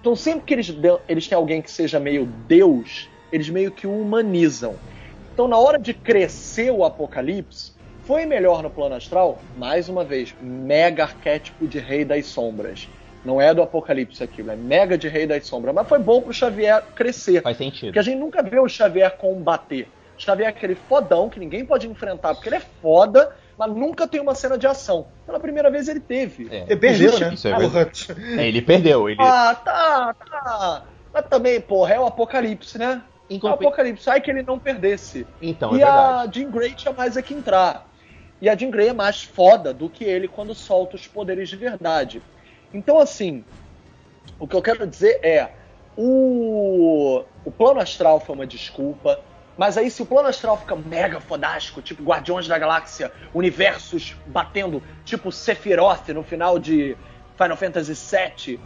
Então, 0.00 0.16
sempre 0.16 0.42
que 0.42 0.54
eles, 0.54 0.74
eles 1.08 1.28
têm 1.28 1.36
alguém 1.36 1.62
que 1.62 1.70
seja 1.70 2.00
meio 2.00 2.26
Deus, 2.26 3.08
eles 3.32 3.48
meio 3.48 3.70
que 3.70 3.86
o 3.86 4.00
humanizam. 4.00 4.74
Então, 5.32 5.48
na 5.48 5.58
hora 5.58 5.78
de 5.78 5.94
crescer 5.94 6.70
o 6.70 6.84
apocalipse, 6.84 7.72
foi 8.04 8.26
melhor 8.26 8.62
no 8.62 8.68
plano 8.68 8.94
astral? 8.94 9.38
Mais 9.56 9.88
uma 9.88 10.04
vez, 10.04 10.34
mega 10.40 11.04
arquétipo 11.04 11.66
de 11.66 11.78
Rei 11.78 12.04
das 12.04 12.26
Sombras. 12.26 12.88
Não 13.24 13.40
é 13.40 13.54
do 13.54 13.62
apocalipse 13.62 14.22
aquilo, 14.22 14.50
é 14.50 14.56
mega 14.56 14.98
de 14.98 15.08
Rei 15.08 15.26
das 15.26 15.46
Sombras. 15.46 15.74
Mas 15.74 15.88
foi 15.88 15.98
bom 15.98 16.20
pro 16.20 16.32
Xavier 16.32 16.84
crescer. 16.94 17.40
Faz 17.40 17.56
sentido. 17.56 17.86
Porque 17.86 17.98
a 17.98 18.02
gente 18.02 18.18
nunca 18.18 18.42
vê 18.42 18.58
o 18.58 18.68
Xavier 18.68 19.10
combater. 19.16 19.88
O 20.18 20.20
Xavier 20.20 20.48
é 20.48 20.50
aquele 20.50 20.74
fodão 20.74 21.30
que 21.30 21.40
ninguém 21.40 21.64
pode 21.64 21.88
enfrentar, 21.88 22.34
porque 22.34 22.50
ele 22.50 22.56
é 22.56 22.62
foda, 22.82 23.34
mas 23.58 23.70
nunca 23.74 24.06
tem 24.06 24.20
uma 24.20 24.34
cena 24.34 24.58
de 24.58 24.66
ação. 24.66 25.06
Pela 25.26 25.38
primeira 25.40 25.70
vez 25.70 25.88
ele 25.88 26.00
teve. 26.00 26.48
É, 26.50 26.64
Ele 26.64 26.76
perdeu, 26.76 27.10
justi- 27.10 27.24
né? 27.24 27.34
Isso 27.34 27.48
é 27.48 27.56
verdade. 27.56 28.06
É, 28.38 28.46
ele 28.48 28.62
perdeu. 28.62 29.08
Ele... 29.08 29.20
Ah, 29.20 29.54
tá, 29.54 30.14
tá. 30.14 30.84
Mas 31.12 31.26
também, 31.28 31.60
porra, 31.60 31.94
é 31.94 32.00
o 32.00 32.06
apocalipse, 32.06 32.76
né? 32.78 33.02
É 33.28 33.32
o 33.32 33.36
Incompe- 33.36 33.64
apocalipse. 33.66 34.08
Ai 34.10 34.20
que 34.20 34.30
ele 34.30 34.42
não 34.42 34.58
perdesse. 34.58 35.26
Então, 35.40 35.74
é 35.74 35.78
e 35.78 35.82
a 35.82 35.86
verdade. 36.16 36.40
Jean 36.40 36.50
Grey 36.50 36.74
tinha 36.74 36.92
mais 36.92 37.16
é 37.16 37.22
que 37.22 37.32
entrar. 37.34 37.88
E 38.40 38.48
a 38.48 38.56
Jean 38.56 38.70
Grey 38.70 38.88
é 38.88 38.92
mais 38.92 39.22
foda 39.22 39.72
do 39.72 39.88
que 39.88 40.04
ele 40.04 40.28
quando 40.28 40.54
solta 40.54 40.96
os 40.96 41.06
poderes 41.06 41.48
de 41.48 41.56
verdade. 41.56 42.20
Então, 42.72 42.98
assim, 42.98 43.44
o 44.38 44.46
que 44.48 44.56
eu 44.56 44.60
quero 44.62 44.86
dizer 44.86 45.20
é: 45.24 45.50
o, 45.96 47.22
o 47.44 47.50
plano 47.50 47.80
astral 47.80 48.20
foi 48.20 48.34
uma 48.34 48.46
desculpa. 48.46 49.18
Mas 49.56 49.78
aí, 49.78 49.90
se 49.90 50.02
o 50.02 50.06
plano 50.06 50.28
astral 50.28 50.56
fica 50.58 50.74
mega 50.74 51.20
fodástico, 51.20 51.80
tipo 51.80 52.02
Guardiões 52.02 52.48
da 52.48 52.58
Galáxia, 52.58 53.12
universos 53.32 54.16
batendo, 54.26 54.82
tipo 55.04 55.30
Sephiroth 55.30 56.08
no 56.08 56.22
final 56.24 56.58
de 56.58 56.96
Final 57.36 57.56
Fantasy 57.56 57.92
VII. 57.94 58.60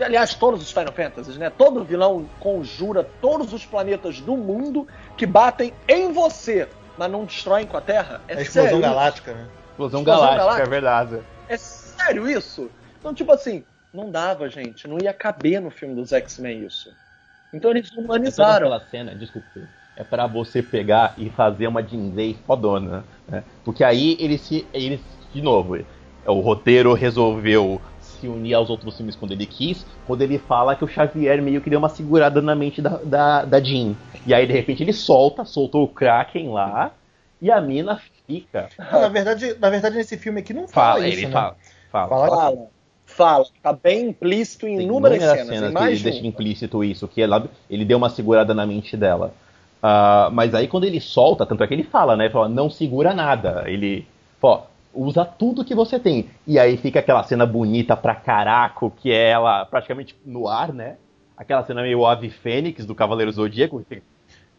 Aliás, 0.00 0.34
todos 0.34 0.60
os 0.60 0.70
Final 0.70 0.92
Fantasies, 0.92 1.36
né? 1.38 1.50
Todo 1.50 1.84
vilão 1.84 2.28
conjura 2.40 3.08
todos 3.20 3.52
os 3.52 3.64
planetas 3.64 4.20
do 4.20 4.36
mundo 4.36 4.86
que 5.16 5.24
batem 5.24 5.72
em 5.88 6.12
você, 6.12 6.68
mas 6.98 7.10
não 7.10 7.24
destroem 7.24 7.66
com 7.66 7.76
a 7.76 7.80
Terra. 7.80 8.20
É 8.28 8.34
É 8.34 8.42
explosão 8.42 8.64
sério 8.64 8.80
galáctica, 8.80 9.32
né? 9.32 9.46
Explosão 9.70 10.00
Explosão 10.00 10.04
galáctica, 10.04 10.38
galáctica. 10.44 10.66
é 10.66 10.70
verdade. 10.70 11.18
É 11.48 11.56
sério 11.56 12.28
isso? 12.28 12.70
Então, 12.98 13.14
tipo 13.14 13.30
assim, 13.32 13.64
não 13.92 14.10
dava, 14.10 14.48
gente. 14.48 14.88
Não 14.88 14.98
ia 15.00 15.12
caber 15.12 15.60
no 15.60 15.70
filme 15.70 15.94
dos 15.94 16.12
X-Men 16.12 16.64
isso. 16.66 16.92
Então 17.52 17.70
eles 17.70 17.88
É 17.96 18.00
humanizaram. 18.00 18.66
aquela 18.72 18.80
cena, 18.90 19.14
desculpa, 19.14 19.46
é 19.96 20.02
pra 20.04 20.26
você 20.26 20.62
pegar 20.62 21.14
e 21.16 21.30
fazer 21.30 21.66
uma 21.66 21.82
Jinzei 21.82 22.36
fodona, 22.46 23.04
né? 23.28 23.42
Porque 23.64 23.84
aí 23.84 24.16
eles 24.18 24.40
se, 24.40 24.66
eles 24.72 25.00
de 25.32 25.40
novo, 25.42 25.78
o 26.26 26.40
roteiro 26.40 26.92
resolveu 26.94 27.80
se 28.00 28.26
unir 28.28 28.54
aos 28.54 28.70
outros 28.70 28.96
filmes 28.96 29.14
quando 29.16 29.32
ele 29.32 29.46
quis, 29.46 29.84
quando 30.06 30.22
ele 30.22 30.38
fala 30.38 30.74
que 30.76 30.84
o 30.84 30.88
Xavier 30.88 31.42
meio 31.42 31.60
que 31.60 31.68
deu 31.70 31.78
uma 31.78 31.88
segurada 31.88 32.40
na 32.40 32.54
mente 32.54 32.80
da, 32.80 32.96
da, 33.04 33.44
da 33.44 33.60
Jean. 33.60 33.94
E 34.26 34.32
aí 34.32 34.46
de 34.46 34.52
repente 34.52 34.82
ele 34.82 34.92
solta, 34.92 35.44
soltou 35.44 35.84
o 35.84 35.88
Kraken 35.88 36.50
lá, 36.50 36.92
e 37.40 37.50
a 37.50 37.60
mina 37.60 38.00
fica. 38.26 38.68
Ah, 38.78 39.00
na, 39.00 39.08
verdade, 39.08 39.54
na 39.60 39.68
verdade, 39.70 39.96
nesse 39.96 40.16
filme 40.16 40.40
aqui 40.40 40.52
não 40.54 40.66
fala, 40.66 40.94
Fala, 40.94 41.08
isso, 41.08 41.18
ele 41.18 41.26
né? 41.26 41.32
fala. 41.32 41.56
Fala, 41.90 42.08
Fala- 42.08 42.36
Fala, 42.36 42.56
fala. 43.06 43.46
Tá 43.62 43.72
bem 43.72 44.08
implícito 44.08 44.66
em 44.66 44.76
Tem 44.78 44.86
inúmeras 44.86 45.18
inúmeras 45.18 45.38
cenas. 45.46 45.58
cenas 45.58 45.74
que 45.74 45.84
ele 45.84 45.96
de 45.96 46.02
deixa 46.04 46.26
implícito 46.26 46.84
isso, 46.84 47.06
que 47.08 47.20
ela, 47.20 47.48
ele 47.68 47.84
deu 47.84 47.98
uma 47.98 48.08
segurada 48.08 48.54
na 48.54 48.64
mente 48.66 48.96
dela. 48.96 49.34
Ah, 49.86 50.30
mas 50.32 50.54
aí 50.54 50.66
quando 50.66 50.84
ele 50.84 50.98
solta, 50.98 51.44
tanto 51.44 51.62
é 51.62 51.66
que 51.66 51.74
ele 51.74 51.82
fala, 51.82 52.16
né? 52.16 52.24
Ele 52.24 52.32
fala, 52.32 52.48
não 52.48 52.70
segura 52.70 53.12
nada. 53.12 53.64
Ele, 53.66 54.06
ó, 54.40 54.62
usa 54.94 55.26
tudo 55.26 55.62
que 55.62 55.74
você 55.74 55.98
tem. 56.00 56.30
E 56.46 56.58
aí 56.58 56.78
fica 56.78 57.00
aquela 57.00 57.22
cena 57.22 57.44
bonita 57.44 57.94
pra 57.94 58.14
caraco, 58.14 58.90
que 58.90 59.12
é 59.12 59.28
ela 59.28 59.66
praticamente 59.66 60.16
no 60.24 60.48
ar, 60.48 60.72
né? 60.72 60.96
Aquela 61.36 61.62
cena 61.64 61.82
meio 61.82 62.06
Ave 62.06 62.30
Fênix 62.30 62.86
do 62.86 62.94
Cavaleiro 62.94 63.30
Zodíaco. 63.30 63.84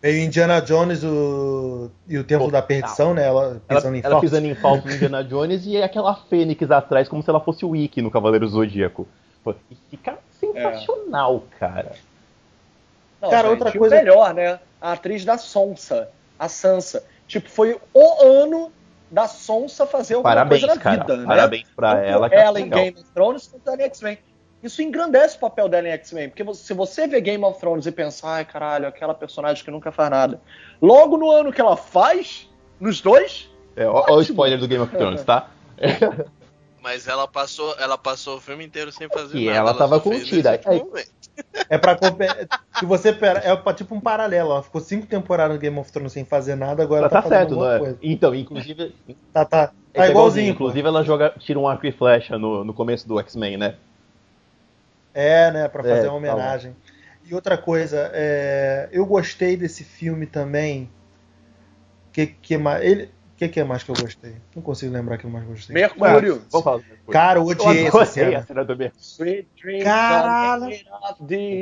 Meio 0.04 0.24
Indiana 0.24 0.62
Jones 0.62 1.04
o... 1.04 1.90
e 2.08 2.20
o 2.20 2.24
Templo 2.24 2.52
da 2.52 2.62
Perdição, 2.62 3.16
né? 3.16 3.26
Ela 3.26 3.60
Ela, 3.68 3.80
pisando 3.82 3.96
em 3.96 4.00
ela 4.02 4.10
falso. 4.12 4.22
pisando 4.22 4.46
em 4.46 4.54
falso 4.54 4.88
no 4.88 4.94
Indiana 4.94 5.24
Jones 5.24 5.66
e 5.66 5.78
é 5.78 5.84
aquela 5.84 6.14
Fênix 6.14 6.70
atrás, 6.70 7.10
como 7.10 7.24
se 7.24 7.30
ela 7.32 7.40
fosse 7.40 7.66
o 7.66 7.76
Ikki 7.76 8.00
no 8.00 8.12
Cavaleiro 8.12 8.48
Zodíaco. 8.48 9.08
Pô, 9.44 9.56
e 9.72 9.76
fica 9.90 10.20
sensacional, 10.40 11.44
cara. 11.60 11.94
Não, 13.20 13.32
Cara, 13.32 13.50
gente, 13.50 13.58
outra 13.64 13.80
coisa- 13.80 13.96
melhor, 13.96 14.32
né? 14.36 14.60
A 14.86 14.92
atriz 14.92 15.26
da 15.26 15.36
Sonsa, 15.38 16.10
a 16.38 16.48
Sansa. 16.48 17.04
Tipo, 17.28 17.50
foi 17.50 17.80
o 17.92 18.22
ano 18.22 18.72
da 19.10 19.28
Sonsa 19.28 19.88
fazer 19.88 20.14
alguma 20.14 20.30
Parabéns, 20.32 20.62
coisa 20.62 20.76
na 20.76 20.82
cara. 20.82 20.98
vida, 21.02 21.18
né? 21.18 21.26
Parabéns 21.26 21.68
pra 21.76 21.96
Tanto 21.96 22.06
ela. 22.08 22.30
que 22.30 22.36
é 22.36 22.40
ela 22.40 22.60
em 22.60 22.64
legal. 22.66 22.80
Game 22.84 23.00
of 23.00 23.10
Thrones 23.14 23.48
quanto 23.48 23.68
ela 23.68 23.82
em 23.82 23.86
X-Men. 23.86 24.18
Isso 24.62 24.82
engrandece 24.84 25.38
o 25.38 25.40
papel 25.40 25.68
dela 25.70 25.88
em 25.88 25.92
X-Men, 25.92 26.30
porque 26.30 26.54
se 26.54 26.74
você 26.74 27.08
vê 27.08 27.20
Game 27.20 27.44
of 27.44 27.60
Thrones 27.60 27.86
e 27.88 27.92
pensar, 27.92 28.30
ai 28.36 28.46
caralho, 28.46 28.88
aquela 28.88 29.14
personagem 29.16 29.64
que 29.64 29.72
nunca 29.72 29.92
faz 29.92 30.10
nada. 30.12 30.40
Logo 30.82 31.18
no 31.18 31.32
ano 31.32 31.52
que 31.52 31.62
ela 31.62 31.76
faz, 31.78 32.48
nos 32.80 33.02
dois, 33.02 33.50
É, 33.76 33.88
ó, 33.88 34.06
ó 34.08 34.16
o 34.18 34.22
spoiler 34.22 34.60
do 34.60 34.68
Game 34.68 34.84
of 34.84 34.96
Thrones, 34.96 35.24
tá? 35.24 35.50
Mas 36.82 37.08
ela 37.08 37.28
passou, 37.28 37.76
ela 37.80 37.98
passou 37.98 38.38
o 38.38 38.42
filme 38.42 38.64
inteiro 38.66 38.92
sem 38.92 39.10
fazer 39.10 39.38
E 39.38 39.46
nada. 39.48 39.58
ela 39.58 39.74
tava 39.74 39.98
só 39.98 40.10
fez 40.10 40.24
contida. 40.24 40.62
Aí-. 40.66 41.06
É 41.70 41.78
pra. 41.78 41.98
Se 42.80 42.86
você. 42.86 43.14
pera- 43.14 43.40
É 43.40 43.56
pra, 43.56 43.74
tipo 43.74 43.96
um 43.96 44.00
paralelo. 44.00 44.52
Ela 44.52 44.64
ficou 44.64 44.82
cinco 44.82 45.06
temporadas 45.08 45.56
no 45.56 45.62
Game 45.62 45.78
of 45.80 45.92
Thrones 45.92 46.12
sem 46.14 46.26
fazer 46.26 46.56
nada, 46.56 46.84
agora 46.84 47.04
Tá, 47.04 47.10
tá, 47.10 47.22
tá 47.22 47.30
certo, 47.30 47.56
não 47.56 47.70
é? 47.70 47.80
coisa. 47.80 47.98
Então, 48.04 48.36
inclusive. 48.36 48.94
Tá, 49.34 49.46
tá. 49.46 49.72
é 49.94 49.98
Tá 50.00 50.08
é 50.08 50.10
igualzinho. 50.12 50.52
Inclusive, 50.52 50.88
ela 50.88 51.04
joga, 51.04 51.34
tira 51.40 51.60
um 51.60 51.68
arco 51.68 51.86
e 51.86 51.92
flecha 51.92 52.38
no, 52.38 52.64
no 52.64 52.74
começo 52.74 53.08
do 53.08 53.20
X-Men, 53.20 53.58
né? 53.58 53.76
É, 55.14 55.50
né, 55.52 55.68
pra 55.70 55.84
fazer 55.84 56.08
É, 56.08 56.10
uma 56.10 56.18
homenagem. 56.18 56.76
E 57.24 57.34
outra 57.34 57.58
coisa, 57.58 58.12
é, 58.14 58.90
eu 58.92 59.06
gostei 59.06 59.56
desse 59.58 59.84
filme 59.84 60.28
também. 60.28 60.90
Que 62.14 62.28
que 62.28 62.58
mais? 62.58 63.10
Ele, 63.36 63.50
que 63.50 63.50
que 63.50 63.60
é 63.60 63.64
mais 63.64 63.84
que 63.84 63.92
eu 63.92 63.96
gostei? 63.96 64.36
Não 64.56 64.64
consigo 64.64 64.94
lembrar 64.94 65.18
que 65.18 65.26
eu 65.26 65.30
mais 65.30 65.46
gostei. 65.46 65.74
Mercúrio. 65.74 66.46
Vamos 66.50 66.64
falar 66.64 66.78
do. 66.78 67.12
Cara, 67.12 67.40
eu 67.40 67.44
Eu 67.44 67.48
odiei 67.50 67.88
essa 67.88 67.98
adorei 67.98 68.06
cena. 68.14 68.38
a 68.40 68.46
cena 68.46 68.66
do 68.66 68.78
Mercúrio. 68.78 69.48
Caralho. 69.84 70.70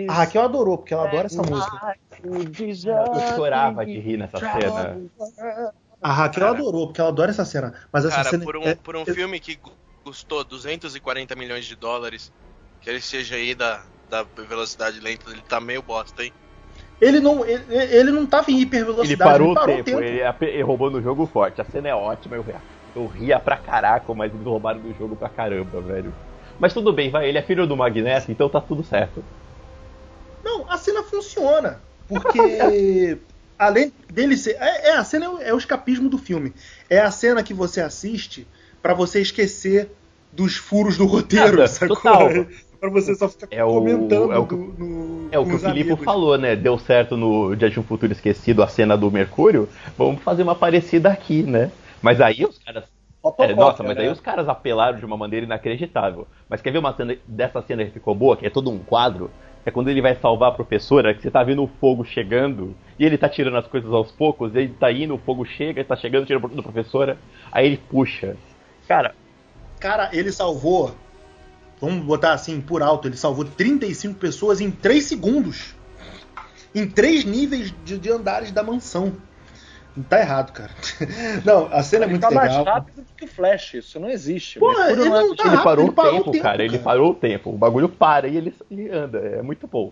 A 0.09 0.13
Raquel 0.13 0.41
adorou, 0.43 0.78
porque 0.78 0.93
ela 0.93 1.07
adora 1.07 1.26
essa 1.26 1.43
música. 1.43 1.97
Eu 2.24 3.36
chorava 3.36 3.86
de 3.86 3.99
rir 3.99 4.17
nessa 4.17 4.39
cena. 4.39 4.97
A 6.01 6.11
Raquel 6.11 6.47
adorou, 6.47 6.88
porque 6.88 7.01
ela 7.01 7.09
adora 7.09 7.32
essa 7.32 7.45
cena. 7.45 7.74
Mas 7.91 8.05
essa 8.05 8.17
Cara, 8.17 8.30
cena. 8.30 8.43
por 8.43 8.57
um, 8.57 8.63
é- 8.63 8.76
por 8.76 8.95
um 8.95 9.05
filme 9.05 9.39
que 9.39 9.57
custou 10.03 10.43
240 10.43 11.36
milhões 11.36 11.65
de 11.65 11.76
dólares, 11.76 12.32
que 12.82 12.89
ele 12.89 13.01
seja 13.01 13.36
aí 13.36 13.55
da, 13.55 13.82
da 14.09 14.24
velocidade 14.24 14.99
lenta, 14.99 15.30
ele 15.32 15.41
tá 15.41 15.59
meio 15.59 15.82
bosta, 15.82 16.24
hein? 16.24 16.32
Ele 17.02 17.20
não, 17.20 17.46
ele, 17.46 17.64
ele 17.76 18.12
não 18.12 18.26
tava 18.26 18.50
em 18.50 18.62
hipervelocidade, 18.62 19.14
Ele 19.14 19.18
parou, 19.18 19.48
ele 19.48 19.56
parou 19.56 19.76
o 19.80 19.84
tempo, 19.84 20.00
Ele, 20.02 20.24
ape- 20.24 20.46
ele 20.46 20.64
roubou 20.64 20.89
no 20.89 21.02
jogo 21.02 21.26
forte. 21.28 21.62
A 21.62 21.66
cena 21.66 21.89
é 21.89 21.96
ótima, 21.96 22.36
eu, 22.36 22.46
eu 22.96 23.08
ria 23.08 23.39
pra 23.39 23.58
caraca, 23.58 24.14
mas 24.14 24.34
eles 24.34 24.46
roubaram 24.46 24.82
do 24.82 24.94
jogo 24.94 25.16
pra 25.16 25.30
caramba, 25.30 25.82
velho. 25.82 26.14
Mas 26.60 26.74
tudo 26.74 26.94
bem, 26.94 27.10
vai, 27.10 27.28
ele 27.28 27.38
é 27.38 27.41
filho 27.41 27.68
do 27.68 27.76
Magneto, 27.76 28.32
então 28.32 28.50
tá 28.50 28.62
tudo 28.62 28.84
certo. 28.84 29.24
Não, 30.44 30.70
a 30.70 30.78
cena 30.78 31.04
funciona. 31.04 31.82
Porque 32.08 33.20
além 33.58 33.91
dele 34.12 34.38
ser. 34.38 34.56
É, 34.60 34.89
é, 34.89 34.98
a 34.98 35.04
cena 35.04 35.26
é 35.26 35.30
o, 35.30 35.39
é 35.39 35.54
o 35.54 35.58
escapismo 35.58 36.10
do 36.10 36.18
filme. 36.18 36.54
É 36.89 37.00
a 37.00 37.12
cena 37.12 37.44
que 37.44 37.54
você 37.54 37.82
assiste 37.82 38.48
pra 38.82 38.94
você 38.94 39.22
esquecer 39.22 39.91
dos 40.32 40.56
furos 40.58 40.98
do 40.98 41.06
roteiro, 41.06 41.58
Nada, 41.58 41.68
sacou? 41.68 41.96
total. 41.96 42.30
Pra 42.84 42.90
você 42.90 43.16
só 43.16 43.30
ficar 43.30 43.48
É 43.50 43.64
o- 43.64 43.76
comentando 43.76 44.34
é 44.34 44.38
o 44.38 44.46
que- 44.46 44.56
do- 44.56 44.74
no- 44.78 45.30
É 45.32 45.40
o 45.40 45.46
que 45.46 45.56
o 45.56 45.60
Filipe 45.60 45.96
falou, 46.04 46.38
né? 46.38 46.54
Deu 46.54 46.78
certo 46.78 47.16
no 47.16 47.56
Dia 47.56 47.70
de 47.70 47.80
um 47.80 47.84
Futuro 47.84 48.12
Esquecido, 48.12 48.62
a 48.62 48.68
cena 48.68 48.98
do 48.98 49.10
Mercúrio. 49.10 49.70
Vamos 49.98 50.22
fazer 50.22 50.44
uma 50.44 50.54
parecida 50.54 51.10
aqui, 51.10 51.44
né? 51.44 51.72
Mas 52.02 52.20
aí 52.20 52.44
os 52.44 52.58
caras. 52.60 52.84
É, 53.40 53.54
nossa, 53.56 53.84
mas 53.84 53.98
aí 53.98 54.10
os 54.10 54.20
caras 54.20 54.50
apelaram 54.50 55.00
de 55.00 55.06
uma 55.06 55.16
maneira 55.16 55.46
inacreditável. 55.46 56.28
Mas 56.50 56.62
quer 56.62 56.72
ver 56.72 56.80
uma 56.80 56.94
cena 56.94 57.16
dessa 57.26 57.62
cena 57.62 57.86
que 57.86 57.92
ficou 57.92 58.14
boa, 58.14 58.36
que 58.36 58.46
é 58.46 58.50
todo 58.50 58.70
um 58.70 58.80
quadro? 58.80 59.32
É 59.66 59.72
quando 59.72 59.90
ele 59.90 60.02
vai 60.02 60.14
salvar 60.16 60.50
a 60.50 60.54
professora, 60.54 61.14
que 61.14 61.22
você 61.22 61.32
tá 61.32 61.42
vendo 61.42 61.64
o 61.64 61.68
fogo 61.80 62.04
chegando, 62.04 62.76
e 63.00 63.06
ele 63.06 63.18
tá 63.18 63.30
tirando 63.30 63.56
as 63.56 63.66
coisas 63.66 63.92
aos 63.94 64.12
poucos, 64.12 64.54
ele 64.54 64.74
tá 64.78 64.92
indo, 64.92 65.16
o 65.16 65.18
fogo 65.18 65.46
chega, 65.46 65.80
ele 65.80 65.88
tá 65.88 65.96
chegando, 65.96 66.26
tira 66.26 66.38
da 66.38 66.62
professora, 66.62 67.18
aí 67.50 67.66
ele 67.66 67.78
puxa. 67.78 68.36
Cara, 68.90 69.16
Cara, 69.80 70.10
ele 70.14 70.32
salvou. 70.32 70.92
Vamos 71.86 72.06
botar 72.06 72.32
assim, 72.32 72.62
por 72.62 72.82
alto, 72.82 73.10
ele 73.10 73.18
salvou 73.18 73.44
35 73.44 74.18
pessoas 74.18 74.62
em 74.62 74.72
3 74.72 75.04
segundos. 75.04 75.76
Em 76.74 76.88
três 76.90 77.26
níveis 77.26 77.74
de, 77.84 77.98
de 78.00 78.10
andares 78.10 78.54
da 78.54 78.64
mansão. 78.64 79.12
Não 79.96 80.04
tá 80.06 80.18
errado, 80.22 80.54
cara. 80.54 80.72
Não, 81.44 81.66
a 81.74 81.84
cena 81.84 82.06
é 82.06 82.08
Ele 82.08 82.12
muito 82.14 82.22
tá 82.22 82.30
legal. 82.30 82.46
mais 82.46 82.66
rápido 82.66 82.96
do 83.04 83.14
que 83.18 83.26
o 83.26 83.28
Flash, 83.28 83.74
isso 83.74 84.00
não 84.00 84.10
existe. 84.10 84.60
Pô, 84.60 84.72
ele 84.72 84.96
não 85.08 85.16
é- 85.18 85.24
não 85.24 85.36
tá 85.36 85.44
Ele 85.44 85.50
rápido, 85.58 85.64
parou 85.64 85.84
ele 85.84 85.92
o 85.92 85.94
parou 85.94 86.12
tempo, 86.14 86.30
o 86.30 86.32
tempo, 86.32 86.44
cara. 86.44 86.64
Ele 86.64 86.80
parou 86.80 87.12
o 87.12 87.16
tempo. 87.16 87.50
O 87.50 87.58
bagulho 87.58 87.90
para 87.90 88.28
e 88.30 88.38
ele, 88.38 88.56
ele 88.72 88.90
anda. 88.90 89.20
É 89.20 89.42
muito 89.42 89.68
bom. 89.68 89.92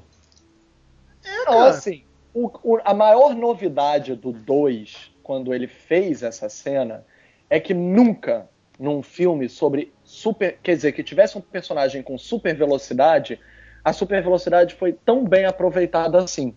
É, 1.25 1.45
Não, 1.45 1.63
assim, 1.65 2.03
o- 2.33 2.49
o- 2.63 2.79
a 2.85 2.93
maior 2.93 3.35
novidade 3.35 4.15
do 4.15 4.31
2, 4.31 5.11
quando 5.21 5.53
ele 5.53 5.67
fez 5.67 6.23
essa 6.23 6.47
cena, 6.49 7.05
é 7.49 7.59
que 7.59 7.73
nunca 7.73 8.49
num 8.79 9.03
filme 9.03 9.47
sobre 9.49 9.93
super. 10.11 10.57
Quer 10.61 10.75
dizer, 10.75 10.91
que 10.91 11.03
tivesse 11.03 11.37
um 11.37 11.41
personagem 11.41 12.01
com 12.03 12.17
super 12.17 12.53
velocidade, 12.55 13.39
a 13.83 13.93
super 13.93 14.21
velocidade 14.21 14.75
foi 14.75 14.91
tão 14.93 15.23
bem 15.25 15.45
aproveitada 15.45 16.17
assim. 16.21 16.53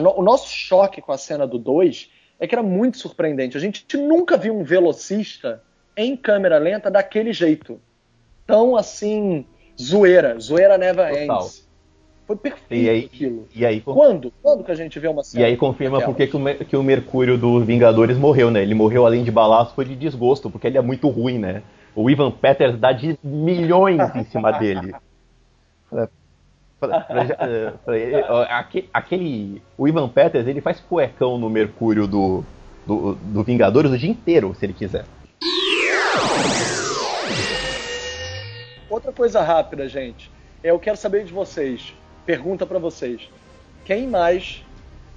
No- 0.00 0.18
o 0.18 0.22
nosso 0.22 0.48
choque 0.48 1.00
com 1.02 1.10
a 1.12 1.18
cena 1.18 1.46
do 1.46 1.58
2 1.58 2.10
é 2.38 2.46
que 2.46 2.54
era 2.54 2.62
muito 2.62 2.96
surpreendente. 2.98 3.56
A 3.56 3.60
gente 3.60 3.84
nunca 3.96 4.36
viu 4.36 4.56
um 4.56 4.62
velocista 4.62 5.62
em 5.96 6.16
câmera 6.16 6.58
lenta 6.58 6.90
daquele 6.90 7.32
jeito. 7.32 7.80
Tão 8.46 8.76
assim, 8.76 9.44
zoeira. 9.80 10.38
Zoeira 10.38 10.78
never 10.78 11.08
Total. 11.10 11.42
ends. 11.42 11.68
Foi 12.26 12.36
perfeito 12.36 12.84
E 12.84 12.88
aí, 12.88 13.04
aquilo. 13.06 13.48
e 13.52 13.66
aí, 13.66 13.80
Quando? 13.80 14.32
Quando 14.40 14.62
que 14.62 14.70
a 14.70 14.74
gente 14.76 14.96
vê 15.00 15.08
uma 15.08 15.22
e 15.22 15.24
cena? 15.24 15.46
aí 15.46 15.56
confirma 15.56 16.00
por 16.00 16.14
que 16.14 16.22
o, 16.24 16.64
que 16.64 16.76
o 16.76 16.82
Mercúrio 16.82 17.36
do 17.36 17.58
Vingadores 17.64 18.16
morreu, 18.16 18.52
né? 18.52 18.62
Ele 18.62 18.74
morreu 18.74 19.04
além 19.04 19.24
de 19.24 19.32
balaço, 19.32 19.74
foi 19.74 19.84
de 19.84 19.96
desgosto, 19.96 20.48
porque 20.48 20.68
ele 20.68 20.78
é 20.78 20.80
muito 20.80 21.08
ruim, 21.08 21.38
né? 21.38 21.64
O 21.94 22.08
Ivan 22.08 22.30
Peters 22.30 22.78
dá 22.78 22.92
de 22.92 23.18
milhões 23.22 24.00
em 24.14 24.24
cima 24.24 24.52
dele. 24.58 24.94
Falei- 25.88 26.08
falei- 26.78 27.00
falei, 27.06 27.26
já- 27.26 27.36
eh, 27.40 27.72
falei, 27.84 28.14
ó, 28.28 28.42
aque- 28.48 28.88
Aquele. 28.92 29.62
O 29.76 29.86
Ivan 29.88 30.08
Peters, 30.08 30.46
ele 30.46 30.60
faz 30.60 30.80
cuecão 30.80 31.36
no 31.38 31.50
Mercúrio 31.50 32.06
do, 32.06 32.44
do, 32.86 33.14
do 33.14 33.42
Vingadores 33.42 33.90
o 33.90 33.98
dia 33.98 34.10
inteiro, 34.10 34.54
se 34.54 34.64
ele 34.66 34.72
quiser. 34.72 35.04
Outra 38.88 39.12
coisa 39.12 39.40
rápida, 39.40 39.88
gente. 39.88 40.30
Eu 40.62 40.78
quero 40.78 40.96
saber 40.96 41.24
de 41.24 41.32
vocês. 41.32 41.94
Pergunta 42.26 42.66
pra 42.66 42.78
vocês. 42.78 43.28
Quem 43.84 44.06
mais 44.08 44.64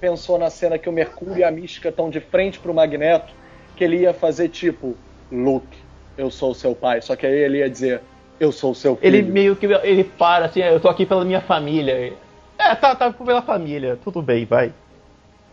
pensou 0.00 0.38
na 0.38 0.50
cena 0.50 0.78
que 0.78 0.88
o 0.88 0.92
Mercúrio 0.92 1.38
e 1.38 1.44
a 1.44 1.50
Mística 1.50 1.88
estão 1.88 2.08
de 2.10 2.20
frente 2.20 2.58
pro 2.58 2.74
Magneto, 2.74 3.32
que 3.76 3.82
ele 3.84 3.98
ia 3.98 4.14
fazer 4.14 4.48
tipo, 4.48 4.96
Luke, 5.30 5.76
eu 6.16 6.30
sou 6.30 6.52
o 6.52 6.54
seu 6.54 6.74
pai. 6.74 7.00
Só 7.02 7.16
que 7.16 7.26
aí 7.26 7.32
ele 7.32 7.58
ia 7.58 7.70
dizer, 7.70 8.02
eu 8.38 8.52
sou 8.52 8.72
o 8.72 8.74
seu 8.74 8.96
filho. 8.96 9.06
Ele 9.06 9.22
meio 9.22 9.56
que 9.56 9.66
ele 9.66 10.04
para 10.04 10.46
assim, 10.46 10.62
"Ah, 10.62 10.72
eu 10.72 10.80
tô 10.80 10.88
aqui 10.88 11.06
pela 11.06 11.24
minha 11.24 11.40
família. 11.40 12.16
É, 12.58 12.74
tá, 12.74 12.94
tá 12.94 13.12
pela 13.12 13.42
família, 13.42 13.98
tudo 14.02 14.22
bem, 14.22 14.44
vai. 14.44 14.72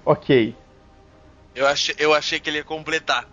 Ok. 0.05 0.55
Eu 1.53 1.67
achei, 1.67 1.95
eu 1.97 2.13
achei 2.13 2.39
que 2.39 2.49
ele 2.49 2.57
ia 2.59 2.63
completar. 2.63 3.27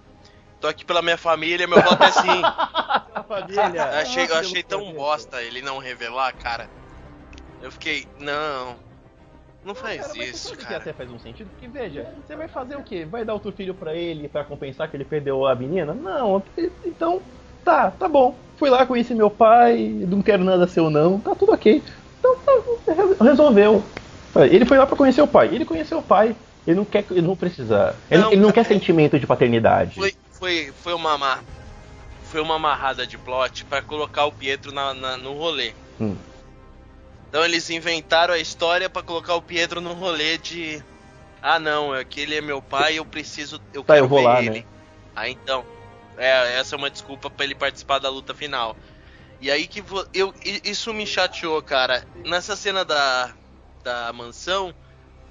Tô 0.60 0.66
aqui 0.66 0.84
pela 0.84 1.02
minha 1.02 1.16
família, 1.16 1.68
meu 1.68 1.80
voto 1.80 2.02
é 2.02 2.10
sim. 2.10 2.42
A 2.42 3.22
família. 3.26 3.62
Eu 3.62 3.98
achei, 4.00 4.24
eu 4.28 4.34
achei 4.34 4.62
tão 4.62 4.92
bosta 4.92 5.42
ele 5.42 5.62
não 5.62 5.78
revelar, 5.78 6.32
cara. 6.34 6.68
Eu 7.62 7.70
fiquei, 7.70 8.06
não. 8.18 8.76
Não 9.64 9.74
faz 9.74 10.00
Cara, 10.00 10.24
isso, 10.24 10.48
sabe 10.48 10.56
que 10.58 10.64
cara. 10.64 10.76
até 10.78 10.92
faz 10.92 11.10
um 11.10 11.18
sentido, 11.18 11.50
porque 11.50 11.68
veja, 11.68 12.06
você 12.26 12.36
vai 12.36 12.48
fazer 12.48 12.76
o 12.76 12.82
quê? 12.82 13.04
Vai 13.04 13.24
dar 13.24 13.34
outro 13.34 13.52
filho 13.52 13.74
pra 13.74 13.94
ele 13.94 14.28
pra 14.28 14.44
compensar 14.44 14.88
que 14.88 14.96
ele 14.96 15.04
perdeu 15.04 15.46
a 15.46 15.54
menina? 15.54 15.92
Não, 15.92 16.42
então 16.86 17.20
tá, 17.64 17.90
tá 17.90 18.08
bom. 18.08 18.36
Fui 18.56 18.70
lá, 18.70 18.86
conheci 18.86 19.14
meu 19.14 19.30
pai, 19.30 20.04
não 20.08 20.22
quero 20.22 20.44
nada 20.44 20.66
seu 20.66 20.88
não, 20.90 21.20
tá 21.20 21.34
tudo 21.34 21.52
ok. 21.52 21.82
Então 22.18 22.36
tá, 22.36 23.24
resolveu. 23.24 23.82
Ele 24.50 24.64
foi 24.64 24.78
lá 24.78 24.86
pra 24.86 24.96
conhecer 24.96 25.22
o 25.22 25.26
pai, 25.26 25.48
ele 25.52 25.64
conheceu 25.64 25.98
o 25.98 26.02
pai, 26.02 26.36
ele 26.66 26.76
não 26.76 26.84
quer, 26.84 27.04
ele 27.10 27.22
não 27.22 27.36
precisa, 27.36 27.96
ele 28.10 28.22
Não, 28.22 28.32
ele 28.32 28.40
não 28.40 28.52
quer 28.52 28.64
cara, 28.64 28.74
sentimento 28.74 29.18
de 29.18 29.26
paternidade. 29.26 29.94
Foi, 29.96 30.14
foi, 30.30 30.72
foi 30.72 30.92
uma 30.94 31.40
foi 32.22 32.40
uma 32.40 32.56
amarrada 32.56 33.06
de 33.06 33.16
plot 33.18 33.64
pra 33.64 33.80
colocar 33.82 34.26
o 34.26 34.32
Pietro 34.32 34.70
na, 34.70 34.92
na- 34.94 35.16
no 35.16 35.32
rolê. 35.32 35.72
Hum. 36.00 36.14
Então 37.28 37.44
eles 37.44 37.68
inventaram 37.70 38.34
a 38.34 38.38
história 38.38 38.88
pra 38.88 39.02
colocar 39.02 39.34
o 39.34 39.42
Pietro 39.42 39.80
no 39.80 39.92
rolê 39.92 40.38
de 40.38 40.82
ah 41.42 41.58
não, 41.58 41.94
é 41.94 42.04
que 42.04 42.20
ele 42.20 42.36
é 42.36 42.40
meu 42.40 42.62
pai, 42.62 42.96
eu 42.98 43.06
preciso, 43.06 43.60
eu 43.72 43.84
Tá, 43.86 43.96
quero 43.96 43.98
eu 43.98 44.08
vou 44.08 44.20
ver 44.20 44.22
lá, 44.22 44.42
ele. 44.42 44.64
né? 44.64 44.66
Ah, 45.14 45.28
então, 45.28 45.66
é, 46.16 46.58
essa 46.58 46.74
é 46.76 46.78
uma 46.78 46.90
desculpa 46.90 47.30
pra 47.30 47.44
ele 47.44 47.54
participar 47.54 47.98
da 48.00 48.10
luta 48.10 48.34
final. 48.34 48.78
E 49.40 49.50
aí 49.50 49.68
que 49.68 49.82
vo- 49.82 50.06
eu 50.14 50.34
isso 50.64 50.92
me 50.94 51.06
chateou, 51.06 51.62
cara. 51.62 52.06
Nessa 52.24 52.56
cena 52.56 52.84
da 52.84 53.36
da 53.82 54.12
mansão, 54.12 54.74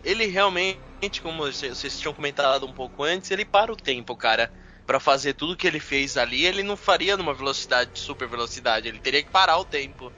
ele 0.03 0.25
realmente, 0.25 0.81
como 1.21 1.43
vocês 1.43 1.77
vocês 1.77 1.99
tinham 1.99 2.13
comentado 2.13 2.65
um 2.65 2.73
pouco 2.73 3.03
antes, 3.03 3.29
ele 3.31 3.45
para 3.45 3.71
o 3.71 3.75
tempo, 3.77 4.15
cara. 4.15 4.51
Pra 4.85 4.99
fazer 4.99 5.33
tudo 5.33 5.57
que 5.57 5.67
ele 5.67 5.79
fez 5.81 6.15
ali, 6.17 6.45
ele 6.45 6.63
não 6.63 6.77
faria 6.77 7.17
numa 7.17 7.33
velocidade 7.33 7.91
de 7.93 7.99
super 7.99 8.27
velocidade, 8.27 8.87
ele 8.87 8.99
teria 9.01 9.23
que 9.23 9.29
parar 9.31 9.57
o 9.57 9.65
tempo. 9.65 10.13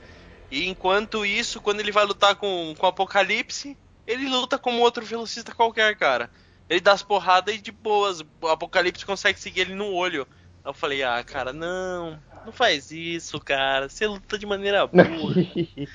E 0.50 0.68
enquanto 0.68 1.26
isso, 1.26 1.62
quando 1.62 1.80
ele 1.80 1.92
vai 1.92 2.06
lutar 2.06 2.36
com, 2.36 2.74
com 2.78 2.86
o 2.86 2.90
Apocalipse, 2.90 3.78
ele 4.06 4.28
luta 4.30 4.58
como 4.58 4.82
outro 4.82 5.06
velocista 5.06 5.54
qualquer, 5.54 5.96
cara. 5.98 6.30
Ele 6.68 6.80
dá 6.82 6.94
as 6.94 7.04
porradas 7.04 7.56
e 7.56 7.62
de 7.62 7.72
boas, 7.72 8.22
o 8.42 8.48
Apocalipse 8.48 9.06
consegue 9.06 9.40
seguir 9.40 9.62
ele 9.62 9.76
no 9.76 9.92
olho. 9.94 10.28
Aí 10.64 10.70
eu 10.70 10.74
falei, 10.74 11.04
ah, 11.04 11.24
cara, 11.24 11.54
não, 11.54 12.22
não 12.44 12.52
faz 12.52 12.92
isso, 12.92 13.40
cara. 13.40 13.90
Você 13.90 14.08
luta 14.08 14.38
de 14.38 14.46
maneira 14.46 14.86
boa. 14.88 15.38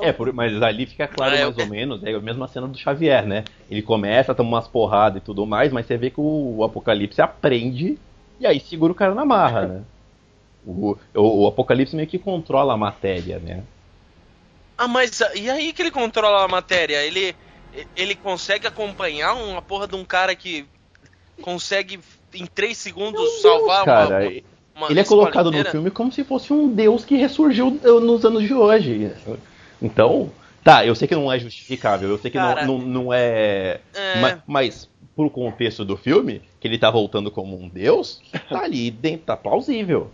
É, 0.00 0.12
por- 0.12 0.32
mas 0.32 0.60
ali 0.62 0.86
fica 0.86 1.06
claro 1.08 1.32
Ah, 1.32 1.36
é, 1.38 1.42
mais 1.44 1.56
eu- 1.56 1.64
ou 1.64 1.66
menos, 1.66 2.02
é 2.04 2.12
a 2.14 2.20
mesma 2.20 2.48
cena 2.48 2.66
do 2.68 2.76
Xavier, 2.78 3.26
né? 3.26 3.44
Ele 3.70 3.82
começa, 3.82 4.34
toma 4.34 4.50
umas 4.50 4.68
porradas 4.68 5.20
e 5.22 5.24
tudo 5.24 5.46
mais, 5.46 5.72
mas 5.72 5.86
você 5.86 5.96
vê 5.96 6.10
que 6.10 6.20
o, 6.20 6.56
o 6.58 6.64
Apocalipse 6.64 7.20
aprende 7.20 7.98
e 8.40 8.46
aí 8.46 8.58
segura 8.60 8.92
o 8.92 8.96
cara 8.96 9.14
na 9.14 9.24
marra, 9.24 9.66
né? 9.66 9.82
O, 10.64 10.92
o, 11.14 11.44
o 11.44 11.46
Apocalipse 11.48 11.96
meio 11.96 12.08
que 12.08 12.18
controla 12.18 12.74
a 12.74 12.76
matéria, 12.76 13.38
né? 13.38 13.64
Ah, 14.82 14.88
mas 14.88 15.22
ah, 15.22 15.30
e 15.36 15.48
aí 15.48 15.72
que 15.72 15.80
ele 15.80 15.92
controla 15.92 16.44
a 16.44 16.48
matéria? 16.48 17.04
Ele, 17.04 17.34
ele 17.94 18.16
consegue 18.16 18.66
acompanhar 18.66 19.32
uma 19.34 19.62
porra 19.62 19.86
de 19.86 19.94
um 19.94 20.04
cara 20.04 20.34
que 20.34 20.66
consegue 21.40 22.00
em 22.34 22.46
3 22.46 22.76
segundos 22.76 23.40
salvar 23.40 23.84
cara, 23.84 24.18
uma, 24.18 24.32
uma 24.74 24.90
ele 24.90 24.98
é 24.98 25.04
colocado 25.04 25.52
no 25.52 25.64
filme 25.64 25.90
como 25.90 26.10
se 26.10 26.24
fosse 26.24 26.52
um 26.52 26.68
deus 26.68 27.04
que 27.04 27.14
ressurgiu 27.14 27.78
eh, 27.84 28.00
nos 28.00 28.24
anos 28.24 28.42
de 28.42 28.52
hoje. 28.52 29.12
Então, 29.80 30.32
tá, 30.64 30.84
eu 30.84 30.96
sei 30.96 31.06
que 31.06 31.14
não 31.14 31.30
é 31.30 31.38
justificável, 31.38 32.08
eu 32.08 32.18
sei 32.18 32.30
que 32.30 32.38
Cara, 32.38 32.66
não, 32.66 32.78
não, 32.78 32.86
não 32.86 33.12
é. 33.12 33.80
É. 33.94 34.20
ma- 34.20 34.42
Mas, 34.48 34.88
pro 35.14 35.30
contexto 35.30 35.84
do 35.84 35.96
filme, 35.96 36.42
que 36.60 36.66
ele 36.66 36.78
tá 36.78 36.90
voltando 36.90 37.30
como 37.30 37.56
um 37.56 37.68
deus, 37.68 38.20
tá 38.48 38.62
ali 38.62 38.90
dentro, 38.90 39.26
tá 39.26 39.36
plausível. 39.36 40.10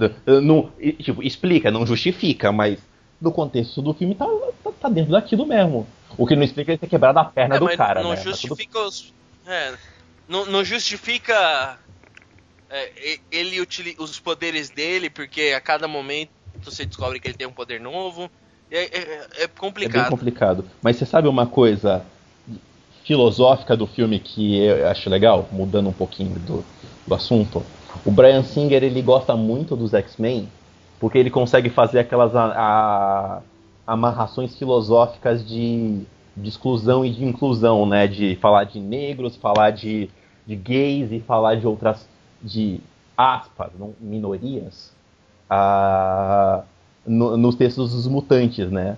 Eh, 0.00 0.40
Não, 0.40 0.70
e, 0.80 0.92
tipo, 0.92 1.22
explica, 1.22 1.70
não 1.70 1.86
justifica, 1.86 2.50
mas 2.50 2.78
no 3.20 3.32
contexto 3.32 3.80
do 3.82 3.94
filme 3.94 4.14
tá, 4.14 4.26
tá, 4.62 4.72
tá 4.72 4.88
dentro 4.88 5.12
daquilo 5.12 5.46
mesmo. 5.46 5.86
O 6.18 6.26
que 6.26 6.36
não 6.36 6.42
explica 6.42 6.70
é 6.70 6.74
ele 6.74 6.78
ter 6.78 6.88
quebrado 6.88 7.18
a 7.18 7.24
perna 7.24 7.56
É, 7.56 7.58
do 7.58 7.68
cara, 7.76 8.02
não 8.02 8.10
né? 8.10 8.16
Tudo- 8.16 8.32
justifica 8.32 8.78
os. 8.80 9.12
É, 9.46 9.74
não, 10.28 10.44
não 10.46 10.64
justifica 10.64 11.78
é, 12.70 13.18
ele 13.30 13.60
os 13.98 14.18
poderes 14.20 14.70
dele, 14.70 15.08
porque 15.10 15.52
a 15.56 15.60
cada 15.60 15.86
momento 15.88 16.30
você 16.64 16.84
descobre 16.84 17.20
que 17.20 17.28
ele 17.28 17.34
tem 17.34 17.46
um 17.46 17.52
poder 17.52 17.80
novo. 17.80 18.30
É, 18.70 18.82
é- 18.84 19.26
é 19.38 19.42
É 19.44 19.46
bem 19.46 19.48
complicado. 19.56 20.10
complicado. 20.10 20.64
Mas 20.82 20.96
você 20.96 21.06
sabe 21.06 21.28
uma 21.28 21.46
coisa 21.46 22.04
filosófica 23.04 23.76
do 23.76 23.86
filme 23.86 24.18
que 24.18 24.56
eu 24.58 24.88
acho 24.88 25.08
legal, 25.08 25.48
mudando 25.52 25.88
um 25.88 25.92
pouquinho 25.92 26.38
do, 26.40 26.64
do 27.06 27.14
assunto? 27.14 27.64
O 28.04 28.10
Brian 28.10 28.42
Singer 28.42 28.82
ele 28.82 29.00
gosta 29.00 29.36
muito 29.36 29.76
dos 29.76 29.94
X-Men 29.94 30.48
porque 31.00 31.18
ele 31.18 31.30
consegue 31.30 31.70
fazer 31.70 31.98
aquelas 32.00 32.34
a- 32.34 32.52
a- 32.56 33.40
amarrações 33.86 34.56
filosóficas 34.56 35.46
de, 35.46 36.02
de 36.36 36.48
exclusão 36.48 37.04
e 37.04 37.10
de 37.10 37.24
inclusão, 37.24 37.86
né? 37.86 38.06
De 38.06 38.36
falar 38.36 38.64
de 38.64 38.80
negros, 38.80 39.36
falar 39.36 39.70
de, 39.70 40.08
de 40.46 40.56
gays 40.56 41.12
e 41.12 41.20
falar 41.20 41.56
de 41.56 41.66
outras 41.66 42.08
de 42.42 42.80
aspas, 43.16 43.70
não, 43.78 43.94
minorias, 44.00 44.92
ah, 45.48 46.62
no- 47.06 47.36
nos 47.36 47.54
textos 47.54 47.92
dos 47.92 48.06
mutantes, 48.06 48.70
né? 48.70 48.96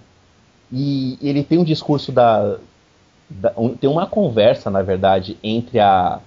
E 0.73 1.19
ele 1.23 1.43
tem 1.45 1.59
um 1.59 1.65
discurso 1.65 2.13
da. 2.13 2.57
da- 3.31 3.53
um- 3.57 3.75
tem 3.77 3.89
uma 3.89 4.07
conversa, 4.07 4.71
na 4.71 4.83
verdade, 4.83 5.37
entre 5.43 5.79
a, 5.81 6.21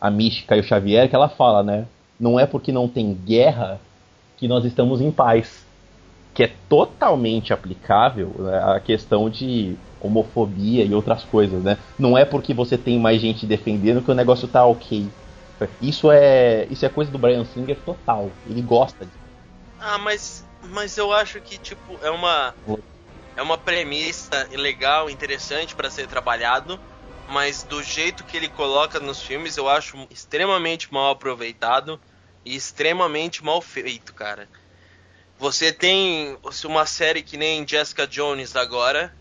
a 0.00 0.10
Mística 0.10 0.56
e 0.56 0.60
o 0.60 0.64
Xavier 0.64 1.08
que 1.08 1.14
ela 1.14 1.28
fala, 1.28 1.62
né? 1.62 1.86
Não 2.18 2.38
é 2.38 2.46
porque 2.46 2.72
não 2.72 2.88
tem 2.88 3.14
guerra 3.14 3.80
que 4.40 4.48
nós 4.48 4.64
estamos 4.64 5.02
em 5.02 5.12
paz. 5.12 5.62
Que 6.34 6.44
é 6.44 6.52
totalmente 6.68 7.52
aplicável 7.52 8.32
né, 8.38 8.58
à 8.58 8.80
questão 8.80 9.28
de 9.28 9.76
homofobia 10.00 10.82
e 10.82 10.94
outras 10.94 11.22
coisas, 11.24 11.62
né? 11.62 11.76
Não 11.98 12.16
é 12.16 12.24
porque 12.24 12.54
você 12.54 12.78
tem 12.78 12.98
mais 12.98 13.20
gente 13.20 13.44
defendendo 13.44 14.02
que 14.02 14.10
o 14.10 14.14
negócio 14.14 14.48
tá 14.48 14.64
ok. 14.64 15.06
Isso 15.82 16.10
é, 16.10 16.66
isso 16.70 16.86
é 16.86 16.88
coisa 16.88 17.10
do 17.10 17.18
Brian 17.18 17.44
Singer 17.44 17.76
total. 17.84 18.30
Ele 18.48 18.62
gosta 18.62 19.04
disso. 19.04 19.18
Ah, 19.78 19.98
mas, 19.98 20.42
mas 20.70 20.96
eu 20.96 21.12
acho 21.12 21.38
que, 21.42 21.58
tipo, 21.58 21.98
é 22.02 22.10
uma. 22.10 22.54
É 23.36 23.42
uma 23.42 23.58
premissa 23.58 24.48
legal, 24.52 25.10
interessante 25.10 25.74
pra 25.74 25.90
ser 25.90 26.06
trabalhado. 26.06 26.80
Mas 27.28 27.62
do 27.62 27.82
jeito 27.82 28.24
que 28.24 28.36
ele 28.36 28.48
coloca 28.48 28.98
nos 28.98 29.20
filmes, 29.20 29.56
eu 29.56 29.68
acho 29.68 29.96
extremamente 30.10 30.92
mal 30.92 31.10
aproveitado 31.10 32.00
e 32.44 32.54
extremamente 32.54 33.44
mal 33.44 33.60
feito, 33.60 34.14
cara. 34.14 34.48
Você 35.38 35.72
tem 35.72 36.38
uma 36.64 36.84
série 36.84 37.22
que 37.22 37.36
nem 37.36 37.66
Jessica 37.66 38.06
Jones 38.06 38.54
agora, 38.54 39.14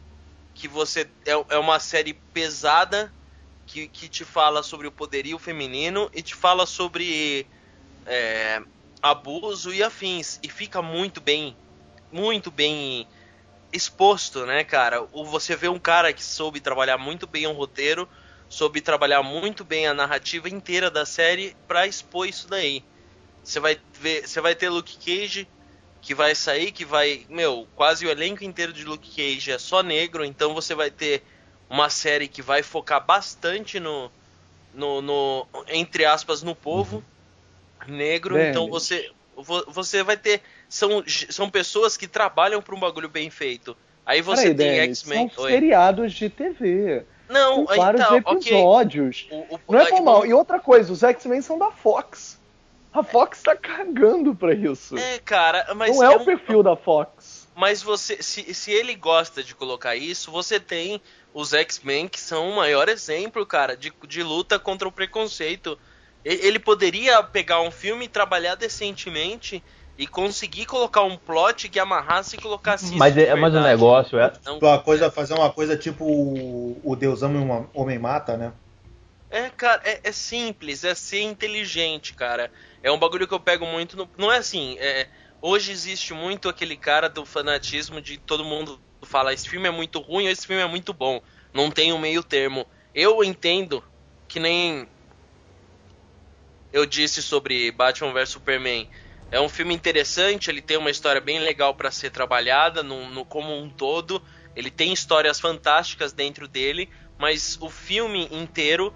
que 0.53 0.67
você 0.67 1.09
é, 1.25 1.31
é 1.49 1.57
uma 1.57 1.79
série 1.79 2.13
pesada 2.33 3.11
que, 3.65 3.87
que 3.87 4.09
te 4.09 4.25
fala 4.25 4.61
sobre 4.61 4.87
o 4.87 4.91
poderio 4.91 5.39
feminino 5.39 6.09
e 6.13 6.21
te 6.21 6.35
fala 6.35 6.65
sobre 6.65 7.47
é, 8.05 8.61
abuso 9.01 9.73
e 9.73 9.81
afins. 9.81 10.39
E 10.43 10.49
fica 10.49 10.81
muito 10.81 11.21
bem, 11.21 11.55
muito 12.11 12.51
bem 12.51 13.07
exposto, 13.71 14.45
né, 14.45 14.63
cara? 14.63 15.07
O, 15.11 15.23
você 15.23 15.55
vê 15.55 15.69
um 15.69 15.79
cara 15.79 16.11
que 16.11 16.23
soube 16.23 16.59
trabalhar 16.59 16.97
muito 16.97 17.27
bem 17.27 17.47
um 17.47 17.53
roteiro, 17.53 18.09
soube 18.49 18.81
trabalhar 18.81 19.23
muito 19.23 19.63
bem 19.63 19.87
a 19.87 19.93
narrativa 19.93 20.49
inteira 20.49 20.89
da 20.89 21.05
série 21.05 21.55
para 21.67 21.87
expor 21.87 22.27
isso 22.27 22.47
daí. 22.49 22.83
Você 23.49 23.59
vai 23.59 23.79
ver, 23.99 24.27
você 24.27 24.39
vai 24.39 24.53
ter 24.53 24.69
Luke 24.69 24.95
Cage 24.97 25.47
que 26.01 26.13
vai 26.13 26.35
sair, 26.35 26.71
que 26.71 26.85
vai, 26.85 27.25
meu, 27.27 27.67
quase 27.75 28.05
o 28.05 28.09
elenco 28.09 28.43
inteiro 28.43 28.71
de 28.71 28.85
Luke 28.85 29.09
Cage 29.09 29.51
é 29.51 29.57
só 29.57 29.81
negro, 29.81 30.23
então 30.23 30.53
você 30.53 30.75
vai 30.75 30.91
ter 30.91 31.23
uma 31.67 31.89
série 31.89 32.27
que 32.27 32.43
vai 32.43 32.61
focar 32.61 33.03
bastante 33.03 33.79
no, 33.79 34.11
no, 34.71 35.01
no 35.01 35.47
entre 35.67 36.05
aspas, 36.05 36.43
no 36.43 36.53
povo 36.53 37.03
uhum. 37.87 37.95
negro. 37.95 38.35
Bem, 38.35 38.51
então 38.51 38.69
você, 38.69 39.09
você 39.35 40.03
vai 40.03 40.15
ter 40.15 40.41
são, 40.69 41.03
são 41.07 41.49
pessoas 41.49 41.97
que 41.97 42.07
trabalham 42.07 42.61
para 42.61 42.75
um 42.75 42.79
bagulho 42.79 43.09
bem 43.09 43.31
feito. 43.31 43.75
Aí 44.05 44.21
você 44.21 44.53
Peraí, 44.53 44.55
tem 44.55 44.79
X-Men. 44.91 45.31
São 45.33 45.45
Oi. 45.45 45.51
seriados 45.51 46.13
de 46.13 46.29
TV. 46.29 47.03
Não, 47.27 47.65
Tem 47.65 47.77
vários 47.77 48.03
então, 48.03 48.17
episódios. 48.17 49.27
Okay. 49.27 49.45
O, 49.49 49.55
o, 49.55 49.73
Não 49.73 49.79
é 49.79 49.89
normal. 49.89 50.25
E 50.25 50.33
outra 50.33 50.59
coisa, 50.59 50.93
os 50.93 51.01
X-Men 51.03 51.41
são 51.41 51.57
da 51.57 51.71
Fox. 51.71 52.38
A 52.91 53.03
Fox 53.03 53.41
tá 53.43 53.55
cagando 53.55 54.33
pra 54.33 54.53
isso. 54.53 54.97
É, 54.97 55.19
cara, 55.19 55.73
mas. 55.75 55.95
Não 55.95 56.03
é, 56.03 56.13
é 56.13 56.17
o 56.17 56.25
perfil 56.25 56.63
da 56.63 56.75
Fox. 56.75 57.47
Mas 57.55 57.83
você, 57.83 58.21
se, 58.21 58.53
se 58.53 58.71
ele 58.71 58.95
gosta 58.95 59.43
de 59.43 59.53
colocar 59.53 59.95
isso, 59.95 60.31
você 60.31 60.59
tem 60.59 61.01
os 61.33 61.53
X-Men 61.53 62.07
que 62.07 62.19
são 62.19 62.49
o 62.49 62.55
maior 62.55 62.89
exemplo, 62.89 63.45
cara, 63.45 63.75
de, 63.75 63.91
de 64.07 64.23
luta 64.23 64.57
contra 64.57 64.87
o 64.87 64.91
preconceito. 64.91 65.77
Ele 66.23 66.59
poderia 66.59 67.21
pegar 67.23 67.61
um 67.61 67.71
filme 67.71 68.05
e 68.05 68.09
trabalhar 68.09 68.55
decentemente 68.55 69.63
e 69.97 70.07
conseguir 70.07 70.65
colocar 70.65 71.03
um 71.03 71.17
plot 71.17 71.69
que 71.69 71.79
amarrasse 71.79 72.37
e 72.37 72.41
colocasse 72.41 72.95
mas 72.95 73.15
isso. 73.15 73.25
É, 73.25 73.35
mas 73.35 73.53
o 73.53 73.61
negócio 73.61 74.17
é. 74.17 74.31
Uma 74.61 74.79
coisa, 74.79 75.11
fazer 75.11 75.33
uma 75.33 75.51
coisa 75.51 75.77
tipo 75.77 76.05
o 76.05 76.95
Deus 76.95 77.21
ama 77.21 77.39
uma 77.39 77.69
Homem 77.73 77.99
Mata, 77.99 78.35
né? 78.37 78.53
É, 79.29 79.49
cara, 79.49 79.81
é, 79.85 80.01
é, 80.03 80.11
simples, 80.11 80.83
é 80.83 80.95
ser 80.95 81.21
inteligente, 81.21 82.13
cara. 82.13 82.51
É 82.81 82.91
um 82.91 82.97
bagulho 82.97 83.27
que 83.27 83.33
eu 83.33 83.39
pego 83.39 83.65
muito. 83.65 83.95
No, 83.95 84.09
não 84.17 84.31
é 84.31 84.37
assim. 84.37 84.75
É, 84.79 85.07
hoje 85.41 85.71
existe 85.71 86.13
muito 86.13 86.49
aquele 86.49 86.75
cara 86.75 87.07
do 87.07 87.25
fanatismo 87.25 88.01
de 88.01 88.17
todo 88.17 88.43
mundo 88.43 88.81
fala: 89.03 89.33
esse 89.33 89.47
filme 89.47 89.67
é 89.67 89.71
muito 89.71 89.99
ruim 89.99 90.25
ou 90.25 90.31
esse 90.31 90.47
filme 90.47 90.61
é 90.61 90.67
muito 90.67 90.93
bom. 90.93 91.21
Não 91.53 91.69
tem 91.69 91.93
um 91.93 91.99
meio 91.99 92.23
termo. 92.23 92.65
Eu 92.93 93.23
entendo 93.23 93.83
que 94.27 94.39
nem 94.39 94.87
eu 96.73 96.85
disse 96.85 97.21
sobre 97.21 97.71
Batman 97.71 98.13
vs 98.13 98.29
Superman 98.29 98.87
é 99.31 99.39
um 99.39 99.49
filme 99.49 99.75
interessante, 99.75 100.49
ele 100.49 100.61
tem 100.61 100.77
uma 100.77 100.89
história 100.89 101.21
bem 101.21 101.39
legal 101.39 101.75
para 101.75 101.91
ser 101.91 102.09
trabalhada 102.09 102.81
no, 102.81 103.07
no, 103.09 103.23
como 103.23 103.55
um 103.55 103.69
todo. 103.69 104.23
Ele 104.55 104.71
tem 104.71 104.91
histórias 104.91 105.39
fantásticas 105.39 106.11
dentro 106.11 106.47
dele, 106.47 106.89
mas 107.17 107.55
o 107.61 107.69
filme 107.69 108.27
inteiro 108.31 108.91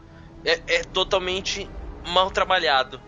é, 0.46 0.60
é 0.68 0.84
totalmente 0.84 1.70
mal 2.08 2.30
trabalhado. 2.32 3.02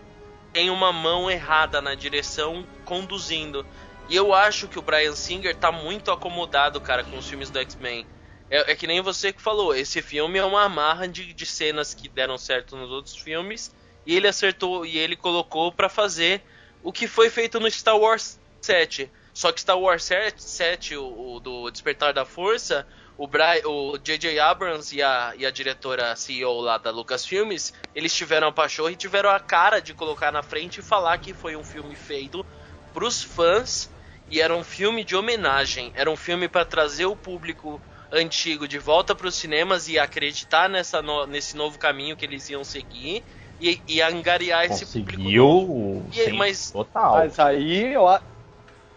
Tem 0.54 0.70
uma 0.70 0.94
mão 0.94 1.30
errada 1.30 1.82
na 1.82 1.96
direção 1.96 2.66
conduzindo. 2.86 3.66
E 4.08 4.16
eu 4.16 4.34
acho 4.34 4.68
que 4.68 4.80
o 4.80 4.82
Brian 4.82 5.16
Singer 5.16 5.56
tá 5.56 5.72
muito 5.72 6.12
acomodado, 6.12 6.80
cara, 6.80 7.04
com 7.04 7.18
os 7.18 7.28
filmes 7.28 7.50
do 7.50 7.60
X-Men. 7.60 8.06
É, 8.50 8.72
é, 8.72 8.76
que 8.76 8.86
nem 8.86 9.02
você 9.02 9.34
que 9.34 9.42
falou, 9.42 9.76
esse 9.76 10.02
filme 10.02 10.38
é 10.38 10.46
uma 10.46 10.64
amarra 10.64 11.08
de, 11.08 11.34
de 11.34 11.46
cenas 11.46 11.94
que 11.94 12.08
deram 12.08 12.38
certo 12.38 12.76
nos 12.76 12.92
outros 12.92 13.18
filmes. 13.18 13.74
E 14.06 14.16
ele 14.16 14.28
acertou 14.28 14.86
e 14.86 14.98
ele 14.98 15.16
colocou 15.16 15.72
para 15.72 15.90
fazer 15.90 16.44
o 16.84 16.94
que 16.94 17.08
foi 17.08 17.30
feito 17.30 17.60
no 17.60 17.70
Star 17.70 17.98
Wars 17.98 18.40
7. 18.62 19.12
Só 19.34 19.52
que 19.52 19.60
Star 19.60 19.78
Wars 19.78 20.04
7, 20.04 20.42
7 20.42 20.96
o, 20.96 21.36
o 21.36 21.40
do 21.40 21.70
Despertar 21.72 22.14
da 22.14 22.24
Força, 22.24 22.88
o 23.18 23.97
J.J. 23.97 24.39
Abrams 24.39 24.95
e 24.95 25.01
a, 25.01 25.34
e 25.38 25.45
a 25.45 25.51
diretora 25.51 26.16
CEO 26.16 26.59
lá 26.59 26.78
da 26.78 26.91
Lucasfilmes, 26.91 27.74
eles 27.93 28.13
tiveram 28.13 28.47
a 28.47 28.51
paixão 28.51 28.89
e 28.89 28.95
tiveram 28.95 29.30
a 29.30 29.39
cara 29.39 29.80
de 29.80 29.93
colocar 29.93 30.32
na 30.32 30.43
frente 30.43 30.80
e 30.80 30.84
falar 30.84 31.18
que 31.20 31.34
foi 31.34 31.55
um 31.55 31.63
filme 31.63 31.95
feito 31.95 32.45
pros 32.93 33.24
fãs 33.24 33.89
e 34.30 34.41
era 34.41 34.55
um 34.55 34.63
filme 34.63 35.03
de 35.03 35.16
homenagem, 35.16 35.91
era 35.95 36.09
um 36.09 36.16
filme 36.16 36.47
para 36.47 36.66
trazer 36.66 37.05
o 37.05 37.16
público 37.16 37.80
antigo 38.11 38.68
de 38.68 38.80
volta 38.80 39.13
para 39.16 39.28
os 39.28 39.36
cinemas 39.36 39.88
e 39.88 39.97
acreditar 39.99 40.70
nessa 40.70 41.01
no, 41.01 41.26
nesse 41.26 41.55
novo 41.55 41.78
caminho 41.78 42.16
que 42.16 42.26
eles 42.26 42.49
iam 42.49 42.63
seguir 42.63 43.24
e, 43.59 43.82
e 43.88 44.01
angariar 44.01 44.66
esse 44.66 44.86
Conseguiu, 44.86 45.47
público. 45.47 46.09
E, 46.13 46.34
mas, 46.34 46.72
total. 46.72 47.13
Mas 47.18 47.39
aí 47.39 47.93
eu 47.93 48.07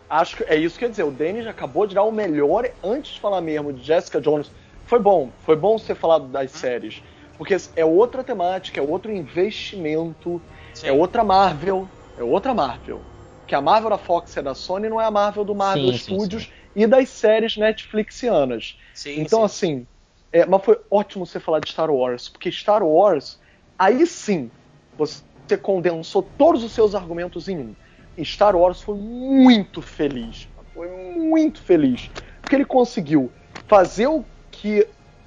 acho 0.09 0.37
que 0.37 0.45
é 0.45 0.57
isso 0.57 0.79
que 0.79 0.85
quer 0.85 0.91
dizer. 0.91 1.05
O 1.05 1.11
Denis 1.11 1.47
acabou 1.47 1.87
de 1.87 1.95
dar 1.95 2.03
o 2.03 2.13
melhor 2.13 2.69
antes 2.83 3.13
de 3.13 3.21
falar 3.21 3.41
mesmo 3.41 3.73
de 3.73 3.83
Jessica 3.83 4.21
Jones. 4.21 4.51
Foi 4.87 4.99
bom, 4.99 5.31
foi 5.45 5.57
bom 5.57 5.79
você 5.79 5.95
falar 5.95 6.19
das 6.19 6.51
séries. 6.51 7.03
Porque 7.37 7.57
é 7.77 7.85
outra 7.85 8.25
temática, 8.25 8.81
é 8.81 8.83
outro 8.83 9.13
investimento, 9.13 10.43
Sim. 10.75 10.89
é 10.89 10.93
outra 10.93 11.23
Marvel, 11.23 11.89
é 12.19 12.23
outra 12.23 12.53
Marvel. 12.53 13.01
Que 13.47 13.55
a 13.55 13.61
Marvel 13.61 13.91
da 13.91 13.99
Fox 13.99 14.37
é 14.37 14.43
da 14.43 14.55
Sony, 14.55 14.89
não 14.89 15.01
é 15.01 15.05
a 15.05 15.11
Marvel 15.11 15.45
do 15.45 15.55
Marvel 15.55 15.93
sim, 15.93 15.99
Studios 15.99 16.43
sim, 16.45 16.49
sim. 16.49 16.83
e 16.83 16.87
das 16.87 17.09
séries 17.09 17.57
Netflixianas. 17.57 18.77
então, 19.07 19.45
assim, 19.45 19.87
é, 20.33 20.45
mas 20.45 20.65
foi 20.65 20.79
ótimo 20.91 21.25
você 21.25 21.39
falar 21.39 21.61
de 21.61 21.71
Star 21.71 21.91
Wars, 21.91 22.29
porque 22.29 22.51
Star 22.51 22.83
Wars 22.83 23.39
Aí 23.79 24.05
sim, 24.07 24.51
você 24.97 25.57
condensou 25.57 26.23
todos 26.37 26.65
os 26.65 26.73
seus 26.73 26.97
argumentos 26.97 27.49
em 27.49 27.59
um. 27.59 27.77
Star 28.25 28.57
Wars 28.57 28.81
foi 28.81 28.97
muito 28.97 29.81
feliz. 29.83 30.49
Foi 30.75 30.89
muito 30.89 31.63
feliz. 31.63 32.11
Porque 32.41 32.55
ele 32.55 32.65
conseguiu 32.65 33.33
fazer 33.67 34.07
o 34.07 34.25
que 34.51 34.87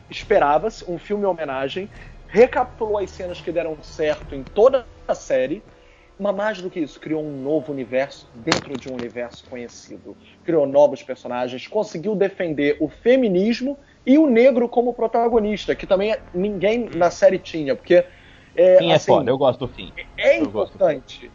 esperava-se, 0.10 0.90
um 0.90 0.98
filme 0.98 1.26
homenagem, 1.26 1.90
recapitulou 2.28 2.98
as 2.98 3.10
cenas 3.10 3.40
que 3.40 3.52
deram 3.52 3.82
certo 3.82 4.36
em 4.36 4.44
toda 4.44 4.86
a 5.08 5.16
série, 5.16 5.62
mas 6.20 6.36
mais 6.36 6.62
do 6.62 6.70
que 6.70 6.80
isso, 6.80 7.00
criou 7.00 7.24
um 7.24 7.42
novo 7.42 7.72
universo 7.72 8.28
dentro 8.34 8.78
de 8.78 8.90
um 8.90 8.94
universo 8.94 9.50
conhecido. 9.50 10.16
Criou 10.44 10.66
novos 10.66 11.02
personagens, 11.02 11.68
conseguiu 11.68 12.16
defender 12.16 12.78
o 12.80 12.88
feminismo 12.88 13.78
e 14.06 14.18
o 14.18 14.28
negro 14.28 14.68
como 14.70 14.94
protagonista, 14.94 15.76
que 15.76 15.88
também 15.88 16.16
ninguém 16.34 16.90
na 16.90 17.10
série 17.10 17.40
tinha, 17.40 17.76
porque 17.76 18.06
é, 18.56 18.78
Sim, 18.78 18.92
é 18.92 18.96
assim, 18.96 19.06
foda, 19.06 19.30
eu 19.30 19.38
gosto 19.38 19.66
do 19.66 19.74
fim. 19.74 19.92
É 20.18 20.38
importante. 20.38 21.32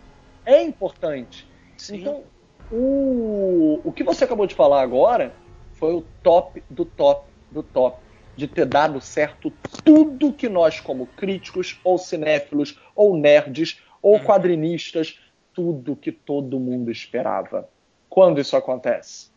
É 0.47 0.63
importante. 0.63 1.47
Sim. 1.77 2.01
Então, 2.01 2.25
o, 2.71 3.81
o 3.85 3.93
que 3.93 4.03
você 4.03 4.25
acabou 4.25 4.47
de 4.47 4.55
falar 4.55 4.81
agora 4.81 5.35
foi 5.73 5.93
o 5.93 6.03
top 6.23 6.63
do 6.71 6.85
top 6.85 7.29
do 7.51 7.63
top 7.63 8.01
de 8.37 8.47
ter 8.47 8.67
dado 8.67 9.01
certo 9.01 9.53
tudo 9.83 10.33
que 10.33 10.49
nós, 10.49 10.79
como 10.79 11.07
críticos, 11.07 11.81
ou 11.83 11.97
cinéfilos, 11.97 12.79
ou 12.95 13.17
nerds, 13.17 13.81
ou 14.03 14.17
hum. 14.17 14.25
quadrinistas, 14.25 15.19
tudo 15.55 15.97
que 15.97 16.13
todo 16.13 16.61
mundo 16.61 16.91
esperava. 16.91 17.69
Quando 18.11 18.41
isso 18.41 18.57
acontece? 18.57 19.31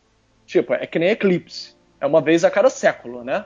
Tipo, 0.45 0.73
é 0.73 0.85
que 0.85 0.99
nem 0.99 1.09
eclipse. 1.09 1.75
É 1.99 2.05
uma 2.05 2.21
vez 2.21 2.43
a 2.43 2.51
cada 2.51 2.69
século, 2.69 3.23
né? 3.23 3.45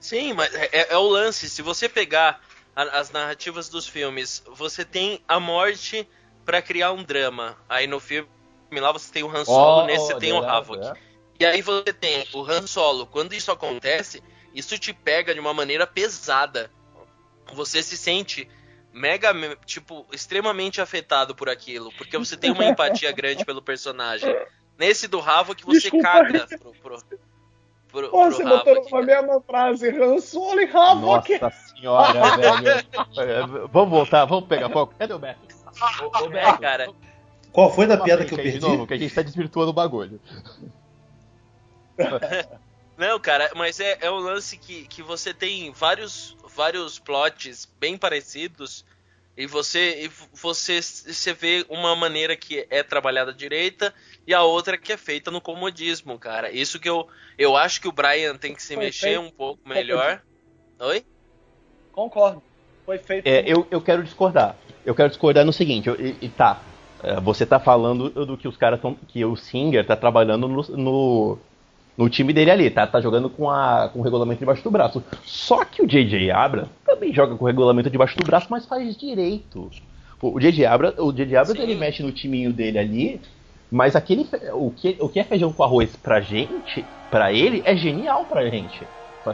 Sim, 0.00 0.32
mas 0.32 0.54
é, 0.54 0.92
é 0.92 0.96
o 0.96 1.06
lance. 1.06 1.48
Se 1.48 1.60
você 1.60 1.88
pegar 1.88 2.40
as 2.74 3.10
narrativas 3.10 3.68
dos 3.68 3.86
filmes, 3.86 4.42
você 4.54 4.84
tem 4.84 5.20
a 5.26 5.40
morte 5.40 6.08
para 6.46 6.62
criar 6.62 6.92
um 6.92 7.02
drama. 7.02 7.56
Aí 7.68 7.86
no 7.86 7.98
filme 7.98 8.28
lá 8.72 8.92
você 8.92 9.12
tem 9.12 9.24
o 9.24 9.28
Han 9.28 9.44
Solo, 9.44 9.82
oh, 9.82 9.86
nesse 9.86 10.06
você 10.06 10.18
tem 10.18 10.32
o 10.32 10.42
Havok. 10.42 10.86
É. 10.86 10.92
E 11.40 11.44
aí 11.44 11.60
você 11.60 11.92
tem 11.92 12.24
o 12.32 12.42
Han 12.42 12.66
Solo. 12.66 13.06
Quando 13.06 13.34
isso 13.34 13.50
acontece, 13.50 14.22
isso 14.54 14.78
te 14.78 14.94
pega 14.94 15.34
de 15.34 15.40
uma 15.40 15.52
maneira 15.52 15.86
pesada. 15.86 16.70
Você 17.52 17.82
se 17.82 17.96
sente 17.96 18.48
mega, 18.92 19.34
tipo, 19.66 20.06
extremamente 20.12 20.80
afetado 20.80 21.34
por 21.34 21.50
aquilo, 21.50 21.92
porque 21.98 22.16
você 22.16 22.36
tem 22.36 22.50
uma 22.50 22.64
empatia 22.70 23.12
grande 23.12 23.44
pelo 23.44 23.60
personagem. 23.60 24.34
Nesse 24.78 25.08
do 25.08 25.20
Havok 25.20 25.64
você 25.64 25.80
Desculpa. 25.80 26.08
caga 26.08 26.46
pro, 26.46 26.72
pro, 26.72 26.98
pro, 27.88 28.10
Pô, 28.10 28.30
você 28.30 28.44
botou 28.44 28.74
numa 28.74 29.02
mesma 29.02 29.40
frase, 29.40 29.88
Han 29.88 30.18
Solo 30.20 30.60
e 30.60 30.64
Havok. 30.64 31.38
Nossa 31.38 31.74
senhora, 31.74 32.36
velho. 33.14 33.68
Vamos 33.68 33.90
voltar, 33.90 34.24
vamos 34.24 34.46
pegar 34.48 34.70
foco. 34.70 34.94
Cadê 34.98 35.12
o 35.12 35.18
Beto? 35.18 35.45
O, 35.80 36.24
o 36.24 36.28
Beto, 36.28 36.58
cara. 36.60 36.88
Qual 37.52 37.72
foi 37.72 37.86
da 37.86 37.96
piada 37.96 38.24
que 38.24 38.34
eu 38.34 38.38
perdi? 38.38 38.58
De 38.58 38.60
novo, 38.60 38.86
que 38.86 38.94
a 38.94 38.98
gente 38.98 39.14
tá 39.14 39.22
desvirtuando 39.22 39.70
o 39.70 39.74
bagulho. 39.74 40.20
Não, 42.96 43.20
cara, 43.20 43.50
mas 43.54 43.78
é, 43.78 43.98
é 44.00 44.10
um 44.10 44.18
lance 44.18 44.56
que, 44.56 44.86
que 44.86 45.02
você 45.02 45.34
tem 45.34 45.70
vários, 45.70 46.36
vários 46.54 46.98
plots 46.98 47.68
bem 47.78 47.96
parecidos 47.96 48.84
e 49.36 49.46
você 49.46 50.04
e 50.04 50.10
você 50.32 50.80
você 50.80 51.34
vê 51.34 51.66
uma 51.68 51.94
maneira 51.94 52.34
que 52.34 52.66
é 52.70 52.82
trabalhada 52.82 53.32
à 53.32 53.34
direita 53.34 53.92
e 54.26 54.32
a 54.32 54.42
outra 54.42 54.78
que 54.78 54.92
é 54.92 54.96
feita 54.96 55.30
no 55.30 55.42
comodismo, 55.42 56.18
cara. 56.18 56.50
Isso 56.50 56.80
que 56.80 56.88
eu 56.88 57.06
eu 57.36 57.54
acho 57.54 57.80
que 57.82 57.88
o 57.88 57.92
Brian 57.92 58.36
tem 58.36 58.54
que 58.54 58.62
se 58.62 58.74
Foi 58.74 58.84
mexer 58.84 59.06
feito 59.08 59.20
um 59.20 59.30
pouco 59.30 59.68
melhor. 59.68 60.22
Oi? 60.78 61.04
Concordo. 61.92 62.42
Foi 62.86 62.96
feito. 62.98 63.26
É, 63.26 63.42
eu, 63.46 63.66
eu 63.70 63.80
quero 63.82 64.02
discordar. 64.02 64.56
Eu 64.86 64.94
quero 64.94 65.08
discordar 65.08 65.44
no 65.44 65.52
seguinte, 65.52 65.88
eu- 65.88 65.96
e, 66.00 66.16
e 66.22 66.28
tá. 66.28 66.60
é, 67.02 67.20
Você 67.20 67.44
tá 67.44 67.58
falando 67.58 68.08
do 68.08 68.36
que 68.38 68.48
os 68.48 68.56
caras 68.56 68.78
estão. 68.78 68.96
Que 69.08 69.24
o 69.24 69.36
Singer 69.36 69.84
tá 69.84 69.96
trabalhando 69.96 70.46
no, 70.48 70.62
no, 70.76 71.38
no 71.98 72.08
time 72.08 72.32
dele 72.32 72.50
ali, 72.50 72.70
tá? 72.70 72.86
Tá 72.86 73.00
jogando 73.00 73.28
com, 73.28 73.50
a, 73.50 73.90
com 73.92 73.98
o 73.98 74.02
regulamento 74.02 74.38
debaixo 74.38 74.62
do 74.62 74.70
braço. 74.70 75.02
Só 75.24 75.64
que 75.64 75.82
o 75.82 75.86
JJ 75.86 76.30
Abra 76.30 76.68
também 76.86 77.12
joga 77.12 77.34
com 77.34 77.44
o 77.44 77.46
regulamento 77.48 77.90
debaixo 77.90 78.16
do 78.16 78.24
braço, 78.24 78.46
mas 78.48 78.64
faz 78.64 78.96
direito. 78.96 79.70
O 80.22 80.38
JJ 80.40 80.64
Abra, 80.64 80.94
o 81.02 81.12
JJ 81.12 81.36
Abra 81.36 81.54
Sim. 81.54 81.62
ele 81.62 81.74
mexe 81.74 82.02
no 82.02 82.12
timinho 82.12 82.52
dele 82.52 82.78
ali, 82.78 83.20
mas 83.70 83.94
aquele 83.94 84.26
o 84.54 84.70
que, 84.70 84.96
o 85.00 85.08
que 85.08 85.18
é 85.20 85.24
feijão 85.24 85.52
com 85.52 85.62
arroz 85.62 85.94
pra 85.96 86.20
gente, 86.20 86.84
pra 87.10 87.32
ele, 87.32 87.60
é 87.66 87.76
genial 87.76 88.24
pra 88.24 88.48
gente. 88.48 88.86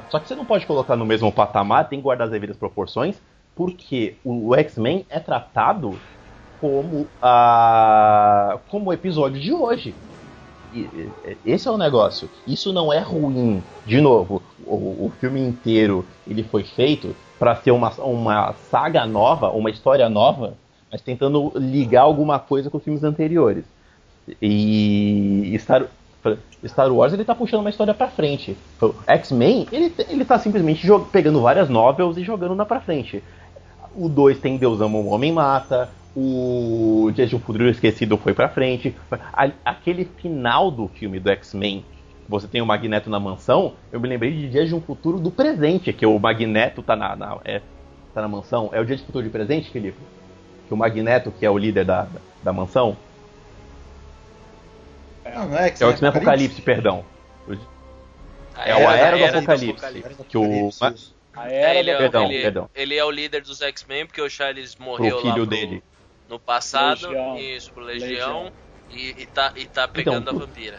Só 0.09 0.19
que 0.19 0.27
você 0.27 0.35
não 0.35 0.45
pode 0.47 0.67
colocar 0.67 0.97
no 0.97 1.05
mesmo 1.05 1.31
patamar, 1.31 1.89
tem 1.89 1.99
que 1.99 2.03
guardar 2.03 2.25
as 2.25 2.33
devidas 2.33 2.57
proporções, 2.57 3.21
porque 3.55 4.17
o 4.25 4.55
X-Men 4.55 5.05
é 5.09 5.19
tratado 5.19 5.99
como 6.61 7.07
a 7.21 8.59
como 8.69 8.91
o 8.91 8.93
episódio 8.93 9.41
de 9.41 9.53
hoje. 9.53 9.95
Esse 11.45 11.69
é 11.69 11.71
o 11.71 11.77
negócio. 11.77 12.31
Isso 12.47 12.73
não 12.73 12.93
é 12.93 13.01
ruim. 13.01 13.63
De 13.85 14.01
novo, 14.01 14.43
o, 14.65 14.75
o 15.07 15.13
filme 15.21 15.41
inteiro 15.41 16.07
ele 16.27 16.43
foi 16.43 16.65
feito 16.65 17.15
para 17.39 17.57
ser 17.57 17.73
uma, 17.73 17.91
uma 17.99 18.55
saga 18.71 19.05
nova, 19.05 19.51
uma 19.51 19.69
história 19.69 20.09
nova, 20.09 20.55
mas 20.91 21.03
tentando 21.03 21.53
ligar 21.57 22.03
alguma 22.03 22.39
coisa 22.39 22.71
com 22.71 22.79
os 22.79 22.85
filmes 22.85 23.03
anteriores. 23.03 23.65
E 24.41 25.55
Star, 25.59 25.87
Star 26.65 26.93
Wars 26.93 27.13
ele 27.13 27.25
tá 27.25 27.35
puxando 27.35 27.61
uma 27.61 27.71
história 27.71 27.93
pra 27.93 28.09
frente. 28.09 28.57
X-Men 29.07 29.67
ele, 29.73 29.93
ele 30.09 30.25
tá 30.25 30.39
simplesmente 30.39 30.87
pegando 31.11 31.41
várias 31.41 31.69
novels 31.69 32.17
e 32.17 32.23
jogando 32.23 32.55
na 32.55 32.65
pra 32.65 32.81
frente. 32.81 33.23
O 33.95 34.09
2 34.09 34.39
tem 34.39 34.57
Deus 34.57 34.81
ama 34.81 34.99
o 34.99 35.07
Homem 35.09 35.33
Mata. 35.33 35.89
O 36.15 37.11
Dias 37.15 37.31
de 37.31 37.37
um 37.37 37.41
Futuro 37.41 37.69
Esquecido 37.69 38.17
foi 38.19 38.35
pra 38.35 38.49
frente. 38.49 38.95
Aquele 39.65 40.05
final 40.05 40.71
do 40.71 40.87
filme 40.89 41.19
do 41.19 41.31
X-Men, 41.31 41.85
você 42.29 42.47
tem 42.47 42.61
o 42.61 42.67
Magneto 42.67 43.09
na 43.09 43.19
mansão, 43.19 43.75
eu 43.91 43.99
me 43.99 44.09
lembrei 44.09 44.31
de 44.31 44.49
Dias 44.51 44.69
de 44.69 44.75
um 44.75 44.81
Futuro 44.81 45.19
do 45.19 45.31
presente, 45.31 45.93
que 45.93 46.05
o 46.05 46.19
Magneto 46.19 46.83
tá 46.83 46.95
na, 46.95 47.17
na- 47.17 47.39
é, 47.45 47.61
tá 48.15 48.21
na 48.21 48.29
mansão. 48.29 48.69
É 48.73 48.81
o 48.81 48.85
Dia 48.85 48.97
de 48.97 49.03
Futuro 49.05 49.25
de 49.25 49.31
Presente, 49.31 49.71
Felipe? 49.71 49.99
Que 50.69 50.75
o 50.75 50.77
Magneto, 50.77 51.31
que 51.31 51.47
é 51.47 51.51
o 51.51 51.57
líder 51.57 51.85
da, 51.87 52.03
da, 52.03 52.21
da 52.43 52.53
mansão, 52.53 52.97
Não, 55.35 55.49
não 55.49 55.57
é 55.59 55.69
é 55.69 55.87
o 55.87 55.91
X-Men 55.91 56.11
Apocalipse, 56.11 56.61
perdão. 56.63 57.05
A 58.55 58.69
É 58.69 58.75
o 58.75 58.79
Era- 58.81 58.97
Era 58.99 59.17
do. 59.17 59.39
Apocalipse, 59.39 60.25
Que 60.29 60.37
o, 60.39 60.71
A 61.35 61.51
É, 61.51 61.79
ele, 61.79 61.91
é, 61.91 61.97
Perdão, 61.99 62.31
ele- 62.31 62.43
perdão. 62.43 62.71
ele 62.75 62.95
é 62.97 63.05
o 63.05 63.11
líder 63.11 63.43
dos 63.43 63.61
X-Men 63.63 64.07
porque 64.07 64.21
o 64.21 64.29
Charles 64.29 64.75
pro 64.75 64.85
morreu 64.85 65.17
lá 65.17 65.23
filho 65.23 65.35
pro- 65.35 65.47
dele. 65.47 65.83
no 66.29 66.39
passado, 66.39 67.09
Legião. 67.09 67.39
isso, 67.39 67.73
pro 67.73 67.83
Legião, 67.85 68.53
E, 68.91 69.15
e 69.23 69.27
tá, 69.27 69.51
e 69.57 69.65
tá 69.65 69.85
Então, 69.85 69.89
pegando 69.95 70.29
a 70.29 70.33
tu- 70.35 70.41
vampira. 70.41 70.79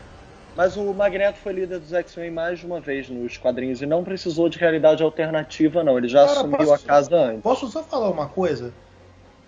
Mas 0.55 0.77
o 0.77 0.93
Magneto 0.93 1.39
foi 1.39 1.53
líder 1.53 1.79
dos 1.79 1.91
X-Men 1.93 2.29
mais 2.29 2.59
de 2.59 2.65
uma 2.67 2.79
vez 2.79 3.09
nos 3.09 3.37
quadrinhos 3.37 3.81
e 3.81 3.87
não 3.87 4.03
precisou 4.03 4.47
de 4.47 4.59
realidade 4.59 5.01
alternativa, 5.01 5.83
não. 5.83 5.97
Ele 5.97 6.07
já 6.07 6.19
Cara, 6.27 6.31
assumiu 6.41 6.57
posso- 6.57 6.73
a 6.73 6.79
casa 6.79 7.15
antes. 7.15 7.41
Posso 7.41 7.67
só 7.69 7.83
falar 7.83 8.11
uma 8.11 8.27
coisa? 8.29 8.71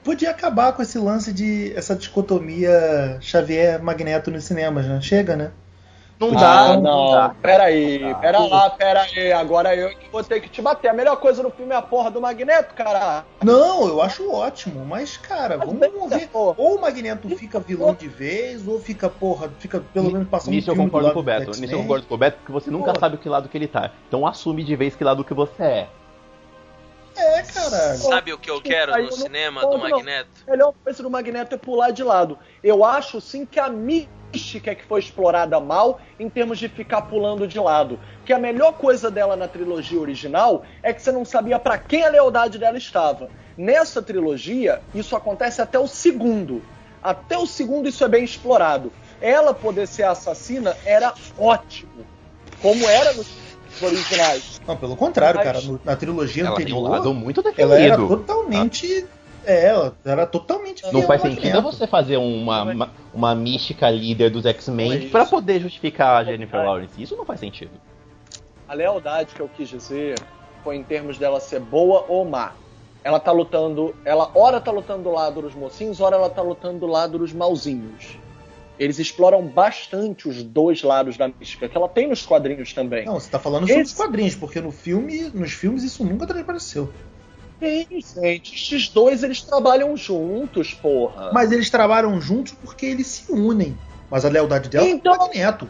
Podia 0.04 0.32
acabar 0.32 0.74
com 0.74 0.82
esse 0.82 0.98
lance 0.98 1.32
de 1.32 1.72
essa 1.76 1.96
dicotomia 1.96 3.20
Xavier-Magneto 3.22 4.32
nos 4.32 4.46
cinemas, 4.46 4.88
né? 4.88 5.00
Chega, 5.00 5.36
né? 5.36 5.52
Não 6.18 6.30
Ah, 6.30 6.32
dá, 6.40 6.78
não, 6.78 6.82
não 6.82 7.12
dá. 7.12 7.36
peraí, 7.42 8.02
Ah, 8.10 8.16
pera 8.16 8.40
lá, 8.40 8.70
peraí. 8.70 9.34
Agora 9.34 9.76
eu 9.76 9.90
que 9.90 10.10
vou 10.10 10.24
ter 10.24 10.40
que 10.40 10.48
te 10.48 10.62
bater. 10.62 10.88
A 10.88 10.94
melhor 10.94 11.18
coisa 11.18 11.44
no 11.44 11.52
filme 11.52 11.74
é 11.74 11.76
a 11.76 11.82
porra 11.82 12.10
do 12.10 12.22
Magneto, 12.22 12.74
cara. 12.74 13.26
Não, 13.44 13.86
eu 13.88 14.02
acho 14.02 14.32
ótimo, 14.32 14.86
mas, 14.86 15.18
cara, 15.18 15.58
Mas 15.58 15.68
vamos 15.68 16.10
ver. 16.10 16.28
porra. 16.30 16.56
Ou 16.58 16.78
o 16.78 16.82
Magneto 16.82 17.28
fica 17.36 17.60
vilão 17.60 17.94
de 17.94 18.08
vez, 18.08 18.66
ou 18.66 18.80
fica, 18.80 19.10
porra, 19.10 19.52
fica 19.60 19.82
pelo 19.94 20.10
menos 20.10 20.30
passando 20.30 20.54
Nisso 20.54 20.70
eu 20.70 20.74
um 20.74 20.78
filme 20.78 20.90
do 20.90 20.94
concordo 20.94 21.14
com 21.14 21.20
o 21.20 21.22
do 21.22 21.26
Beto. 21.26 21.60
Nisso 21.60 21.74
eu 21.74 21.80
concordo 21.82 22.08
com 22.08 22.16
o 22.16 22.18
Beto, 22.18 22.38
porque 22.38 22.52
você 22.54 22.72
nunca 22.72 22.94
Pô. 22.94 23.00
sabe 23.00 23.18
que 23.18 23.28
lado 23.28 23.50
que 23.50 23.58
ele 23.58 23.68
tá. 23.68 23.92
Então 24.08 24.26
assume 24.26 24.64
de 24.64 24.76
vez 24.76 24.96
que 24.96 25.04
lado 25.04 25.24
que 25.24 25.34
você 25.34 25.64
é. 25.64 25.88
É, 27.18 27.42
caralho. 27.44 27.98
Sabe 27.98 28.34
o 28.34 28.38
que 28.38 28.50
eu 28.52 28.62
quero 28.62 28.94
Aí 28.94 29.04
no 29.04 29.08
eu 29.10 29.12
não 29.12 29.18
cinema 29.24 29.62
do 29.62 29.78
não. 29.78 29.90
Magneto? 29.90 30.30
A 30.48 30.52
melhor 30.52 30.74
coisa 30.84 31.02
do 31.04 31.10
Magneto 31.10 31.56
é 31.56 31.58
pular 31.58 31.92
de 31.92 32.04
lado. 32.04 32.38
Eu 32.64 32.84
acho 32.84 33.22
sim 33.22 33.46
que 33.46 33.58
a 33.60 33.70
mística 34.36 34.72
é 34.72 34.76
que 34.76 34.84
foi 34.84 35.00
explorada 35.00 35.60
mal 35.60 36.00
em 36.20 36.30
termos 36.30 36.60
de 36.60 36.68
ficar 36.68 37.02
pulando 37.04 37.48
de 37.48 37.60
lado. 37.60 38.00
Que 38.26 38.34
a 38.34 38.38
melhor 38.40 38.74
coisa 38.74 39.10
dela 39.10 39.36
na 39.36 39.48
trilogia 39.48 40.00
original 40.00 40.64
é 40.84 40.94
que 40.94 41.02
você 41.02 41.12
não 41.12 41.26
sabia 41.26 41.58
pra 41.58 41.78
quem 41.78 42.04
a 42.04 42.10
lealdade 42.10 42.58
dela 42.58 42.78
estava. 42.78 43.30
Nessa 43.58 44.02
trilogia, 44.02 44.82
isso 44.94 45.16
acontece 45.16 45.62
até 45.62 45.80
o 45.80 45.88
segundo. 45.88 46.62
Até 47.02 47.38
o 47.38 47.46
segundo 47.46 47.88
isso 47.88 48.04
é 48.04 48.08
bem 48.08 48.24
explorado. 48.24 48.92
Ela 49.22 49.54
poder 49.54 49.88
ser 49.88 50.04
assassina 50.04 50.76
era 50.86 51.14
ótimo. 51.38 52.06
Como 52.62 52.86
era 52.90 53.14
nos 53.14 53.28
originais. 53.82 54.60
Não, 54.68 54.76
pelo 54.76 54.96
contrário, 54.96 55.38
Mas- 55.38 55.46
cara. 55.46 55.62
no- 55.62 55.80
na 55.84 55.96
trilogia 55.96 56.46
Ela 56.46 56.56
tem 56.56 56.66
um 56.74 56.78
anterior, 56.80 56.90
lado 56.90 57.14
muito 57.14 57.44
ela 57.58 57.80
era 57.80 57.98
totalmente. 57.98 59.06
É, 59.46 59.66
ela 59.66 59.96
era 60.06 60.26
totalmente. 60.26 60.84
Não 60.92 61.02
faz 61.04 61.22
sentido 61.22 61.62
você 61.62 61.88
fazer 61.88 62.18
uma, 62.18 62.64
uma, 62.64 62.92
uma 63.14 63.36
mística 63.36 63.90
líder 63.90 64.30
dos 64.30 64.46
é 64.46 64.50
X-Men 64.50 64.98
isso. 64.98 65.10
pra 65.12 65.26
poder 65.26 65.60
justificar 65.62 66.22
a 66.22 66.24
Jennifer 66.24 66.64
Lawrence. 66.64 67.02
Isso 67.02 67.16
não 67.16 67.26
faz 67.26 67.40
sentido. 67.40 67.72
A 68.68 68.74
lealdade 68.74 69.34
que 69.36 69.40
eu 69.40 69.48
quis 69.50 69.70
dizer 69.70 70.20
foi 70.64 70.76
em 70.76 70.84
termos 70.84 71.18
dela 71.18 71.40
ser 71.40 71.60
boa 71.60 72.06
ou 72.08 72.26
má. 72.26 72.54
Ela 73.04 73.20
tá 73.20 73.32
lutando, 73.32 73.96
ela 74.04 74.32
ora 74.34 74.60
tá 74.60 74.72
lutando 74.72 75.04
do 75.04 75.12
lado 75.12 75.42
dos 75.44 75.54
mocinhos, 75.54 76.02
ora 76.02 76.16
ela 76.16 76.30
tá 76.30 76.42
lutando 76.42 76.80
do 76.80 76.88
lado 76.88 77.20
dos 77.20 77.32
malzinhos. 77.32 78.18
Eles 78.80 78.98
exploram 79.00 79.44
bastante 79.46 80.28
os 80.28 80.42
dois 80.44 80.82
lados 80.82 81.16
da 81.16 81.28
mística, 81.30 81.70
que 81.70 81.78
ela 81.78 81.88
tem 81.88 82.08
nos 82.08 82.26
quadrinhos 82.26 82.74
também. 82.74 83.06
Não, 83.06 83.14
você 83.20 83.30
tá 83.30 83.38
falando 83.40 83.68
sobre 83.68 83.82
Esse- 83.84 83.92
os 83.94 83.98
quadrinhos, 83.98 84.36
porque 84.36 84.60
no 84.60 84.72
filme, 84.72 85.30
nos 85.34 85.54
filmes 85.54 85.84
isso 85.84 86.04
nunca 86.04 86.26
transpareceu. 86.26 86.92
Sim, 87.60 87.88
gente, 88.22 88.54
esses 88.56 88.90
dois 88.90 89.24
eles 89.24 89.42
trabalham 89.42 89.96
juntos, 89.96 90.74
porra. 90.74 91.32
Mas 91.34 91.52
eles 91.52 91.70
trabalham 91.70 92.20
juntos 92.20 92.54
porque 92.54 92.86
eles 92.86 93.08
se 93.08 93.32
unem. 93.32 93.78
Mas 94.10 94.26
a 94.26 94.30
lealdade 94.30 94.70
dela 94.70 94.86
Então- 94.88 95.14
é 95.14 95.18
o 95.18 95.20
Magneto. 95.20 95.68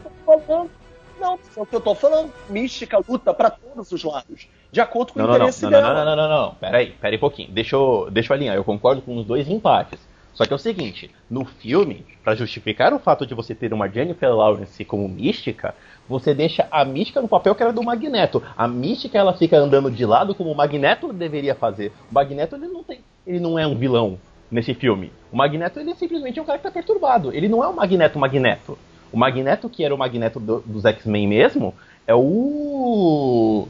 Não, 1.18 1.38
é 1.56 1.60
o 1.60 1.64
que 1.66 1.74
eu 1.74 1.80
tô 1.80 1.94
falando. 1.94 2.30
Mística 2.50 2.98
luta 3.08 3.32
pra 3.32 3.48
todos 3.50 3.90
os 3.90 4.04
lados, 4.04 4.46
de 4.70 4.80
acordo 4.80 5.12
com 5.14 5.18
Não, 5.20 5.24
o 5.24 5.28
não, 5.28 5.36
interesse 5.36 5.62
não, 5.62 5.70
não, 5.70 5.80
dela. 5.80 5.94
não, 5.94 6.04
não, 6.04 6.16
não, 6.16 6.28
não, 6.28 6.42
não. 6.46 6.54
Pera 6.56 6.78
aí, 6.78 6.90
pera 6.90 7.14
aí 7.14 7.16
um 7.16 7.20
pouquinho. 7.20 7.50
Deixa 7.50 7.74
eu, 7.74 8.08
deixa 8.10 8.32
eu 8.32 8.36
alinhar. 8.36 8.54
Eu 8.54 8.64
concordo 8.64 9.00
com 9.00 9.16
os 9.16 9.24
dois 9.24 9.48
empates. 9.48 9.98
Só 10.36 10.44
que 10.44 10.52
é 10.52 10.56
o 10.56 10.58
seguinte, 10.58 11.10
no 11.30 11.46
filme, 11.46 12.04
pra 12.22 12.34
justificar 12.34 12.92
o 12.92 12.98
fato 12.98 13.26
de 13.26 13.34
você 13.34 13.54
ter 13.54 13.72
uma 13.72 13.88
Jennifer 13.88 14.28
Lawrence 14.34 14.84
como 14.84 15.08
mística, 15.08 15.74
você 16.06 16.34
deixa 16.34 16.68
a 16.70 16.84
mística 16.84 17.22
no 17.22 17.26
papel 17.26 17.54
que 17.54 17.62
era 17.62 17.72
do 17.72 17.82
Magneto. 17.82 18.42
A 18.54 18.68
mística 18.68 19.16
ela 19.16 19.32
fica 19.32 19.56
andando 19.56 19.90
de 19.90 20.04
lado 20.04 20.34
como 20.34 20.52
o 20.52 20.54
Magneto 20.54 21.10
deveria 21.10 21.54
fazer. 21.54 21.90
O 22.10 22.14
Magneto 22.14 22.54
ele 22.54 22.68
não 22.68 22.84
tem, 22.84 23.00
ele 23.26 23.40
não 23.40 23.58
é 23.58 23.66
um 23.66 23.74
vilão 23.74 24.18
nesse 24.50 24.74
filme. 24.74 25.10
O 25.32 25.36
Magneto 25.38 25.80
ele 25.80 25.92
é 25.92 25.94
simplesmente 25.94 26.38
um 26.38 26.44
cara 26.44 26.58
que 26.58 26.64
tá 26.64 26.70
perturbado. 26.70 27.32
Ele 27.32 27.48
não 27.48 27.64
é 27.64 27.66
o 27.68 27.74
Magneto 27.74 28.18
Magneto. 28.18 28.76
O 29.10 29.16
Magneto 29.16 29.70
que 29.70 29.82
era 29.84 29.94
o 29.94 29.98
Magneto 29.98 30.38
do- 30.38 30.62
dos 30.66 30.84
X-Men 30.84 31.26
mesmo 31.28 31.74
é 32.06 32.14
o 32.14 33.66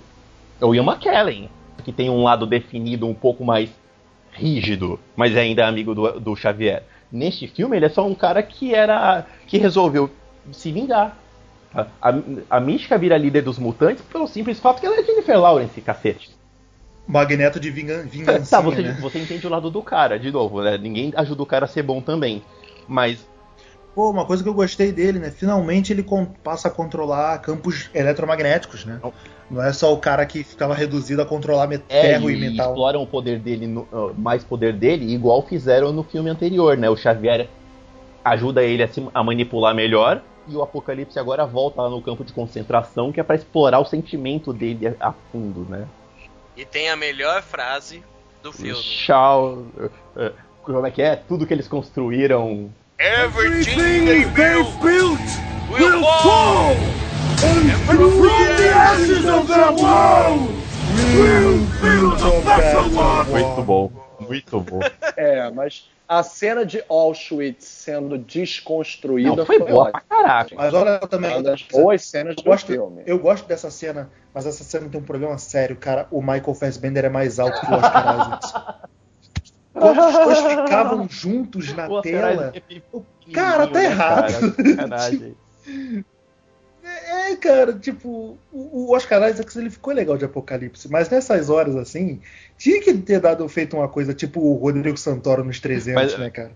é 0.60 0.64
o 0.66 0.74
Ian 0.74 0.82
McKellen, 0.84 1.48
que 1.84 1.92
tem 1.92 2.10
um 2.10 2.24
lado 2.24 2.44
definido 2.44 3.06
um 3.06 3.14
pouco 3.14 3.44
mais 3.44 3.70
rígido, 4.36 5.00
mas 5.16 5.36
ainda 5.36 5.62
é 5.62 5.64
amigo 5.64 5.94
do, 5.94 6.20
do 6.20 6.36
Xavier. 6.36 6.82
Neste 7.10 7.46
filme, 7.46 7.76
ele 7.76 7.86
é 7.86 7.88
só 7.88 8.06
um 8.06 8.14
cara 8.14 8.42
que 8.42 8.74
era. 8.74 9.26
que 9.46 9.58
resolveu 9.58 10.10
se 10.52 10.70
vingar. 10.70 11.16
A, 11.74 11.86
a, 12.00 12.14
a 12.50 12.60
Mística 12.60 12.96
vira 12.98 13.16
líder 13.16 13.42
dos 13.42 13.58
mutantes 13.58 14.02
pelo 14.04 14.26
simples 14.26 14.58
fato 14.58 14.80
que 14.80 14.86
ela 14.86 14.98
é 14.98 15.04
Jennifer 15.04 15.38
Lawrence, 15.38 15.80
cacete. 15.80 16.30
Magneto 17.06 17.60
de 17.60 17.70
vingan 17.70 18.02
vingança. 18.02 18.50
Tá, 18.56 18.60
você, 18.60 18.82
né? 18.82 18.98
você 19.00 19.18
entende 19.18 19.46
o 19.46 19.50
lado 19.50 19.70
do 19.70 19.82
cara, 19.82 20.18
de 20.18 20.30
novo, 20.30 20.62
né? 20.62 20.76
Ninguém 20.76 21.12
ajuda 21.16 21.42
o 21.42 21.46
cara 21.46 21.64
a 21.64 21.68
ser 21.68 21.82
bom 21.82 22.00
também. 22.00 22.42
Mas 22.88 23.26
Pô, 23.96 24.10
uma 24.10 24.26
coisa 24.26 24.42
que 24.42 24.48
eu 24.50 24.52
gostei 24.52 24.92
dele, 24.92 25.18
né? 25.18 25.30
Finalmente 25.30 25.90
ele 25.90 26.04
passa 26.44 26.68
a 26.68 26.70
controlar 26.70 27.38
campos 27.38 27.88
eletromagnéticos, 27.94 28.84
né? 28.84 29.00
Não 29.50 29.62
é 29.62 29.72
só 29.72 29.90
o 29.94 29.96
cara 29.96 30.26
que 30.26 30.44
ficava 30.44 30.74
reduzido 30.74 31.22
a 31.22 31.24
controlar 31.24 31.66
é, 31.72 31.78
ferro 32.02 32.28
e, 32.28 32.34
e 32.34 32.36
metal. 32.36 32.66
exploram 32.72 33.02
o 33.02 33.06
poder 33.06 33.38
dele, 33.38 33.66
no- 33.66 33.88
uh, 33.90 34.14
mais 34.18 34.44
poder 34.44 34.74
dele, 34.74 35.10
igual 35.10 35.40
fizeram 35.46 35.94
no 35.94 36.02
filme 36.04 36.28
anterior, 36.28 36.76
né? 36.76 36.90
O 36.90 36.96
Xavier 36.96 37.48
ajuda 38.22 38.62
ele 38.62 38.82
a, 38.82 38.88
se- 38.88 39.08
a 39.14 39.24
manipular 39.24 39.74
melhor. 39.74 40.20
E 40.46 40.54
o 40.54 40.62
Apocalipse 40.62 41.18
agora 41.18 41.46
volta 41.46 41.80
lá 41.80 41.88
no 41.88 42.02
campo 42.02 42.22
de 42.22 42.34
concentração, 42.34 43.10
que 43.10 43.18
é 43.18 43.22
pra 43.22 43.34
explorar 43.34 43.78
o 43.80 43.86
sentimento 43.86 44.52
dele 44.52 44.88
a, 45.00 45.08
a 45.08 45.12
fundo, 45.32 45.60
né? 45.70 45.88
E 46.54 46.66
tem 46.66 46.90
a 46.90 46.96
melhor 46.96 47.40
frase 47.42 48.04
do 48.42 48.52
filme. 48.52 48.78
Tchau. 48.82 49.64
eh, 50.18 50.32
Como 50.62 50.86
é 50.86 50.90
que 50.90 51.00
é? 51.00 51.16
Tudo 51.16 51.46
que 51.46 51.54
eles 51.54 51.66
construíram. 51.66 52.70
Everything 52.98 54.06
they 54.06 54.24
built 54.24 54.72
will 54.80 56.02
fall. 56.22 56.72
And 57.44 57.70
from 57.84 58.22
the 58.22 58.72
ashes 58.74 59.26
of 59.26 59.46
their 59.46 59.72
world, 59.72 60.56
Muito 63.30 63.62
bom. 63.62 63.92
Muito 64.18 64.60
bom. 64.60 64.80
É, 65.16 65.50
mas 65.50 65.90
a 66.08 66.22
cena 66.22 66.64
de 66.64 66.82
Auschwitz 66.88 67.64
sendo 67.66 68.16
desconstruída 68.18 69.36
Não, 69.36 69.46
foi 69.46 69.58
boa 69.58 69.90
pra 69.90 70.00
caraca. 70.00 70.54
Mas 70.54 70.74
olha 70.74 70.98
também. 71.00 71.32
Uma 71.32 71.42
das 71.42 71.62
boas 71.62 72.02
cenas 72.02 72.34
Eu 72.36 72.42
do 72.42 72.44
gosto, 72.44 72.66
filme. 72.66 73.02
eu 73.06 73.18
gosto 73.18 73.46
dessa 73.46 73.70
cena, 73.70 74.10
mas 74.32 74.46
essa 74.46 74.62
cena 74.64 74.88
tem 74.88 75.00
um 75.00 75.04
problema 75.04 75.36
sério, 75.38 75.76
cara. 75.76 76.06
O 76.10 76.20
Michael 76.20 76.54
Fassbender 76.54 77.04
é 77.04 77.08
mais 77.08 77.38
alto 77.38 77.60
que 77.60 77.70
o 77.70 77.74
Oscar 77.74 78.14
Isaac. 78.14 78.86
Quando 79.78 80.00
os 80.00 80.12
dois 80.14 80.38
ficavam 80.40 81.08
juntos 81.08 81.72
na 81.74 81.86
Pô, 81.88 82.00
tela. 82.02 82.52
caralho, 82.52 83.06
Cara, 83.32 83.66
tá 83.66 83.78
né, 83.78 83.84
errado. 83.84 84.32
cara? 84.32 84.54
Sacanagem. 84.70 85.36
É, 87.28 87.34
cara, 87.36 87.72
tipo, 87.72 88.38
o 88.52 88.94
Oscar 88.94 89.28
Isaac 89.28 89.58
ele 89.58 89.70
ficou 89.70 89.92
legal 89.92 90.16
de 90.16 90.24
Apocalipse, 90.24 90.88
mas 90.88 91.08
nessas 91.10 91.50
horas 91.50 91.74
assim, 91.74 92.20
tinha 92.56 92.80
que 92.80 92.94
ter 92.94 93.18
dado 93.20 93.48
feito 93.48 93.76
uma 93.76 93.88
coisa 93.88 94.14
tipo 94.14 94.40
o 94.40 94.54
Rodrigo 94.54 94.96
Santoro 94.96 95.42
nos 95.42 95.58
300, 95.58 95.94
Mas- 96.12 96.18
né, 96.18 96.30
cara? 96.30 96.52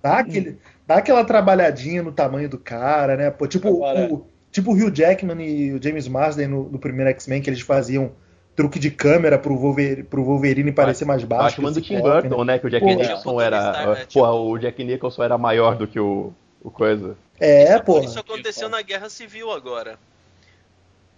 Dá, 0.00 0.18
aquele, 0.18 0.58
dá 0.86 0.96
aquela 0.96 1.24
trabalhadinha 1.24 2.00
no 2.02 2.12
tamanho 2.12 2.48
do 2.48 2.58
cara, 2.58 3.16
né? 3.16 3.30
Pô, 3.30 3.46
tipo, 3.48 3.68
Agora- 3.68 4.12
o, 4.12 4.24
tipo 4.52 4.70
o 4.72 4.74
Hugh 4.74 4.94
Jackman 4.94 5.44
e 5.44 5.72
o 5.72 5.82
James 5.82 6.06
Marsden 6.06 6.46
no, 6.48 6.68
no 6.68 6.78
primeiro 6.78 7.10
X-Men, 7.10 7.42
que 7.42 7.50
eles 7.50 7.60
faziam 7.60 8.12
truque 8.54 8.78
de 8.78 8.90
câmera 8.90 9.38
pro 9.38 9.56
Wolverine, 9.56 10.02
pro 10.02 10.24
Wolverine 10.24 10.72
parecer 10.72 11.04
mais 11.04 11.24
baixo. 11.24 11.46
Acho 11.46 11.56
que 11.56 11.62
manda 11.62 11.78
o 11.78 11.82
que 11.82 11.88
Tim 11.88 12.00
Burton, 12.00 12.44
né? 12.44 12.58
Que 12.58 12.66
o 12.66 12.70
Jack 12.70 12.84
Nicholson 12.84 13.40
era. 13.40 13.72
Né, 13.72 13.84
Porra, 13.84 14.06
tipo- 14.06 14.26
o 14.26 14.58
Jack 14.58 14.84
Nicholson 14.84 15.22
era 15.22 15.38
maior 15.38 15.76
do 15.76 15.86
que 15.86 15.98
o, 15.98 16.32
o 16.62 16.70
coisa. 16.70 17.16
É, 17.40 17.78
pô. 17.78 18.00
Isso 18.00 18.18
aconteceu 18.18 18.68
na 18.68 18.82
Guerra 18.82 19.08
Civil 19.08 19.50
agora. 19.50 19.98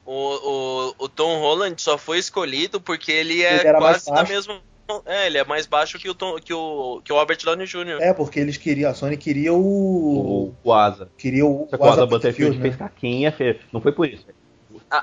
O, 0.06 0.12
o, 0.12 1.04
o 1.04 1.08
Tom 1.08 1.38
Holland 1.40 1.80
só 1.80 1.96
foi 1.96 2.18
escolhido 2.18 2.80
porque 2.80 3.10
ele 3.10 3.42
é 3.42 3.60
Ele 3.60 3.68
era 3.68 3.80
mais 3.80 4.04
quase 4.04 4.06
da 4.06 4.14
baixo. 4.16 4.32
mesma. 4.32 4.60
É, 5.06 5.26
ele 5.26 5.38
é 5.38 5.44
mais 5.44 5.66
baixo 5.66 5.98
que 5.98 6.10
o, 6.10 6.14
Tom, 6.14 6.36
que 6.38 6.52
o, 6.52 7.00
que 7.02 7.10
o 7.10 7.16
Robert 7.16 7.38
Downey 7.42 7.66
Jr. 7.66 8.02
É, 8.02 8.12
porque 8.12 8.38
eles 8.38 8.58
queriam, 8.58 8.90
a 8.90 8.94
Sony 8.94 9.16
queria 9.16 9.52
o. 9.54 9.56
O, 9.58 10.54
o 10.62 10.72
Asa. 10.74 11.08
Queria 11.16 11.46
o, 11.46 11.66
Só 11.70 11.78
que 11.78 11.82
o 11.82 11.86
Asa 11.86 12.04
Butterfield, 12.04 12.58
Butterfield 12.58 12.60
fez 12.60 12.72
né? 12.74 12.78
caquinha, 12.78 13.32
fez... 13.32 13.56
não 13.72 13.80
foi 13.80 13.92
por 13.92 14.06
isso. 14.06 14.26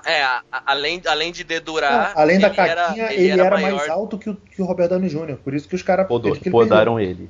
É, 0.05 0.41
além, 0.65 1.01
além 1.05 1.31
de 1.31 1.43
dedurar. 1.43 2.13
Não, 2.15 2.21
além 2.21 2.39
da 2.39 2.47
ele 2.47 2.59
era- 2.61 2.87
caquinha, 2.87 3.13
ele, 3.13 3.41
era, 3.41 3.57
maior 3.57 3.77
mais 3.77 3.89
alto 3.89 4.17
que 4.17 4.29
o, 4.29 4.35
que 4.35 4.61
o 4.61 4.65
Robert 4.65 4.89
Downey 4.89 5.09
Jr. 5.09 5.37
Por 5.43 5.53
isso 5.53 5.67
que 5.67 5.75
os 5.75 5.81
caras. 5.81 6.07
Podou, 6.07 6.35
ele 6.35 6.51
podaram 6.51 6.99
ele. 6.99 7.29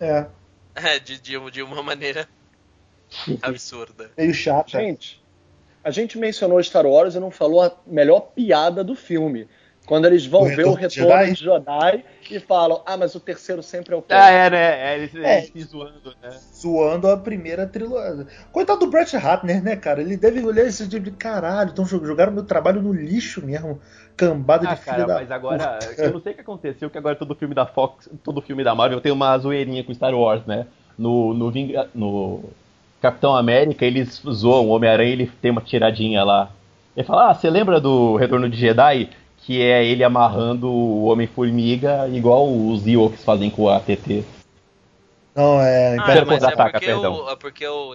É, 0.00 0.26
É, 0.74 0.98
de, 0.98 1.20
de, 1.20 1.50
de 1.50 1.62
uma 1.62 1.82
maneira 1.82 2.26
absurda. 3.42 4.10
meio 4.16 4.32
chato. 4.32 4.70
Gente, 4.70 5.22
a 5.84 5.90
gente 5.90 6.16
mencionou 6.16 6.62
Star 6.62 6.86
Wars 6.86 7.14
e 7.14 7.20
não 7.20 7.30
falou 7.30 7.62
a 7.62 7.72
melhor 7.86 8.20
piada 8.34 8.82
do 8.82 8.94
filme. 8.94 9.46
Quando 9.84 10.04
eles 10.06 10.24
vão 10.24 10.42
O 10.42 10.46
ver 10.46 10.64
o 10.64 10.74
Retorno 10.74 11.10
Jedi? 11.10 11.32
de 11.32 11.40
Jedi 11.44 12.04
e 12.30 12.38
falam, 12.38 12.82
ah, 12.86 12.96
mas 12.96 13.14
o 13.16 13.20
terceiro 13.20 13.62
sempre 13.64 13.94
é 13.94 13.98
o 13.98 14.04
Ah, 14.10 14.30
é, 14.30 14.48
né? 14.48 14.92
É, 14.92 14.96
eles, 14.98 15.14
É. 15.16 15.44
eles 15.54 15.68
zoando, 15.68 16.14
né? 16.22 16.30
Zoando 16.54 17.08
a 17.10 17.16
primeira 17.16 17.66
trilogia. 17.66 18.26
Coitado 18.52 18.78
do 18.78 18.86
Brett 18.86 19.16
Ratner, 19.16 19.60
né, 19.62 19.74
cara? 19.74 20.00
Ele 20.00 20.16
deve 20.16 20.40
olhar 20.44 20.64
esse 20.64 20.88
tipo 20.88 21.04
de 21.04 21.10
caralho. 21.10 21.70
Então 21.72 21.84
jogaram 21.84 22.32
meu 22.32 22.44
trabalho 22.44 22.80
no 22.80 22.92
lixo 22.92 23.44
mesmo. 23.44 23.80
Cambada 24.16 24.68
Ah, 24.68 24.74
de 24.74 24.80
cara, 24.82 25.06
mas 25.06 25.30
agora, 25.32 25.78
puta. 25.80 26.02
eu 26.02 26.12
não 26.12 26.20
sei 26.20 26.32
o 26.32 26.34
que 26.36 26.40
aconteceu, 26.42 26.88
que 26.90 26.98
agora 26.98 27.16
todo 27.16 27.34
filme 27.34 27.54
da 27.54 27.66
Fox, 27.66 28.08
todo 28.22 28.40
filme 28.40 28.62
da 28.62 28.74
Marvel 28.74 29.00
tem 29.00 29.10
uma 29.10 29.36
zoeirinha 29.38 29.82
com 29.82 29.92
Star 29.92 30.14
Wars, 30.14 30.44
né? 30.46 30.66
No, 30.96 31.34
no, 31.34 31.52
no 31.94 32.44
Capitão 33.00 33.34
América, 33.34 33.84
eles 33.84 34.22
zoam 34.30 34.66
o 34.66 34.68
Homem-Aranha, 34.68 35.10
ele 35.12 35.32
tem 35.40 35.50
uma 35.50 35.60
tiradinha 35.62 36.22
lá. 36.22 36.50
Ele 36.96 37.06
fala, 37.06 37.30
ah, 37.30 37.34
você 37.34 37.48
lembra 37.50 37.80
do 37.80 38.16
Retorno 38.16 38.48
de 38.48 38.56
Jedi? 38.56 39.08
Que 39.44 39.60
é 39.60 39.84
ele 39.84 40.04
amarrando 40.04 40.70
o 40.70 41.04
Homem-Formiga, 41.04 42.08
igual 42.08 42.48
os 42.48 42.86
Ewoks 42.86 43.24
fazem 43.24 43.50
com 43.50 43.68
a 43.68 43.80
TT. 43.80 44.22
Não, 45.34 45.60
é. 45.60 45.92
Ah, 45.92 45.96
Império 45.96 46.26
mas 46.26 46.42
é 46.42 46.46
Contra-Ataca, 46.46 46.70
porque, 46.72 46.86
perdão. 46.86 47.14
o, 47.24 47.30
é 47.30 47.36
porque 47.36 47.66
o. 47.66 47.94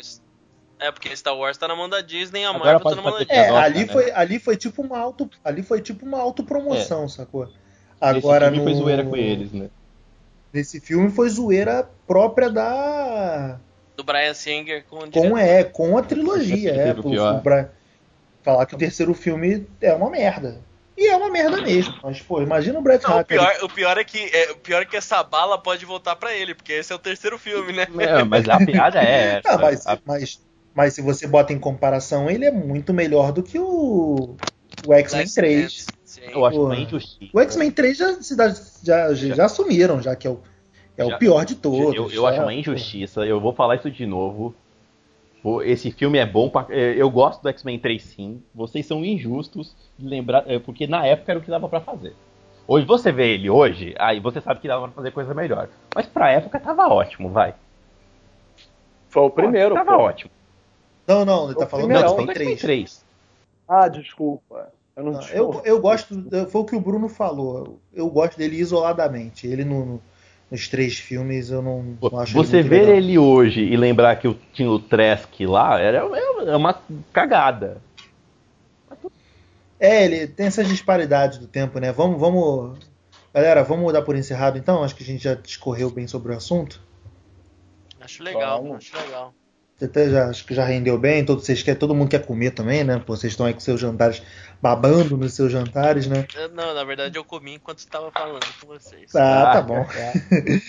É 0.80 0.92
porque 0.92 1.16
Star 1.16 1.36
Wars 1.36 1.58
tá 1.58 1.68
na 1.68 1.76
mão 1.76 1.90
da 1.90 2.02
Disney, 2.02 2.44
a 2.44 2.54
Marvel 2.54 2.80
tá 2.80 2.96
na 2.96 3.02
mão 3.02 3.14
da 3.14 3.20
Disney. 3.20 3.36
É, 3.36 3.50
ali, 3.50 3.80
né? 3.80 3.88
foi, 3.88 4.12
ali 4.12 4.40
foi 4.40 4.58
tipo 4.58 4.82
uma 4.82 5.00
auto, 5.00 5.30
ali 5.44 5.64
foi 5.64 5.82
tipo 5.82 6.06
uma 6.06 6.20
autopromoção, 6.20 7.08
sacou? 7.10 7.46
Esse 7.46 7.54
Agora 8.00 8.46
filme 8.52 8.58
no 8.60 8.64
foi 8.64 8.74
zoeira 8.76 9.04
com 9.04 9.16
eles, 9.16 9.52
né? 9.52 9.70
Nesse 10.54 10.80
filme 10.80 11.10
foi 11.10 11.30
zoeira 11.30 11.90
própria 12.06 12.50
da 12.50 13.58
Do 13.96 14.04
Brian 14.04 14.34
Singer 14.34 14.86
com 14.88 14.98
o 15.00 15.12
com 15.12 15.38
é, 15.38 15.64
com 15.64 15.98
a 15.98 16.04
trilogia, 16.04 16.76
é, 16.76 16.94
pior. 16.94 17.34
pro 17.34 17.42
Bra- 17.42 17.70
falar 18.44 18.66
que 18.66 18.76
o 18.76 18.78
terceiro 18.78 19.14
filme 19.14 19.66
é 19.82 19.94
uma 19.94 20.10
merda. 20.10 20.60
E 20.98 21.08
é 21.08 21.16
uma 21.16 21.30
merda 21.30 21.62
mesmo. 21.62 21.94
Mas 22.02 22.20
pô, 22.22 22.42
imagina 22.42 22.80
o 22.80 22.82
Brett 22.82 23.04
Não, 23.08 23.20
o, 23.20 23.26
pior, 23.26 23.54
o, 23.62 23.70
pior 23.70 23.98
é 24.00 24.04
que, 24.04 24.18
é, 24.18 24.52
o 24.52 24.56
pior 24.58 24.82
é 24.82 24.86
que 24.86 24.98
essa 24.98 25.22
bala 25.22 25.58
pode 25.62 25.86
voltar 25.86 26.16
pra 26.16 26.34
ele, 26.34 26.56
porque 26.56 26.74
esse 26.74 26.92
é 26.92 26.96
o 26.96 27.00
terceiro 27.00 27.38
filme, 27.38 27.72
né? 27.72 27.88
É, 28.00 28.24
mas 28.24 28.50
a 28.50 28.58
piada 28.58 29.00
é 29.00 29.38
essa. 29.46 29.52
Ah, 29.52 29.58
mas, 29.60 29.86
A- 29.86 30.00
mas, 30.04 30.42
mas 30.74 30.94
se 30.96 31.02
você 31.02 31.28
bota 31.28 31.54
em 31.54 31.60
comparação, 31.60 32.30
ele 32.30 32.46
é 32.46 32.52
muito 32.52 32.94
melhor 32.94 33.32
do 33.32 33.44
que 33.44 33.60
o, 33.60 34.36
o 34.84 34.94
X-Men 34.94 35.28
3. 35.28 35.96
Sim. 36.04 36.22
eu 36.32 36.46
acho 36.46 36.60
uma 36.64 36.76
injustiça. 36.76 37.32
O 37.32 37.40
X-Men 37.42 37.70
3 37.72 37.98
já, 37.98 38.12
já, 38.20 38.50
já, 38.84 39.14
já 39.14 39.46
assumiram, 39.46 40.02
já 40.02 40.16
que 40.16 40.26
é 40.26 40.32
o, 40.32 40.42
é 40.98 41.06
Já. 41.06 41.16
o 41.16 41.20
pior 41.20 41.46
de 41.46 41.56
todos. 41.56 41.96
Eu, 41.96 42.10
eu 42.12 42.26
acho 42.26 42.42
uma 42.42 42.54
injustiça, 42.54 43.24
eu 43.26 43.40
vou 43.40 43.54
falar 43.54 43.76
isso 43.76 43.92
de 43.92 44.06
novo. 44.06 44.56
Pô, 45.48 45.62
Esse 45.62 45.92
filme 45.92 46.18
é 46.18 46.26
bom, 46.26 46.50
pra, 46.50 46.66
é, 46.70 46.94
eu 47.02 47.10
gosto 47.10 47.42
do 47.42 47.48
X-Men 47.48 47.80
3 47.80 48.04
sim. 48.04 48.44
Vocês 48.54 48.86
são 48.86 49.06
injustos 49.06 49.74
de 49.98 50.06
lembrar, 50.06 50.44
é, 50.46 50.60
porque 50.60 50.86
na 50.88 51.06
época 51.06 51.32
era 51.32 51.40
o 51.40 51.42
que 51.42 51.50
dava 51.50 51.70
pra 51.70 51.80
fazer. 51.80 52.14
Hoje 52.68 52.86
você 52.86 53.14
vê 53.14 53.30
ele 53.34 53.50
hoje, 53.50 53.96
aí 53.98 54.20
você 54.20 54.42
sabe 54.42 54.60
que 54.60 54.68
dava 54.68 54.88
pra 54.90 54.92
fazer 54.96 55.12
coisa 55.12 55.34
melhor. 55.34 55.70
Mas 55.96 56.06
pra 56.06 56.30
época 56.32 56.60
tava 56.60 56.90
ótimo, 56.90 57.30
vai. 57.30 57.54
Foi 59.08 59.24
o 59.24 59.30
primeiro. 59.30 59.74
Tava 59.74 59.96
pô. 59.96 60.04
ótimo. 60.04 60.32
Não, 61.08 61.24
não, 61.24 61.46
ele 61.46 61.56
tá 61.56 61.64
O 61.64 61.68
falando 61.70 61.88
do 61.88 61.94
Não, 61.94 62.02
primeirão. 62.02 62.10
X-Men 62.10 62.26
falando 62.26 62.28
do 62.28 62.32
X-Men 62.34 62.58
3. 62.58 62.62
3. 62.62 63.06
Ah, 63.70 63.88
desculpa. 63.88 64.74
Eu 64.98 65.04
não 65.06 65.12
Não, 65.14 65.20
tinha. 65.22 65.38
eu, 65.38 65.62
eu 65.64 65.80
gosto, 65.80 66.14
foi 66.50 66.60
o 66.62 66.66
que 66.66 66.76
o 66.76 66.82
Bruno 66.82 67.08
falou. 67.08 67.80
Eu 67.94 68.10
gosto 68.10 68.38
dele 68.38 68.58
isoladamente. 68.58 69.48
Ele 69.48 69.64
no- 69.64 70.02
nos 70.50 70.68
três 70.68 70.98
filmes 70.98 71.50
eu 71.50 71.62
não, 71.62 71.98
não 72.02 72.20
acho 72.20 72.34
Você 72.34 72.58
ele 72.58 72.70
ver 72.70 72.80
legal. 72.82 72.96
ele 72.96 73.18
hoje 73.18 73.62
e 73.62 73.76
lembrar 73.76 74.16
que 74.16 74.28
eu 74.28 74.38
tinha 74.54 74.70
o 74.70 74.80
Trask 74.80 75.40
lá, 75.42 75.80
era, 75.80 75.98
é 75.98 76.56
uma 76.56 76.82
cagada. 77.12 77.82
É, 79.80 80.06
ele 80.06 80.28
tem 80.28 80.48
essas 80.48 80.68
disparidades 80.68 81.38
do 81.38 81.48
tempo, 81.48 81.80
né? 81.80 81.92
Vamos, 81.92 82.20
vamos. 82.20 82.80
Galera, 83.34 83.64
vamos 83.64 83.94
dar 83.94 84.02
por 84.02 84.16
encerrado 84.16 84.58
então? 84.58 84.84
Acho 84.84 84.96
que 84.96 85.04
a 85.04 85.06
gente 85.06 85.24
já 85.24 85.36
discorreu 85.36 85.92
bem 85.92 86.08
sobre 86.08 86.34
o 86.34 86.36
assunto. 86.36 86.82
Acho 88.02 88.24
legal, 88.24 88.64
Vamos. 88.64 88.78
acho 88.78 88.98
legal. 88.98 89.34
Você 89.78 89.86
Até 89.86 90.10
já, 90.10 90.30
acho 90.30 90.46
que 90.46 90.56
já 90.56 90.66
rendeu 90.66 90.98
bem. 90.98 91.24
Todo, 91.24 91.42
vocês 91.42 91.62
querem, 91.62 91.80
todo 91.80 91.94
mundo 91.94 92.10
quer 92.10 92.26
comer 92.26 92.52
também, 92.52 92.84
né? 92.84 92.98
Pô, 93.06 93.16
vocês 93.16 93.34
estão 93.34 93.46
aí 93.46 93.54
com 93.54 93.60
seus 93.60 93.80
jantares, 93.80 94.24
babando 94.62 95.18
nos 95.18 95.34
seus 95.34 95.52
jantares, 95.52 96.08
né? 96.08 96.28
Não, 96.54 96.74
na 96.74 96.84
verdade 96.84 97.18
eu 97.18 97.24
comi 97.24 97.56
enquanto 97.56 97.80
estava 97.80 98.12
falando 98.12 98.46
com 98.60 98.68
vocês. 98.68 99.16
Ah, 99.16 99.52
tá 99.54 99.60
Ah, 99.60 99.62
bom. 99.62 99.86
é. 99.96 100.14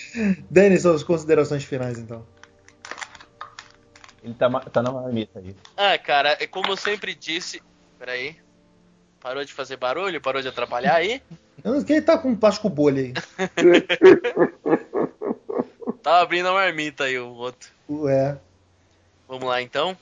Denis, 0.49 0.81
suas 0.83 1.03
considerações 1.03 1.63
finais 1.63 1.97
então. 1.99 2.25
Ele 4.23 4.33
tá, 4.33 4.49
tá 4.59 4.81
na 4.83 4.91
marmita 4.91 5.39
aí. 5.39 5.55
Ah, 5.77 5.97
cara, 5.97 6.37
é 6.39 6.47
como 6.47 6.71
eu 6.71 6.77
sempre 6.77 7.13
disse. 7.15 7.61
Peraí. 7.97 8.35
Parou 9.19 9.43
de 9.43 9.53
fazer 9.53 9.75
barulho? 9.77 10.21
Parou 10.21 10.41
de 10.41 10.47
atrapalhar 10.47 10.95
aí? 10.95 11.21
Quem 11.85 12.01
tá 12.01 12.17
com 12.17 12.29
um 12.29 12.35
plástico 12.35 12.69
bolha 12.69 13.01
aí? 13.01 13.13
Tava 16.01 16.21
abrindo 16.21 16.47
a 16.47 16.53
marmita 16.53 17.03
aí 17.05 17.19
o 17.19 17.29
outro. 17.33 17.69
É. 18.09 18.37
Vamos 19.27 19.47
lá 19.47 19.61
então. 19.61 19.97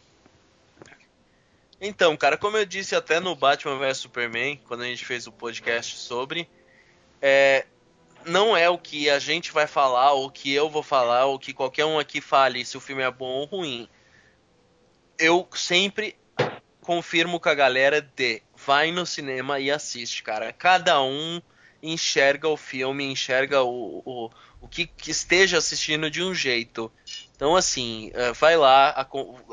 Então, 1.80 2.18
cara, 2.18 2.38
como 2.38 2.58
eu 2.58 2.66
disse 2.66 2.96
até 2.96 3.20
no 3.20 3.36
Batman 3.36 3.78
vs 3.78 3.98
Superman, 3.98 4.60
quando 4.68 4.82
a 4.82 4.86
gente 4.86 5.06
fez 5.06 5.28
o 5.28 5.32
podcast 5.32 5.98
sobre, 5.98 6.50
é, 7.22 7.66
não 8.26 8.58
é 8.58 8.70
o 8.70 8.78
que 8.78 9.10
a 9.10 9.20
gente 9.20 9.52
vai 9.52 9.68
falar, 9.68 10.14
ou 10.14 10.30
que 10.30 10.52
eu 10.52 10.70
vou 10.70 10.84
falar, 10.84 11.26
ou 11.26 11.38
que 11.38 11.54
qualquer 11.54 11.86
um 11.86 12.00
aqui 12.00 12.20
fale 12.20 12.66
se 12.66 12.78
o 12.78 12.82
filme 12.82 13.04
é 13.04 13.12
bom 13.12 13.26
ou 13.26 13.46
ruim. 13.46 13.88
Eu 15.20 15.48
sempre 15.54 16.18
confirmo 16.82 17.40
com 17.40 17.50
a 17.50 17.54
galera 17.54 18.02
de 18.02 18.42
vai 18.56 18.92
no 18.92 19.06
cinema 19.06 19.60
e 19.60 19.70
assiste, 19.70 20.24
cara. 20.24 20.52
Cada 20.54 21.02
um 21.02 21.42
enxerga 21.82 22.48
o 22.48 22.58
filme, 22.58 23.06
enxerga 23.06 23.62
o, 23.62 24.02
o, 24.06 24.32
o 24.62 24.68
que, 24.68 24.88
que 24.88 25.12
esteja 25.12 25.58
assistindo 25.58 26.10
de 26.10 26.24
um 26.24 26.34
jeito. 26.34 26.92
Então, 27.36 27.56
assim, 27.56 28.10
eh, 28.14 28.34
vai 28.34 28.58
lá, 28.58 29.08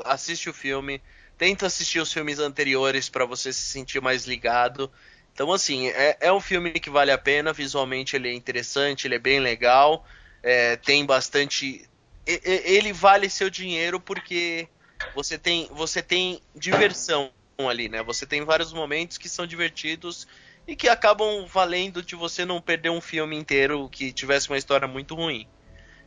assiste 0.05 0.49
o 0.49 0.53
filme, 0.53 1.01
tenta 1.37 1.65
assistir 1.65 1.99
os 1.99 2.11
filmes 2.11 2.39
anteriores 2.39 3.09
para 3.09 3.25
você 3.25 3.51
se 3.51 3.61
sentir 3.61 4.01
mais 4.01 4.25
ligado. 4.25 4.91
Então, 5.33 5.51
assim, 5.51 5.87
é, 5.89 6.17
é 6.21 6.33
um 6.33 6.39
filme 6.39 6.71
que 6.71 6.89
vale 6.89 7.11
a 7.11 7.17
pena, 7.17 7.51
visualmente 7.51 8.15
ele 8.15 8.29
é 8.29 8.33
interessante, 8.33 9.05
ele 9.05 9.15
é 9.15 9.19
bem 9.19 9.39
legal, 9.39 10.05
é, 10.41 10.75
tem 10.77 11.05
bastante. 11.05 11.87
Ele 12.25 12.91
vale 12.91 13.29
seu 13.29 13.49
dinheiro 13.49 13.99
porque 13.99 14.67
você 15.13 15.37
tem, 15.37 15.67
você 15.71 16.01
tem 16.01 16.41
diversão 16.55 17.31
ali, 17.59 17.87
né? 17.87 18.01
Você 18.03 18.25
tem 18.25 18.43
vários 18.43 18.73
momentos 18.73 19.17
que 19.17 19.29
são 19.29 19.45
divertidos 19.45 20.27
e 20.67 20.75
que 20.75 20.89
acabam 20.89 21.45
valendo 21.45 22.01
de 22.01 22.15
você 22.15 22.43
não 22.43 22.59
perder 22.59 22.89
um 22.89 23.01
filme 23.01 23.35
inteiro 23.35 23.87
que 23.89 24.11
tivesse 24.11 24.49
uma 24.49 24.57
história 24.57 24.87
muito 24.87 25.15
ruim. 25.15 25.47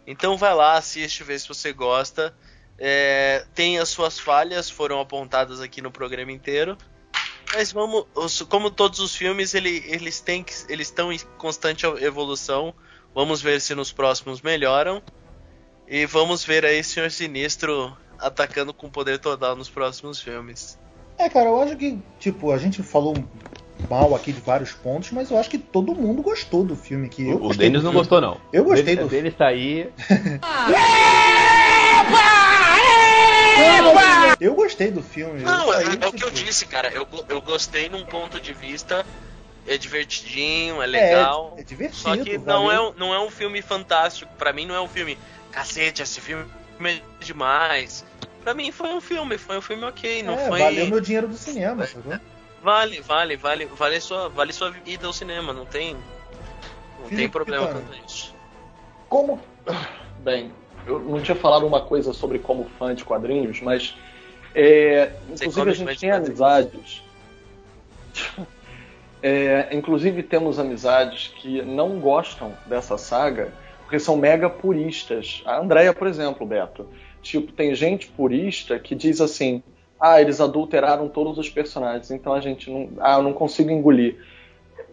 Então 0.07 0.37
vai 0.37 0.55
lá, 0.55 0.77
assiste, 0.77 1.23
vê 1.23 1.39
se 1.39 1.47
você 1.47 1.73
gosta. 1.73 2.35
É, 2.79 3.45
tem 3.55 3.79
as 3.79 3.89
suas 3.89 4.19
falhas, 4.19 4.71
foram 4.71 5.01
apontadas 5.01 5.61
aqui 5.61 5.83
no 5.83 5.91
programa 5.91 6.31
inteiro. 6.33 6.77
Mas 7.55 7.73
vamos, 7.73 8.05
os- 8.15 8.43
como 8.43 8.71
todos 8.71 8.99
os 9.01 9.15
filmes, 9.17 9.55
ele- 9.55 9.83
eles 9.87 10.21
têm 10.21 10.45
que- 10.45 10.53
eles 10.69 10.89
estão 10.89 11.13
em 11.13 11.19
constante 11.39 11.87
evolução. 11.87 12.75
Vamos 13.15 13.41
ver 13.43 13.61
se 13.61 13.75
nos 13.75 13.91
próximos 13.91 14.43
melhoram. 14.43 15.03
E 15.89 16.05
vamos 16.07 16.45
ver 16.45 16.65
aí 16.67 16.85
Senhor 16.85 17.11
Sinistro 17.11 17.97
atacando 18.19 18.75
com 18.75 18.91
poder 18.91 19.19
total 19.19 19.57
nos 19.57 19.71
próximos 19.71 20.21
filmes. 20.21 20.79
É, 21.17 21.29
cara, 21.29 21.49
eu 21.49 21.61
acho 21.63 21.77
que, 21.77 21.99
tipo, 22.21 22.53
a 22.53 22.59
gente 22.59 22.83
falou 22.83 23.17
mal 23.89 24.15
aqui 24.15 24.33
de 24.33 24.41
vários 24.41 24.73
pontos, 24.73 25.11
mas 25.13 25.31
eu 25.31 25.39
acho 25.39 25.49
que 25.49 25.57
todo 25.59 25.95
mundo 25.95 26.21
gostou 26.23 26.63
do 26.63 26.77
filme 26.77 27.07
aqui. 27.07 27.27
Eu 27.29 27.43
O 27.43 27.49
Denis 27.55 27.83
não 27.83 27.91
filme. 27.91 27.97
gostou, 27.97 28.21
não. 28.21 28.39
Eu 28.53 28.63
gostei 28.65 28.83
o 28.83 28.87
Denis, 28.87 29.01
do- 29.01 29.07
o 29.07 29.09
Denis 29.09 29.35
tá 29.35 29.47
aí. 29.47 29.91
Eu 34.41 34.55
gostei 34.55 34.91
do 34.91 35.03
filme. 35.03 35.41
Não, 35.43 35.73
é, 35.75 35.83
é 35.85 35.89
o 36.09 36.13
que 36.13 36.25
eu 36.25 36.31
tipo, 36.31 36.45
disse, 36.45 36.67
cara. 36.67 36.89
Eu, 36.93 37.07
eu 37.29 37.41
gostei 37.41 37.89
num 37.89 38.05
ponto 38.05 38.41
de 38.41 38.53
vista. 38.53 39.05
É 39.67 39.77
divertidinho, 39.77 40.81
é 40.83 40.87
legal. 40.87 41.55
É, 41.57 41.61
é 41.61 41.65
divertido. 41.65 42.01
Só 42.03 42.17
que 42.17 42.39
não 42.39 42.65
valeu. 42.67 42.71
é, 42.71 42.81
um- 42.81 42.93
não 42.95 43.15
é 43.15 43.21
um 43.21 43.31
filme 43.31 43.61
fantástico. 43.61 44.31
Pra 44.39 44.53
mim 44.53 44.65
não 44.67 44.75
é 44.75 44.81
um 44.81 44.89
filme. 44.89 45.19
Cacete, 45.53 46.03
esse 46.03 46.21
filme 46.21 46.47
é 46.85 47.01
demais. 47.21 48.05
Pra 48.43 48.55
mim 48.55 48.71
foi 48.73 48.91
um 48.95 49.01
filme, 49.01 49.37
foi 49.37 49.59
um 49.59 49.61
filme 49.61 49.85
ok. 49.85 50.23
Não 50.23 50.35
É, 50.35 50.49
foi. 50.49 50.59
valeu 50.61 50.87
meu 50.87 51.01
dinheiro 51.01 51.29
do 51.29 51.37
cinema, 51.37 51.87
sacou? 51.87 52.19
Vale, 52.63 53.01
vale, 53.03 53.37
vale, 53.37 53.67
vale 53.67 54.01
sua, 54.01 54.29
vale 54.29 54.53
sua 54.53 54.75
ida 54.87 55.07
ao 55.07 55.13
cinema, 55.13 55.53
não 55.53 55.67
tem. 55.67 55.97
Não 57.01 57.09
tem 57.09 57.29
problema 57.29 57.67
Pitano. 57.67 57.85
quanto 57.87 57.95
a 58.01 58.07
isso. 58.07 58.35
Como. 59.09 59.41
Bem, 60.21 60.53
eu 60.89 60.99
não 61.01 61.21
tinha 61.21 61.37
falado 61.37 61.67
uma 61.67 61.81
coisa 61.81 62.13
sobre 62.13 62.39
como 62.39 62.65
fã 62.79 62.95
de 62.95 63.05
quadrinhos, 63.05 63.61
mas. 63.61 63.95
é, 64.55 65.13
inclusive 65.31 65.71
a 65.71 65.75
gente 65.75 66.01
tem 66.01 66.11
amizades. 66.11 67.03
É, 69.21 69.71
inclusive 69.73 70.23
temos 70.23 70.61
amizades 70.61 71.33
que 71.35 71.61
não 71.63 71.99
gostam 71.99 72.53
dessa 72.67 72.97
saga 72.97 73.53
porque 73.89 73.99
são 73.99 74.17
mega 74.19 74.51
puristas. 74.51 75.43
A 75.47 75.59
Andrea, 75.59 75.95
por 75.95 76.07
exemplo, 76.07 76.47
Beto. 76.47 76.87
Tipo, 77.23 77.51
tem 77.51 77.75
gente 77.75 78.07
purista 78.07 78.79
que 78.79 78.95
diz 78.95 79.21
assim: 79.21 79.63
ah, 79.99 80.21
eles 80.21 80.41
adulteraram 80.41 81.09
todos 81.09 81.39
os 81.39 81.49
personagens, 81.49 82.11
então 82.11 82.35
a 82.35 82.41
gente 82.41 82.71
não. 82.71 82.91
Ah, 83.01 83.17
eu 83.17 83.23
não 83.23 83.33
consigo 83.33 83.71
engolir. 83.71 84.17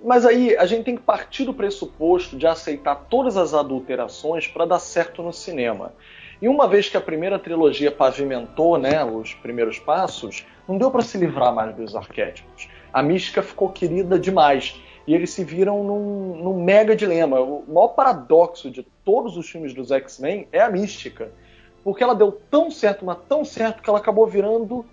Mas 0.05 0.23
aí 0.23 0.55
a 0.55 0.67
gente 0.67 0.83
tem 0.83 0.95
que 0.95 1.01
partir 1.01 1.45
do 1.45 1.53
pressuposto 1.53 2.37
de 2.37 2.45
aceitar 2.45 3.07
todas 3.09 3.35
as 3.35 3.55
adulterações 3.55 4.45
para 4.45 4.63
dar 4.63 4.77
certo 4.77 5.23
no 5.23 5.33
cinema. 5.33 5.93
E 6.39 6.47
uma 6.47 6.67
vez 6.67 6.87
que 6.87 6.95
a 6.95 7.01
primeira 7.01 7.39
trilogia 7.39 7.91
pavimentou 7.91 8.77
né, 8.77 9.03
os 9.03 9.33
primeiros 9.33 9.79
passos, 9.79 10.45
não 10.67 10.77
deu 10.77 10.91
para 10.91 11.01
se 11.01 11.17
livrar 11.17 11.51
mais 11.55 11.75
dos 11.75 11.95
arquétipos. 11.95 12.69
A 12.93 13.01
mística 13.01 13.41
ficou 13.41 13.69
querida 13.69 14.19
demais. 14.19 14.79
E 15.07 15.15
eles 15.15 15.31
se 15.31 15.43
viram 15.43 15.83
num, 15.83 16.35
num 16.35 16.63
mega 16.63 16.95
dilema. 16.95 17.39
O 17.39 17.63
maior 17.67 17.87
paradoxo 17.87 18.69
de 18.69 18.83
todos 19.03 19.35
os 19.37 19.49
filmes 19.49 19.73
dos 19.73 19.91
X-Men 19.91 20.47
é 20.51 20.61
a 20.61 20.69
mística. 20.69 21.31
Porque 21.83 22.03
ela 22.03 22.13
deu 22.13 22.31
tão 22.51 22.69
certo, 22.69 23.03
mas 23.03 23.17
tão 23.27 23.43
certo, 23.43 23.81
que 23.81 23.89
ela 23.89 23.97
acabou 23.97 24.27
virando 24.27 24.85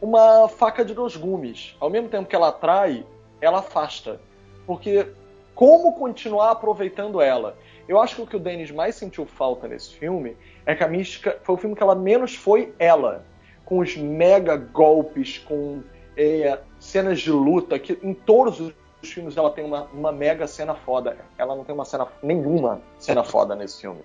uma 0.00 0.48
faca 0.48 0.84
de 0.84 0.94
dois 0.94 1.16
gumes. 1.16 1.76
Ao 1.80 1.90
mesmo 1.90 2.08
tempo 2.08 2.28
que 2.28 2.36
ela 2.36 2.50
atrai, 2.50 3.04
ela 3.40 3.58
afasta. 3.58 4.20
Porque 4.66 5.06
como 5.54 5.92
continuar 5.92 6.50
aproveitando 6.52 7.20
ela? 7.20 7.56
Eu 7.88 8.00
acho 8.00 8.16
que 8.16 8.22
o 8.22 8.26
que 8.26 8.36
o 8.36 8.40
Dennis 8.40 8.70
mais 8.70 8.94
sentiu 8.94 9.26
falta 9.26 9.68
nesse 9.68 9.94
filme 9.94 10.36
é 10.64 10.74
que 10.74 10.84
a 10.84 10.88
Mística 10.88 11.38
foi 11.42 11.54
o 11.54 11.58
filme 11.58 11.76
que 11.76 11.82
ela 11.82 11.94
menos 11.94 12.34
foi 12.34 12.72
ela. 12.78 13.24
Com 13.64 13.78
os 13.78 13.96
mega 13.96 14.56
golpes, 14.56 15.38
com 15.38 15.82
é, 16.16 16.58
cenas 16.78 17.20
de 17.20 17.30
luta, 17.30 17.78
que 17.78 17.98
em 18.02 18.14
todos 18.14 18.60
os 18.60 18.74
filmes 19.10 19.36
ela 19.36 19.50
tem 19.50 19.64
uma, 19.64 19.84
uma 19.92 20.12
mega 20.12 20.46
cena 20.46 20.74
foda. 20.74 21.16
Ela 21.36 21.54
não 21.56 21.64
tem 21.64 21.74
uma 21.74 21.84
cena, 21.84 22.06
nenhuma 22.22 22.80
cena 22.98 23.24
foda 23.24 23.54
nesse 23.54 23.80
filme. 23.80 24.00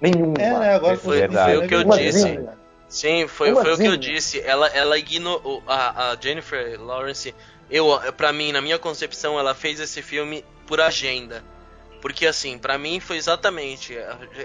Nenhuma. 0.00 0.34
É, 0.38 0.58
né? 0.58 0.74
Agora 0.74 0.96
Foi- 0.96 1.28
foi 1.28 1.56
o 1.58 1.68
que 1.68 1.74
eu 1.74 1.84
disse. 1.84 2.18
zinha. 2.18 2.58
Sim, 2.88 3.28
foi, 3.28 3.52
Uma 3.52 3.62
foi 3.62 3.74
o 3.74 3.76
que 3.76 3.86
eu 3.86 3.96
disse. 3.96 4.40
Ela, 4.40 4.66
ela 4.68 4.98
ignorou. 4.98 5.62
A, 5.66 6.10
a 6.10 6.16
Jennifer 6.20 6.80
Lawrence, 6.82 7.32
eu, 7.70 7.86
pra 8.16 8.32
mim, 8.32 8.52
na 8.52 8.60
minha 8.60 8.78
concepção, 8.78 9.38
ela 9.38 9.54
fez 9.54 9.80
esse 9.80 10.02
filme 10.02 10.44
por 10.66 10.80
agenda. 10.80 11.44
Porque, 12.00 12.26
assim, 12.26 12.56
pra 12.58 12.78
mim 12.78 12.98
foi 12.98 13.18
exatamente. 13.18 13.94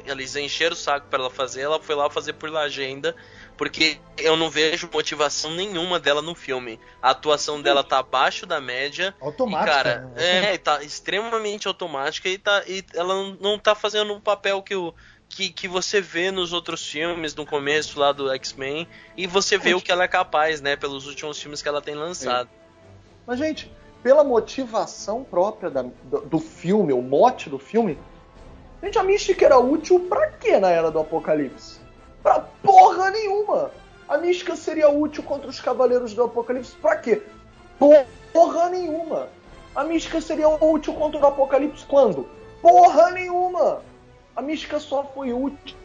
Eles 0.06 0.36
encheram 0.36 0.74
o 0.74 0.78
saco 0.78 1.08
pra 1.08 1.20
ela 1.20 1.30
fazer, 1.30 1.62
ela 1.62 1.82
foi 1.82 1.96
lá 1.96 2.10
fazer 2.10 2.34
por 2.34 2.54
agenda. 2.56 3.16
Porque 3.58 3.98
eu 4.18 4.36
não 4.36 4.50
vejo 4.50 4.90
motivação 4.92 5.52
nenhuma 5.52 5.98
dela 5.98 6.22
no 6.22 6.36
filme. 6.36 6.78
A 7.02 7.12
atuação 7.12 7.62
dela 7.62 7.82
tá 7.82 8.00
abaixo 8.00 8.46
da 8.46 8.60
média. 8.60 9.16
Automática. 9.22 9.72
E, 9.72 9.74
cara, 9.74 10.02
né? 10.14 10.54
é, 10.54 10.58
tá 10.58 10.84
extremamente 10.84 11.66
automática 11.66 12.28
e, 12.28 12.38
tá, 12.38 12.62
e 12.68 12.84
ela 12.94 13.14
não- 13.40 13.58
tá 13.58 13.74
fazendo 13.74 14.14
um 14.14 14.20
papel 14.20 14.62
que, 14.62 14.76
o, 14.76 14.94
que, 15.30 15.50
que 15.50 15.70
você 15.70 16.02
vê 16.02 16.32
nos 16.32 16.52
outros 16.52 16.86
filmes, 16.86 17.34
no 17.34 17.46
começo 17.46 17.98
lá 17.98 18.12
do 18.12 18.30
X-Men, 18.34 18.86
e 19.16 19.26
você 19.26 19.58
vê 19.58 19.74
o 19.74 19.80
que 19.82 19.94
ela 19.94 20.04
é 20.04 20.08
capaz, 20.10 20.60
né, 20.60 20.76
pelos 20.76 21.08
últimos 21.08 21.40
filmes 21.40 21.62
que 21.62 21.70
ela 21.70 21.82
tem 21.82 21.96
lançado. 21.96 22.50
Mas, 23.26 23.40
gente, 23.40 23.72
pela 24.04 24.24
motivação 24.24 25.24
própria 25.24 25.70
da- 25.70 25.86
do, 26.04 26.22
do 26.22 26.40
filme, 26.40 26.94
o 26.94 27.02
mote 27.02 27.50
do 27.50 27.58
filme, 27.58 27.98
gente, 28.84 28.98
a 29.00 29.04
mística 29.04 29.46
era 29.46 29.58
útil 29.58 30.02
pra 30.08 30.28
quê 30.32 30.60
na 30.60 30.70
Era 30.70 30.92
do 30.92 31.00
Apocalipse? 31.00 31.80
Pra 32.22 32.40
porra 32.62 33.10
nenhuma! 33.12 33.72
A 34.08 34.18
mística 34.20 34.56
seria 34.56 34.90
útil 34.90 35.24
contra 35.24 35.50
os 35.50 35.60
Cavaleiros 35.60 36.14
do 36.14 36.24
Apocalipse 36.24 36.76
pra 36.76 36.96
quê? 36.98 37.24
Porra 38.32 38.70
nenhuma! 38.70 39.28
A 39.76 39.84
mística 39.84 40.22
seria 40.22 40.48
útil 40.48 40.94
contra 40.94 41.20
o 41.20 41.26
Apocalipse 41.26 41.86
quando? 41.86 42.28
Porra 42.62 43.12
nenhuma! 43.12 43.82
A 44.36 44.42
mística 44.42 44.80
só 44.80 45.04
foi 45.04 45.34
útil 45.34 45.76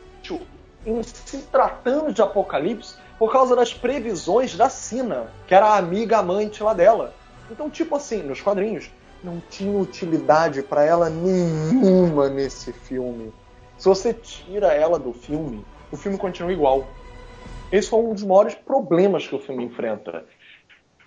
em 0.84 1.03
se 1.03 1.38
tratando 1.51 2.12
de 2.12 2.20
Apocalipse 2.22 2.95
por 3.18 3.30
causa 3.32 3.55
das 3.57 3.72
previsões 3.72 4.57
da 4.57 4.68
Sina, 4.68 5.30
que 5.47 5.55
era 5.55 5.66
a 5.66 5.76
amiga 5.76 6.18
amante 6.18 6.62
lá 6.62 6.72
dela. 6.74 7.14
Então, 7.51 7.68
tipo 7.68 7.96
assim, 7.96 8.22
nos 8.22 8.40
quadrinhos, 8.40 8.90
não 9.22 9.40
tinha 9.40 9.76
utilidade 9.76 10.62
pra 10.62 10.84
ela 10.84 11.11
nenhuma 11.11 12.28
nesse 12.28 12.72
filme. 12.72 13.32
Se 13.76 13.88
você 13.88 14.14
tira 14.14 14.68
ela 14.72 14.98
do 14.98 15.12
filme, 15.12 15.66
o 15.90 15.96
filme 15.96 16.16
continua 16.16 16.53
igual. 16.53 16.94
Esse 17.72 17.88
foi 17.88 18.01
um 18.01 18.12
dos 18.14 18.22
maiores 18.24 18.55
problemas 18.55 19.26
que 19.26 19.34
o 19.34 19.38
filme 19.38 19.64
enfrenta. 19.64 20.24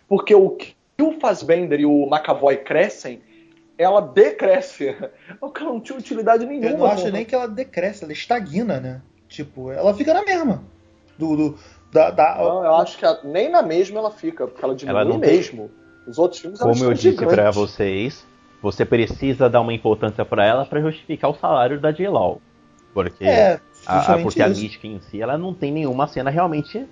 Porque 0.07 0.33
o 0.35 0.49
que 0.51 0.75
o 1.01 1.19
Fassbender 1.19 1.79
e 1.79 1.85
o 1.85 2.05
McAvoy 2.07 2.57
crescem, 2.57 3.21
ela 3.77 4.01
decresce. 4.01 4.95
Porque 5.39 5.61
ela 5.61 5.71
não 5.73 5.79
tinha 5.81 5.97
utilidade 5.97 6.45
nenhuma. 6.45 6.67
Eu 6.69 6.77
não 6.77 6.85
acho 6.85 7.09
nem 7.09 7.25
que 7.25 7.33
ela 7.35 7.47
decresce, 7.47 8.03
ela 8.03 8.13
estagna, 8.13 8.79
né? 8.79 9.01
Tipo, 9.27 9.71
ela 9.71 9.93
fica 9.93 10.13
na 10.13 10.23
mesma. 10.23 10.63
Do, 11.17 11.35
do- 11.35 11.59
da, 11.91 12.09
da- 12.09 12.35
Não, 12.37 12.63
eu 12.65 12.75
acho 12.75 12.97
que 12.97 13.05
a- 13.05 13.19
nem 13.23 13.49
na 13.49 13.61
mesma 13.61 13.99
ela 13.99 14.11
fica, 14.11 14.47
porque 14.47 14.63
ela 14.63 14.75
diminui 14.75 15.01
Ela 15.01 15.09
não 15.09 15.19
tem- 15.19 15.31
mesmo. 15.31 15.69
Os 16.05 16.17
outros 16.17 16.41
filmes 16.41 16.59
Como 16.59 16.73
eu 16.73 16.77
são 16.77 16.93
disse 16.93 17.15
pra 17.15 17.29
gigantes. 17.29 17.55
vocês, 17.55 18.27
você 18.61 18.85
precisa 18.85 19.49
dar 19.49 19.61
uma 19.61 19.73
importância 19.73 20.23
pra 20.25 20.45
ela 20.45 20.65
pra 20.65 20.81
justificar 20.81 21.31
o 21.31 21.35
salário 21.35 21.79
da 21.79 21.91
J-Law. 21.91 22.41
Porque, 22.93 23.23
É, 23.25 23.59
a, 23.87 24.17
porque 24.19 24.41
a 24.41 24.49
em 24.49 24.99
si, 25.01 25.21
ela 25.21 25.37
não 25.37 25.53
tem 25.53 25.71
nenhuma 25.71 26.07
cena 26.07 26.29
realmente 26.29 26.87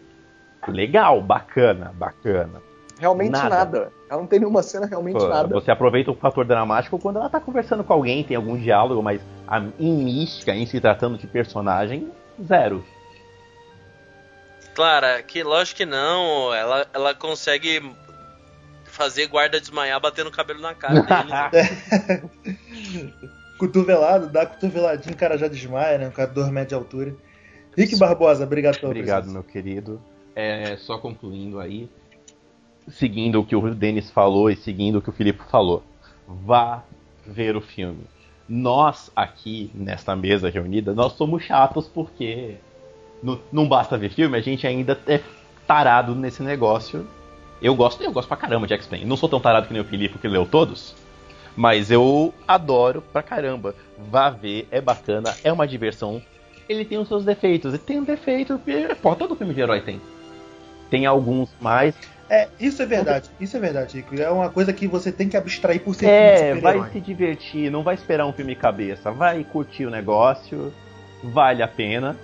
legal, 0.68 1.22
bacana, 1.22 1.94
bacana. 1.96 2.62
Realmente 3.00 3.32
Nada. 3.32 3.50
nada. 3.50 3.92
Ela 4.10 4.20
não 4.22 4.28
tem 4.28 4.40
nenhuma 4.40 4.62
cena 4.62 4.86
realmente 4.86 5.18
Pô, 5.18 5.28
nada. 5.28 5.48
Você 5.54 5.72
aproveita 5.72 6.12
o 6.12 6.16
fator 6.16 6.46
dramático 6.46 7.00
quando 7.00 7.18
ela 7.18 7.30
tá 7.30 7.40
conversando 7.40 7.84
com 7.84 7.94
alguém, 7.94 8.24
tem 8.24 8.38
algum 8.38 8.56
diálogo, 8.58 9.02
mas 9.02 9.22
a, 9.48 9.60
em 9.80 9.94
mística, 10.04 10.54
em 10.54 10.66
se 10.66 10.80
tratando 10.80 11.18
de 11.18 11.26
personagem, 11.26 12.12
zero. 12.46 12.84
Clara, 14.76 15.22
que 15.24 15.44
lógico 15.44 15.78
que 15.78 15.86
não, 15.86 16.54
ela, 16.54 16.88
ela 16.94 17.14
consegue 17.14 17.82
fazer 18.92 19.28
guarda 19.28 19.60
desmaiar 19.60 20.00
batendo 20.00 20.28
o 20.28 20.32
cabelo 20.32 20.62
na 20.62 20.76
cara 20.76 21.02
dele. 21.02 21.70
Cotovelado, 23.58 24.28
dá 24.28 24.46
cotoveladinho, 24.46 25.14
o 25.14 25.18
cara 25.18 25.38
já 25.38 25.48
desmaia, 25.48 25.98
né? 25.98 26.08
Um 26.08 26.12
cara 26.12 26.28
de 26.30 26.34
2 26.36 26.50
metros 26.50 26.70
de 26.70 26.76
altura. 26.76 27.16
Rick 27.78 27.96
Barbosa, 27.96 28.44
obrigado 28.44 28.80
pela 28.80 28.92
Obrigado, 28.92 29.24
presença. 29.26 29.34
meu 29.34 29.44
querido. 29.44 30.02
É, 30.36 30.76
só 30.78 30.98
concluindo 30.98 31.60
aí, 31.60 31.88
seguindo 32.90 33.40
o 33.40 33.46
que 33.46 33.56
o 33.56 33.74
Denis 33.74 34.10
falou 34.10 34.50
e 34.50 34.56
seguindo 34.56 34.98
o 34.98 35.02
que 35.02 35.10
o 35.10 35.14
Filipe 35.14 35.44
falou. 35.50 35.84
Vá 36.28 36.84
ver 37.26 37.56
o 37.56 37.62
filme. 37.62 38.04
Nós 38.50 39.12
aqui, 39.16 39.70
nesta 39.74 40.16
mesa 40.16 40.50
reunida, 40.50 40.94
nós 40.94 41.14
somos 41.14 41.44
chatos 41.44 41.88
porque 41.88 42.56
não, 43.22 43.40
não 43.52 43.68
basta 43.68 43.98
ver 43.98 44.12
filme, 44.12 44.38
a 44.38 44.42
gente 44.42 44.66
ainda 44.66 45.00
é 45.08 45.22
tarado 45.68 46.16
nesse 46.16 46.42
negócio. 46.42 47.08
Eu 47.62 47.76
gosto, 47.76 48.04
eu 48.04 48.12
gosto 48.12 48.28
pra 48.28 48.38
caramba 48.38 48.66
de 48.66 48.74
X-Men. 48.74 49.06
Não 49.06 49.16
sou 49.16 49.30
tão 49.30 49.40
tarado 49.40 49.68
que 49.68 49.74
nem 49.74 49.82
o 49.82 49.86
Filipe 49.86 50.18
que 50.18 50.28
leu 50.28 50.46
todos, 50.46 50.96
mas 51.56 51.92
eu 51.92 52.34
adoro 52.48 53.04
pra 53.14 53.22
caramba. 53.22 53.76
Vá 53.98 54.30
ver, 54.30 54.68
é 54.72 54.82
bacana, 54.82 55.36
é 55.44 55.54
uma 55.54 55.68
diversão. 55.68 56.22
Ele 56.68 56.86
tem 56.86 56.98
os 56.98 57.08
seus 57.08 57.26
defeitos, 57.26 57.74
e 57.74 57.78
tem 57.78 58.00
um 58.00 58.04
defeito, 58.04 58.60
pô, 59.02 59.16
todo 59.16 59.36
filme 59.36 59.54
de 59.54 59.62
herói 59.62 59.82
tem. 59.82 60.02
Tem 60.90 61.06
alguns 61.06 61.50
mais. 61.60 61.94
É, 62.30 62.48
isso 62.60 62.82
é 62.82 62.86
verdade, 62.86 63.30
isso 63.40 63.58
é 63.58 63.60
verdade, 63.60 63.98
Rico. 63.98 64.16
É 64.16 64.30
uma 64.30 64.50
coisa 64.50 64.72
que 64.72 64.88
você 64.88 65.12
tem 65.12 65.28
que 65.28 65.36
abstrair 65.36 65.84
por 65.84 65.94
ser 65.94 66.06
É, 66.06 66.56
vai 66.56 66.90
se 66.90 67.02
divertir, 67.02 67.70
não 67.70 67.84
vai 67.84 67.96
esperar 67.96 68.26
um 68.26 68.32
filme 68.32 68.56
cabeça, 68.56 69.12
vai 69.12 69.44
curtir 69.44 69.86
o 69.86 69.90
negócio, 69.90 70.74
vale 71.22 71.62
a 71.62 71.68
pena. 71.68 72.16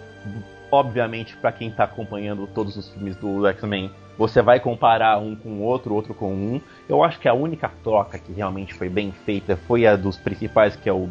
Obviamente, 0.71 1.35
pra 1.38 1.51
quem 1.51 1.69
tá 1.69 1.83
acompanhando 1.83 2.47
todos 2.47 2.75
os 2.77 2.89
filmes 2.89 3.15
do 3.17 3.45
X-Men, 3.47 3.91
você 4.18 4.41
vai 4.41 4.59
comparar 4.59 5.20
um 5.20 5.36
com 5.36 5.49
o 5.49 5.61
outro, 5.61 5.93
outro 5.93 6.13
com 6.13 6.34
um. 6.34 6.61
Eu 6.89 7.03
acho 7.03 7.20
que 7.20 7.28
a 7.28 7.34
única 7.34 7.72
troca 7.84 8.18
que 8.18 8.34
realmente 8.34 8.74
foi 8.74 8.89
bem 8.89 9.11
feita 9.11 9.55
foi 9.68 9.86
a 9.86 9.95
dos 9.95 10.18
principais, 10.18 10.76
que 10.76 10.89
é 10.89 10.93
o, 10.93 11.07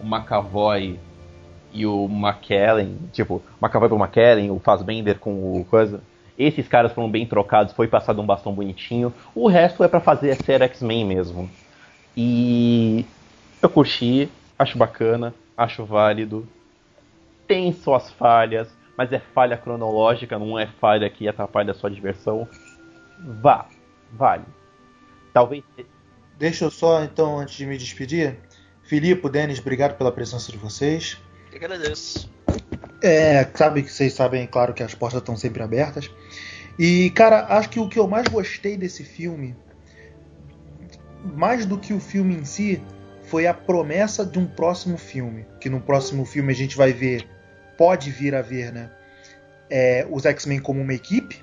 o 0.00 0.04
McAvoy 0.04 0.98
e 1.72 1.86
o 1.86 2.06
McKellen. 2.06 2.98
Tipo, 3.12 3.40
McAvoy 3.62 3.88
pro 3.88 3.98
McKellen, 3.98 4.50
o 4.50 4.58
Fassbender 4.58 5.18
com 5.18 5.60
o 5.60 5.64
coisa. 5.64 6.02
Esses 6.36 6.66
caras 6.66 6.92
foram 6.92 7.10
bem 7.10 7.26
trocados, 7.26 7.74
foi 7.74 7.86
passado 7.86 8.20
um 8.20 8.26
bastão 8.26 8.52
bonitinho. 8.52 9.12
O 9.34 9.46
resto 9.46 9.84
é 9.84 9.88
pra 9.88 10.00
fazer 10.00 10.34
ser 10.36 10.62
X-Men 10.62 11.04
mesmo. 11.04 11.48
E 12.16 13.04
eu 13.62 13.68
curti, 13.68 14.28
acho 14.58 14.76
bacana, 14.76 15.34
acho 15.56 15.84
válido. 15.84 16.48
Tem 17.46 17.72
suas 17.72 18.10
falhas, 18.12 18.68
mas 18.96 19.12
é 19.12 19.18
falha 19.18 19.56
cronológica, 19.56 20.38
não 20.38 20.58
é 20.58 20.66
falha 20.66 21.08
que 21.08 21.28
atrapalha 21.28 21.72
a 21.72 21.74
sua 21.74 21.90
diversão. 21.90 22.48
Vá, 23.40 23.66
vale. 24.12 24.44
Talvez. 25.32 25.62
Deixa 26.38 26.64
eu 26.64 26.70
só, 26.70 27.02
então, 27.04 27.38
antes 27.38 27.54
de 27.54 27.66
me 27.66 27.76
despedir. 27.76 28.38
Filipe, 28.82 29.28
Denis, 29.28 29.60
obrigado 29.60 29.96
pela 29.96 30.10
presença 30.10 30.50
de 30.50 30.58
vocês. 30.58 31.18
Eu 31.52 31.58
agradeço. 31.58 32.30
É, 33.02 33.44
sabe 33.54 33.82
que 33.82 33.92
vocês 33.92 34.12
sabem, 34.12 34.46
claro, 34.46 34.74
que 34.74 34.82
as 34.82 34.94
portas 34.94 35.20
estão 35.20 35.36
sempre 35.36 35.62
abertas. 35.62 36.10
E, 36.78 37.10
cara, 37.10 37.46
acho 37.56 37.68
que 37.70 37.78
o 37.78 37.88
que 37.88 37.98
eu 37.98 38.08
mais 38.08 38.26
gostei 38.28 38.76
desse 38.76 39.04
filme, 39.04 39.54
mais 41.24 41.66
do 41.66 41.78
que 41.78 41.92
o 41.92 42.00
filme 42.00 42.34
em 42.34 42.44
si, 42.44 42.82
foi 43.24 43.46
a 43.46 43.54
promessa 43.54 44.24
de 44.24 44.38
um 44.38 44.46
próximo 44.46 44.98
filme. 44.98 45.46
Que 45.60 45.68
no 45.68 45.80
próximo 45.80 46.24
filme 46.24 46.52
a 46.52 46.56
gente 46.56 46.76
vai 46.76 46.92
ver, 46.92 47.28
pode 47.80 48.10
vir 48.10 48.34
a 48.34 48.42
ver, 48.42 48.70
né? 48.70 48.90
é, 49.70 50.06
os 50.10 50.26
X-Men 50.26 50.60
como 50.60 50.82
uma 50.82 50.92
equipe. 50.92 51.42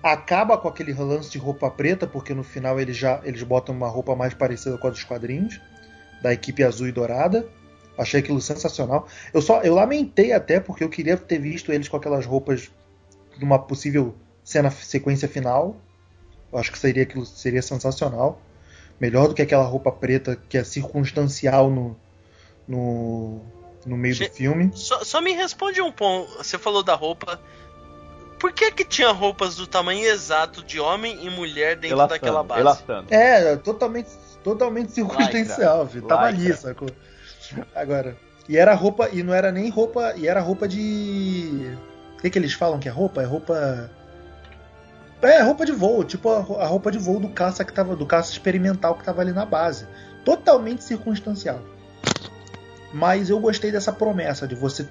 Acaba 0.00 0.56
com 0.56 0.68
aquele 0.68 0.94
lance 0.94 1.28
de 1.28 1.38
roupa 1.38 1.68
preta, 1.68 2.06
porque 2.06 2.32
no 2.32 2.44
final 2.44 2.80
eles 2.80 2.96
já 2.96 3.20
eles 3.24 3.42
botam 3.42 3.74
uma 3.74 3.88
roupa 3.88 4.14
mais 4.14 4.32
parecida 4.32 4.78
com 4.78 4.86
a 4.86 4.90
dos 4.90 5.02
quadrinhos, 5.02 5.60
da 6.22 6.32
equipe 6.32 6.62
azul 6.62 6.86
e 6.86 6.92
dourada. 6.92 7.46
Achei 7.98 8.20
aquilo 8.20 8.40
sensacional. 8.40 9.08
Eu 9.34 9.42
só 9.42 9.60
eu 9.62 9.74
lamentei 9.74 10.32
até 10.32 10.60
porque 10.60 10.84
eu 10.84 10.88
queria 10.88 11.16
ter 11.16 11.40
visto 11.40 11.72
eles 11.72 11.88
com 11.88 11.96
aquelas 11.96 12.24
roupas 12.24 12.70
numa 13.40 13.58
possível 13.58 14.14
cena 14.44 14.70
sequência 14.70 15.28
final. 15.28 15.76
Eu 16.52 16.60
acho 16.60 16.70
que 16.70 16.78
seria 16.78 17.02
aquilo 17.02 17.26
seria 17.26 17.60
sensacional. 17.60 18.40
Melhor 19.00 19.26
do 19.28 19.34
que 19.34 19.42
aquela 19.42 19.64
roupa 19.64 19.90
preta 19.90 20.36
que 20.48 20.56
é 20.56 20.62
circunstancial 20.62 21.70
no 21.70 21.96
no, 22.68 23.40
no 23.86 23.96
meio 23.96 24.14
Che- 24.14 24.28
do 24.28 24.34
filme. 24.34 24.70
Só, 24.74 25.04
só 25.04 25.20
me 25.20 25.32
responde 25.32 25.80
um 25.80 25.92
ponto. 25.92 26.36
Você 26.38 26.58
falou 26.58 26.82
da 26.82 26.94
roupa. 26.94 27.40
Por 28.38 28.52
que 28.52 28.70
que 28.70 28.84
tinha 28.84 29.10
roupas 29.10 29.56
do 29.56 29.66
tamanho 29.66 30.06
exato 30.06 30.62
de 30.62 30.78
homem 30.78 31.26
e 31.26 31.30
mulher 31.30 31.76
dentro 31.76 32.06
daquela 32.06 32.42
base? 32.44 32.60
elastando. 32.60 33.12
É, 33.12 33.56
totalmente, 33.56 34.10
totalmente 34.44 34.92
circunstancial, 34.92 35.86
filho. 35.88 36.06
Tava 36.06 36.26
ali, 36.26 36.52
sacou? 36.54 36.88
Agora. 37.74 38.16
E 38.48 38.56
era 38.56 38.72
roupa, 38.74 39.10
e 39.12 39.22
não 39.22 39.34
era 39.34 39.52
nem 39.52 39.68
roupa, 39.68 40.14
e 40.16 40.26
era 40.26 40.40
roupa 40.40 40.66
de. 40.66 41.76
O 42.16 42.20
que, 42.22 42.30
que 42.30 42.38
eles 42.38 42.52
falam 42.54 42.78
que 42.78 42.88
é 42.88 42.90
roupa? 42.90 43.22
É 43.22 43.24
roupa. 43.24 43.90
É, 45.20 45.42
roupa 45.42 45.66
de 45.66 45.72
voo, 45.72 46.04
tipo 46.04 46.30
a 46.30 46.66
roupa 46.66 46.92
de 46.92 46.98
voo 46.98 47.18
do 47.18 47.28
caça 47.28 47.64
que 47.64 47.72
tava. 47.72 47.96
Do 47.96 48.06
caça 48.06 48.30
experimental 48.30 48.94
que 48.94 49.04
tava 49.04 49.20
ali 49.20 49.32
na 49.32 49.44
base. 49.44 49.86
Totalmente 50.24 50.84
circunstancial. 50.84 51.60
Mas 52.92 53.30
eu 53.30 53.38
gostei 53.38 53.70
dessa 53.70 53.92
promessa 53.92 54.46
de 54.46 54.54
você. 54.54 54.86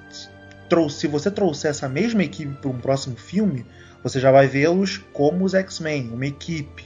Se 0.89 1.07
você 1.07 1.31
trouxer 1.31 1.71
essa 1.71 1.87
mesma 1.87 2.23
equipe 2.23 2.53
para 2.55 2.69
um 2.69 2.77
próximo 2.77 3.15
filme, 3.15 3.65
você 4.03 4.19
já 4.19 4.31
vai 4.31 4.47
vê-los 4.47 4.97
como 5.13 5.45
os 5.45 5.53
X-Men, 5.53 6.09
uma 6.11 6.25
equipe. 6.25 6.85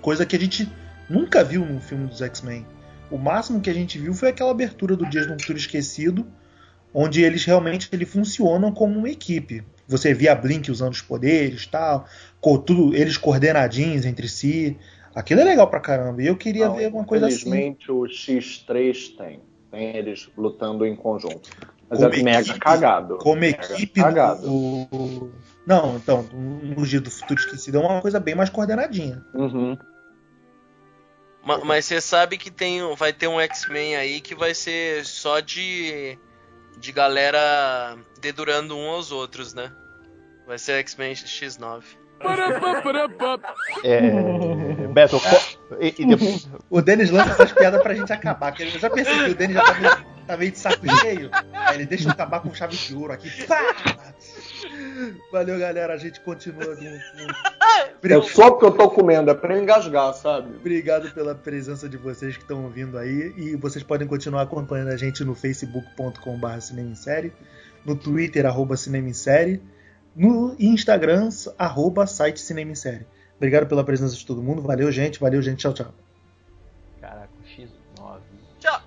Coisa 0.00 0.24
que 0.26 0.34
a 0.34 0.38
gente 0.38 0.70
nunca 1.08 1.44
viu 1.44 1.64
num 1.64 1.80
filme 1.80 2.06
dos 2.06 2.22
X-Men. 2.22 2.66
O 3.10 3.18
máximo 3.18 3.60
que 3.60 3.68
a 3.68 3.74
gente 3.74 3.98
viu 3.98 4.14
foi 4.14 4.30
aquela 4.30 4.50
abertura 4.50 4.96
do 4.96 5.08
Dias 5.08 5.26
no 5.26 5.38
Futuro 5.38 5.58
Esquecido, 5.58 6.26
onde 6.94 7.22
eles 7.22 7.44
realmente 7.44 7.88
eles 7.92 8.08
funcionam 8.08 8.72
como 8.72 8.98
uma 8.98 9.10
equipe. 9.10 9.62
Você 9.86 10.14
via 10.14 10.32
a 10.32 10.34
Blink 10.34 10.70
usando 10.70 10.94
os 10.94 11.02
poderes, 11.02 11.66
tal, 11.66 12.06
tudo 12.40 12.96
eles 12.96 13.18
coordenadinhos 13.18 14.06
entre 14.06 14.28
si. 14.28 14.78
Aquilo 15.14 15.42
é 15.42 15.44
legal 15.44 15.68
pra 15.68 15.80
caramba. 15.80 16.22
E 16.22 16.26
eu 16.26 16.36
queria 16.36 16.66
Não, 16.66 16.76
ver 16.76 16.88
uma 16.88 17.04
coisa 17.04 17.26
assim. 17.26 17.48
Infelizmente 17.48 17.92
o 17.92 18.04
X3 18.04 19.16
tem. 19.18 19.51
Tem 19.72 19.96
eles 19.96 20.30
lutando 20.36 20.86
em 20.86 20.94
conjunto. 20.94 21.50
Mas 21.90 21.98
Como 21.98 22.14
é 22.14 22.22
mega 22.22 22.40
equipe- 22.42 22.58
cagado. 22.60 23.16
Como 23.18 23.40
Mega 23.40 23.64
equipe 23.72 24.00
Cagado. 24.00 24.42
do. 24.42 25.32
Não, 25.66 25.96
então, 25.96 26.22
no 26.32 26.86
Dia 26.86 27.00
do 27.00 27.10
Futuro 27.10 27.40
Esquecido 27.40 27.78
é 27.78 27.80
uma 27.80 28.00
coisa 28.00 28.20
bem 28.20 28.34
mais 28.34 28.50
coordenadinha. 28.50 29.24
Uhum. 29.34 29.76
Ma- 31.44 31.64
Mas 31.64 31.86
você 31.86 32.00
sabe 32.00 32.36
que 32.38 32.50
tem, 32.50 32.80
vai 32.94 33.12
ter 33.12 33.26
um 33.28 33.40
X-Men 33.40 33.96
aí 33.96 34.20
que 34.20 34.34
vai 34.34 34.54
ser 34.54 35.04
só 35.04 35.40
de, 35.40 36.16
de 36.78 36.92
galera 36.92 37.96
dedurando 38.20 38.76
um 38.76 38.88
aos 38.90 39.10
outros, 39.10 39.52
né? 39.54 39.72
Vai 40.46 40.58
ser 40.58 40.72
X-Men 40.80 41.14
X9. 41.14 41.82
É, 43.84 44.86
Beto, 44.88 45.18
co- 45.20 45.76
e, 45.80 45.94
e 45.98 46.06
depois, 46.06 46.48
O 46.70 46.80
Denis 46.80 47.10
lança 47.10 47.30
essas 47.32 47.52
piadas 47.52 47.82
pra 47.82 47.94
gente 47.94 48.12
acabar. 48.12 48.52
que 48.52 48.62
Eu 48.62 48.68
já 48.70 48.90
percebi 48.90 49.24
que 49.24 49.30
o 49.30 49.34
Denis 49.34 49.54
já 49.56 49.62
tá 49.64 49.74
meio, 49.80 49.96
tá 50.26 50.36
meio 50.36 50.50
de 50.52 50.58
saco 50.58 50.96
cheio. 51.00 51.30
Aí 51.52 51.76
ele 51.76 51.86
deixa 51.86 52.08
eu 52.08 52.12
acabar 52.12 52.40
com 52.40 52.52
chave 52.54 52.76
de 52.76 52.94
ouro 52.94 53.12
aqui. 53.12 53.28
Pá! 53.46 53.60
Valeu, 55.32 55.58
galera. 55.58 55.94
A 55.94 55.96
gente 55.98 56.20
continua. 56.20 56.64
No, 56.64 56.74
no... 56.74 57.34
É 58.04 58.22
só 58.22 58.50
porque 58.50 58.66
eu 58.66 58.70
tô 58.72 58.90
comendo, 58.90 59.30
é 59.30 59.34
pra 59.34 59.54
eu 59.54 59.62
engasgar, 59.62 60.12
sabe? 60.14 60.54
Obrigado 60.56 61.10
pela 61.12 61.34
presença 61.34 61.88
de 61.88 61.96
vocês 61.96 62.36
que 62.36 62.42
estão 62.42 62.64
ouvindo 62.64 62.98
aí. 62.98 63.32
E 63.36 63.56
vocês 63.56 63.82
podem 63.82 64.06
continuar 64.06 64.42
acompanhando 64.42 64.88
a 64.88 64.96
gente 64.96 65.24
no 65.24 65.34
facebook.com.br 65.34 66.60
cinemissérie, 66.60 67.32
no 67.84 67.96
twitter, 67.96 68.44
arroba 68.46 68.76
cinemissérie, 68.76 69.60
no 70.14 70.54
Instagram, 70.58 71.28
arroba 71.58 72.06
site 72.06 72.40
cinemissérie. 72.40 73.06
Obrigado 73.36 73.66
pela 73.66 73.82
presença 73.82 74.14
de 74.14 74.24
todo 74.24 74.42
mundo. 74.42 74.62
Valeu, 74.62 74.90
gente. 74.92 75.18
Valeu, 75.18 75.42
gente. 75.42 75.58
Tchau, 75.58 75.72
tchau. 75.72 75.94
Caraca, 77.00 77.28
o 77.40 77.60
X9. 77.60 78.20
Tchau! 78.60 78.80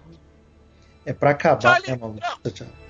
É 1.05 1.13
pra 1.13 1.31
acabar, 1.31 1.81
Tchau, 1.81 1.91
né, 1.91 2.01
maluco? 2.01 2.19
Tchau, 2.19 2.51
tchau. 2.51 2.84